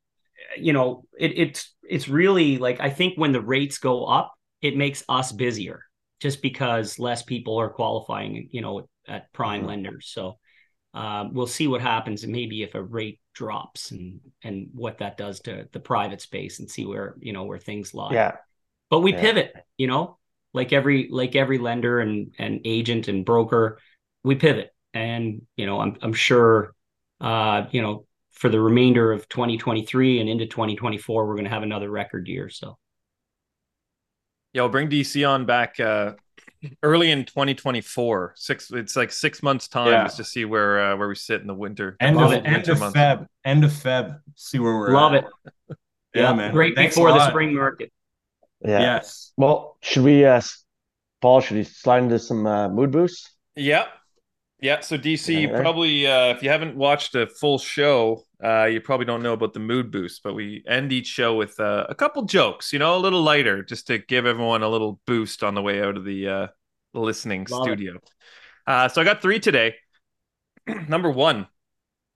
you 0.58 0.74
know 0.74 1.06
it, 1.18 1.38
it's 1.38 1.74
it's 1.88 2.08
really 2.08 2.58
like 2.58 2.80
i 2.80 2.90
think 2.90 3.18
when 3.18 3.32
the 3.32 3.42
rates 3.42 3.78
go 3.78 4.06
up 4.06 4.34
it 4.62 4.76
makes 4.76 5.04
us 5.10 5.32
busier 5.32 5.84
just 6.24 6.42
because 6.42 7.00
less 7.00 7.24
people 7.24 7.58
are 7.60 7.70
qualifying 7.70 8.50
you 8.52 8.62
know 8.62 8.88
at 9.08 9.32
prime 9.34 9.64
Mhm. 9.64 9.68
lenders. 9.68 10.08
So 10.14 10.40
uh, 10.96 11.28
we'll 11.32 11.48
see 11.48 11.68
what 11.68 11.82
happens 11.82 12.24
and 12.24 12.34
maybe 12.34 12.64
if 12.64 12.76
a 12.76 12.84
rate 12.84 13.20
drops 13.34 13.92
and 13.92 14.22
and 14.44 14.70
what 14.74 15.00
that 15.00 15.18
does 15.18 15.42
to 15.42 15.68
the 15.74 15.82
private 15.82 16.22
space 16.22 16.60
and 16.60 16.72
see 16.72 16.86
where 16.86 17.16
you 17.20 17.34
know 17.34 17.46
where 17.46 17.60
things 17.60 17.94
lie. 17.94 18.14
Yeah, 18.14 18.38
but 18.90 19.00
we 19.02 19.14
Yeah. 19.14 19.20
pivot 19.22 19.54
you 19.78 19.88
know 19.88 20.18
like 20.54 20.74
every 20.74 21.10
like 21.12 21.36
every 21.36 21.58
lender 21.60 22.00
and 22.00 22.34
and 22.40 22.62
agent 22.66 23.08
and 23.08 23.26
broker 23.26 23.80
we 24.24 24.36
pivot. 24.36 24.72
And 24.96 25.42
you 25.58 25.66
know 25.66 25.80
i'm 25.82 25.98
i'm 26.04 26.14
sure 26.14 26.76
uh 27.22 27.66
you 27.72 27.82
know 27.82 28.06
for 28.32 28.50
the 28.50 28.62
remainder 28.62 29.12
of 29.12 29.28
2023 29.30 30.20
and 30.20 30.30
into 30.30 30.46
2024 30.48 31.28
we're 31.28 31.36
going 31.36 31.46
to 31.46 31.50
have 31.52 31.64
another 31.64 31.90
record 31.90 32.28
year. 32.28 32.50
So 32.50 32.78
Yeah, 34.54 34.62
we'll 34.62 34.70
bring 34.70 34.90
DC 34.90 35.28
on 35.28 35.46
back 35.46 35.80
uh, 35.80 36.14
early 36.82 37.12
in 37.12 37.26
2024. 37.26 38.34
Six. 38.36 38.72
It's 38.72 38.96
like 38.96 39.12
six 39.12 39.44
months 39.44 39.68
time 39.68 39.92
Yeah. 39.92 40.04
just 40.04 40.18
to 40.18 40.24
see 40.24 40.46
where 40.46 40.92
uh, 40.94 40.96
where 40.98 41.08
we 41.08 41.16
sit 41.16 41.42
in 41.42 41.48
the 41.48 41.56
winter. 41.56 41.98
End 42.00 42.20
of 42.20 42.32
it. 42.32 42.46
end 42.46 42.68
of 42.70 42.80
months. 42.80 42.98
Feb. 42.98 43.28
End 43.44 43.64
of 43.64 43.72
Feb. 43.72 44.20
See 44.36 44.60
where 44.60 44.74
we're 44.74 44.90
at. 44.90 44.94
love 44.94 45.14
at. 45.14 45.26
it 45.70 45.78
Yeah, 46.14 46.34
man. 46.34 46.52
Great 46.54 46.76
Thanks 46.76 46.96
before 46.96 47.12
the 47.12 47.28
spring 47.30 47.54
market 47.56 47.92
yeah. 48.64 48.80
Yes. 48.80 49.34
Well, 49.38 49.78
should 49.82 50.04
we, 50.04 50.26
uh, 50.26 50.42
Paul? 51.22 51.42
Should 51.42 51.58
we 51.58 51.64
slide 51.64 52.04
into 52.04 52.20
some 52.20 52.46
uh, 52.46 52.70
mood 52.70 52.92
boosts? 52.92 53.32
Yeah. 53.56 53.86
Yeah. 54.64 54.80
So 54.80 54.98
DC, 54.98 55.50
there. 55.50 55.62
probably 55.62 56.08
uh, 56.08 56.30
if 56.30 56.42
you 56.42 56.50
haven't 56.50 56.78
watched 56.78 57.16
a 57.16 57.28
full 57.28 57.58
show, 57.58 58.24
uh, 58.42 58.64
you 58.64 58.80
probably 58.80 59.06
don't 59.06 59.22
know 59.22 59.34
about 59.34 59.52
the 59.52 59.60
mood 59.60 59.92
boost, 59.92 60.24
but 60.24 60.36
we 60.36 60.64
end 60.66 60.94
each 60.94 61.08
show 61.08 61.36
with 61.36 61.60
uh, 61.60 61.86
a 61.90 61.94
couple 61.94 62.24
jokes, 62.24 62.72
you 62.72 62.80
know, 62.80 62.96
a 62.96 62.98
little 62.98 63.22
lighter, 63.22 63.62
just 63.62 63.88
to 63.88 63.98
give 63.98 64.26
everyone 64.26 64.64
a 64.64 64.70
little 64.70 65.02
boost 65.06 65.44
on 65.44 65.54
the 65.54 65.62
way 65.62 65.82
out 65.82 65.98
of 65.98 66.06
the 66.06 66.30
uh, 66.30 66.48
listening 66.94 67.46
Love 67.50 67.64
studio. 67.64 68.00
Uh, 68.66 68.88
so 68.88 69.02
I 69.02 69.04
got 69.04 69.22
three 69.22 69.42
today. 69.42 69.76
Number 70.88 71.12
one, 71.12 71.48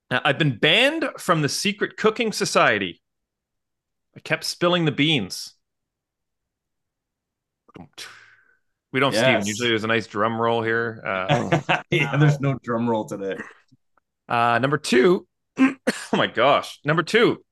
uh, 0.09 0.21
I've 0.23 0.39
been 0.39 0.57
banned 0.57 1.03
from 1.17 1.41
the 1.41 1.49
secret 1.49 1.97
cooking 1.97 2.31
society. 2.31 3.01
I 4.15 4.21
kept 4.21 4.45
spilling 4.45 4.85
the 4.85 4.93
beans. 4.93 5.53
We 8.91 8.99
don't, 8.99 9.11
Steven. 9.11 9.33
Yes. 9.33 9.47
Usually 9.47 9.69
there's 9.69 9.83
a 9.83 9.87
nice 9.87 10.07
drum 10.07 10.39
roll 10.39 10.61
here. 10.61 11.01
Uh, 11.05 11.59
yeah, 11.91 12.15
there's 12.17 12.39
no 12.39 12.57
drum 12.63 12.89
roll 12.89 13.05
today. 13.05 13.37
Uh, 14.29 14.59
number 14.59 14.77
two, 14.77 15.27
oh 15.57 15.75
my 16.13 16.27
gosh. 16.27 16.79
Number 16.85 17.03
two, 17.03 17.43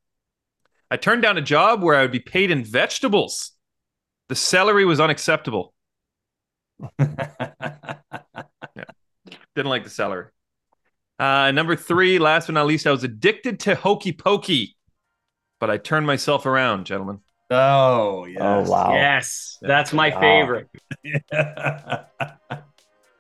I 0.90 0.98
turned 0.98 1.22
down 1.22 1.38
a 1.38 1.42
job 1.42 1.84
where 1.84 1.96
I 1.96 2.02
would 2.02 2.12
be 2.12 2.20
paid 2.20 2.52
in 2.52 2.64
vegetables. 2.64 3.52
The 4.30 4.36
salary 4.36 4.86
was 4.86 5.00
unacceptable. 5.00 5.74
yeah. 7.00 7.98
Didn't 9.56 9.70
like 9.70 9.84
the 9.84 9.90
salary. 9.90 10.28
Uh, 11.18 11.52
number 11.52 11.76
three, 11.76 12.20
last 12.20 12.48
but 12.48 12.54
not 12.54 12.66
least, 12.66 12.88
I 12.88 12.92
was 12.92 13.04
addicted 13.04 13.62
to 13.62 13.76
hokey 13.76 14.12
pokey, 14.12 14.76
but 15.60 15.70
I 15.70 15.78
turned 15.78 16.06
myself 16.06 16.46
around, 16.46 16.86
gentlemen. 16.86 17.20
Oh, 17.52 18.26
yes. 18.26 18.40
Oh 18.42 18.70
wow. 18.70 18.94
yes 18.94 19.58
that's 19.62 19.94
my 19.94 20.10
Wow. 20.10 20.20
favorite 20.22 20.68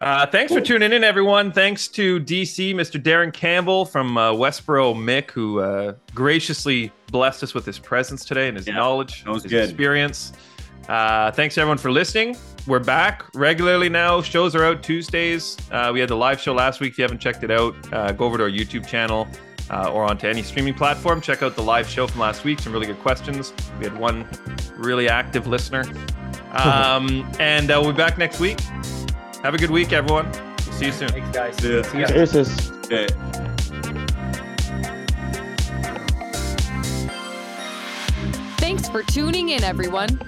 Uh, 0.02 0.26
thanks 0.28 0.54
for 0.54 0.60
tuning 0.62 0.92
in, 0.94 1.04
everyone. 1.04 1.52
Thanks 1.52 1.88
to 1.88 2.20
DC, 2.20 2.76
Mr. 2.76 3.02
Darren 3.02 3.34
Campbell 3.34 3.86
from 3.86 4.18
uh, 4.18 4.34
Westboro 4.34 4.94
MIC, 5.02 5.32
who 5.32 5.62
uh, 5.62 5.94
graciously 6.14 6.92
blessed 7.12 7.42
us 7.44 7.54
with 7.56 7.66
his 7.66 7.80
presence 7.80 8.24
today 8.24 8.48
and 8.50 8.58
his 8.58 8.68
Yeah, 8.68 8.76
knowledge, 8.76 9.24
that 9.24 9.34
his 9.34 9.44
good. 9.46 9.64
experience. 9.64 10.34
Uh, 10.90 11.32
thanks 11.32 11.58
everyone 11.58 11.80
for 11.80 11.92
listening. 11.92 12.38
We're 12.68 12.80
back 12.82 13.24
regularly 13.34 13.90
now. 13.90 14.22
Shows 14.22 14.54
are 14.54 14.66
out 14.66 14.84
Tuesdays. 14.84 15.58
Uh, 15.72 15.90
we 15.94 16.02
had 16.02 16.10
the 16.10 16.16
live 16.18 16.40
show 16.40 16.54
last 16.54 16.82
week. 16.82 16.92
If 16.92 16.98
you 17.00 17.04
haven't 17.04 17.20
checked 17.20 17.44
it 17.44 17.50
out, 17.50 17.74
uh, 17.92 18.12
go 18.12 18.26
over 18.26 18.38
to 18.38 18.44
our 18.44 18.50
YouTube 18.50 18.86
channel 18.86 19.28
uh, 19.70 19.92
or 19.92 20.04
onto 20.04 20.28
any 20.28 20.44
streaming 20.44 20.74
platform. 20.74 21.22
Check 21.22 21.42
out 21.44 21.56
the 21.56 21.64
live 21.64 21.88
show 21.88 22.08
from 22.08 22.22
last 22.22 22.44
week. 22.44 22.60
Some 22.60 22.74
really 22.74 22.88
good 22.88 23.00
questions. 23.00 23.54
We 23.80 23.86
had 23.86 23.98
one 23.98 24.28
really 24.76 25.10
active 25.10 25.48
listener. 25.48 25.84
Um, 26.56 27.30
and 27.38 27.70
uh, 27.70 27.80
we'll 27.82 27.92
be 27.92 27.98
back 27.98 28.18
next 28.18 28.40
week. 28.40 28.62
Have 29.44 29.54
a 29.54 29.58
good 29.58 29.72
week, 29.72 29.92
everyone. 29.92 30.32
See 30.60 30.86
you 30.86 30.94
soon. 30.94 31.10
thanks 31.12 31.34
guys 31.34 31.62
Yeah. 31.62 31.82
See 31.82 32.00
ya. 32.00 32.08
Cheers. 32.08 32.32
sis. 32.32 32.72
Okay. 32.86 33.08
Thanks 38.58 38.88
for 38.88 39.04
tuning 39.04 39.50
in, 39.50 39.64
everyone. 39.64 40.20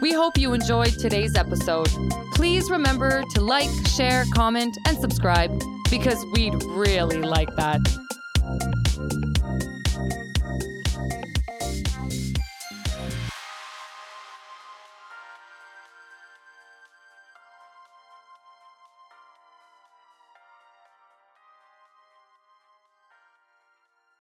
We 0.00 0.12
hope 0.12 0.38
you 0.38 0.52
enjoyed 0.54 0.98
today's 0.98 1.36
episode. 1.36 1.88
Please 2.34 2.70
remember 2.70 3.22
to 3.34 3.40
like, 3.40 3.70
share, 3.86 4.24
comment, 4.34 4.76
and 4.86 4.98
subscribe 4.98 5.50
because 5.90 6.24
we'd 6.32 6.54
really 6.64 7.22
like 7.22 7.54
that. 7.56 7.80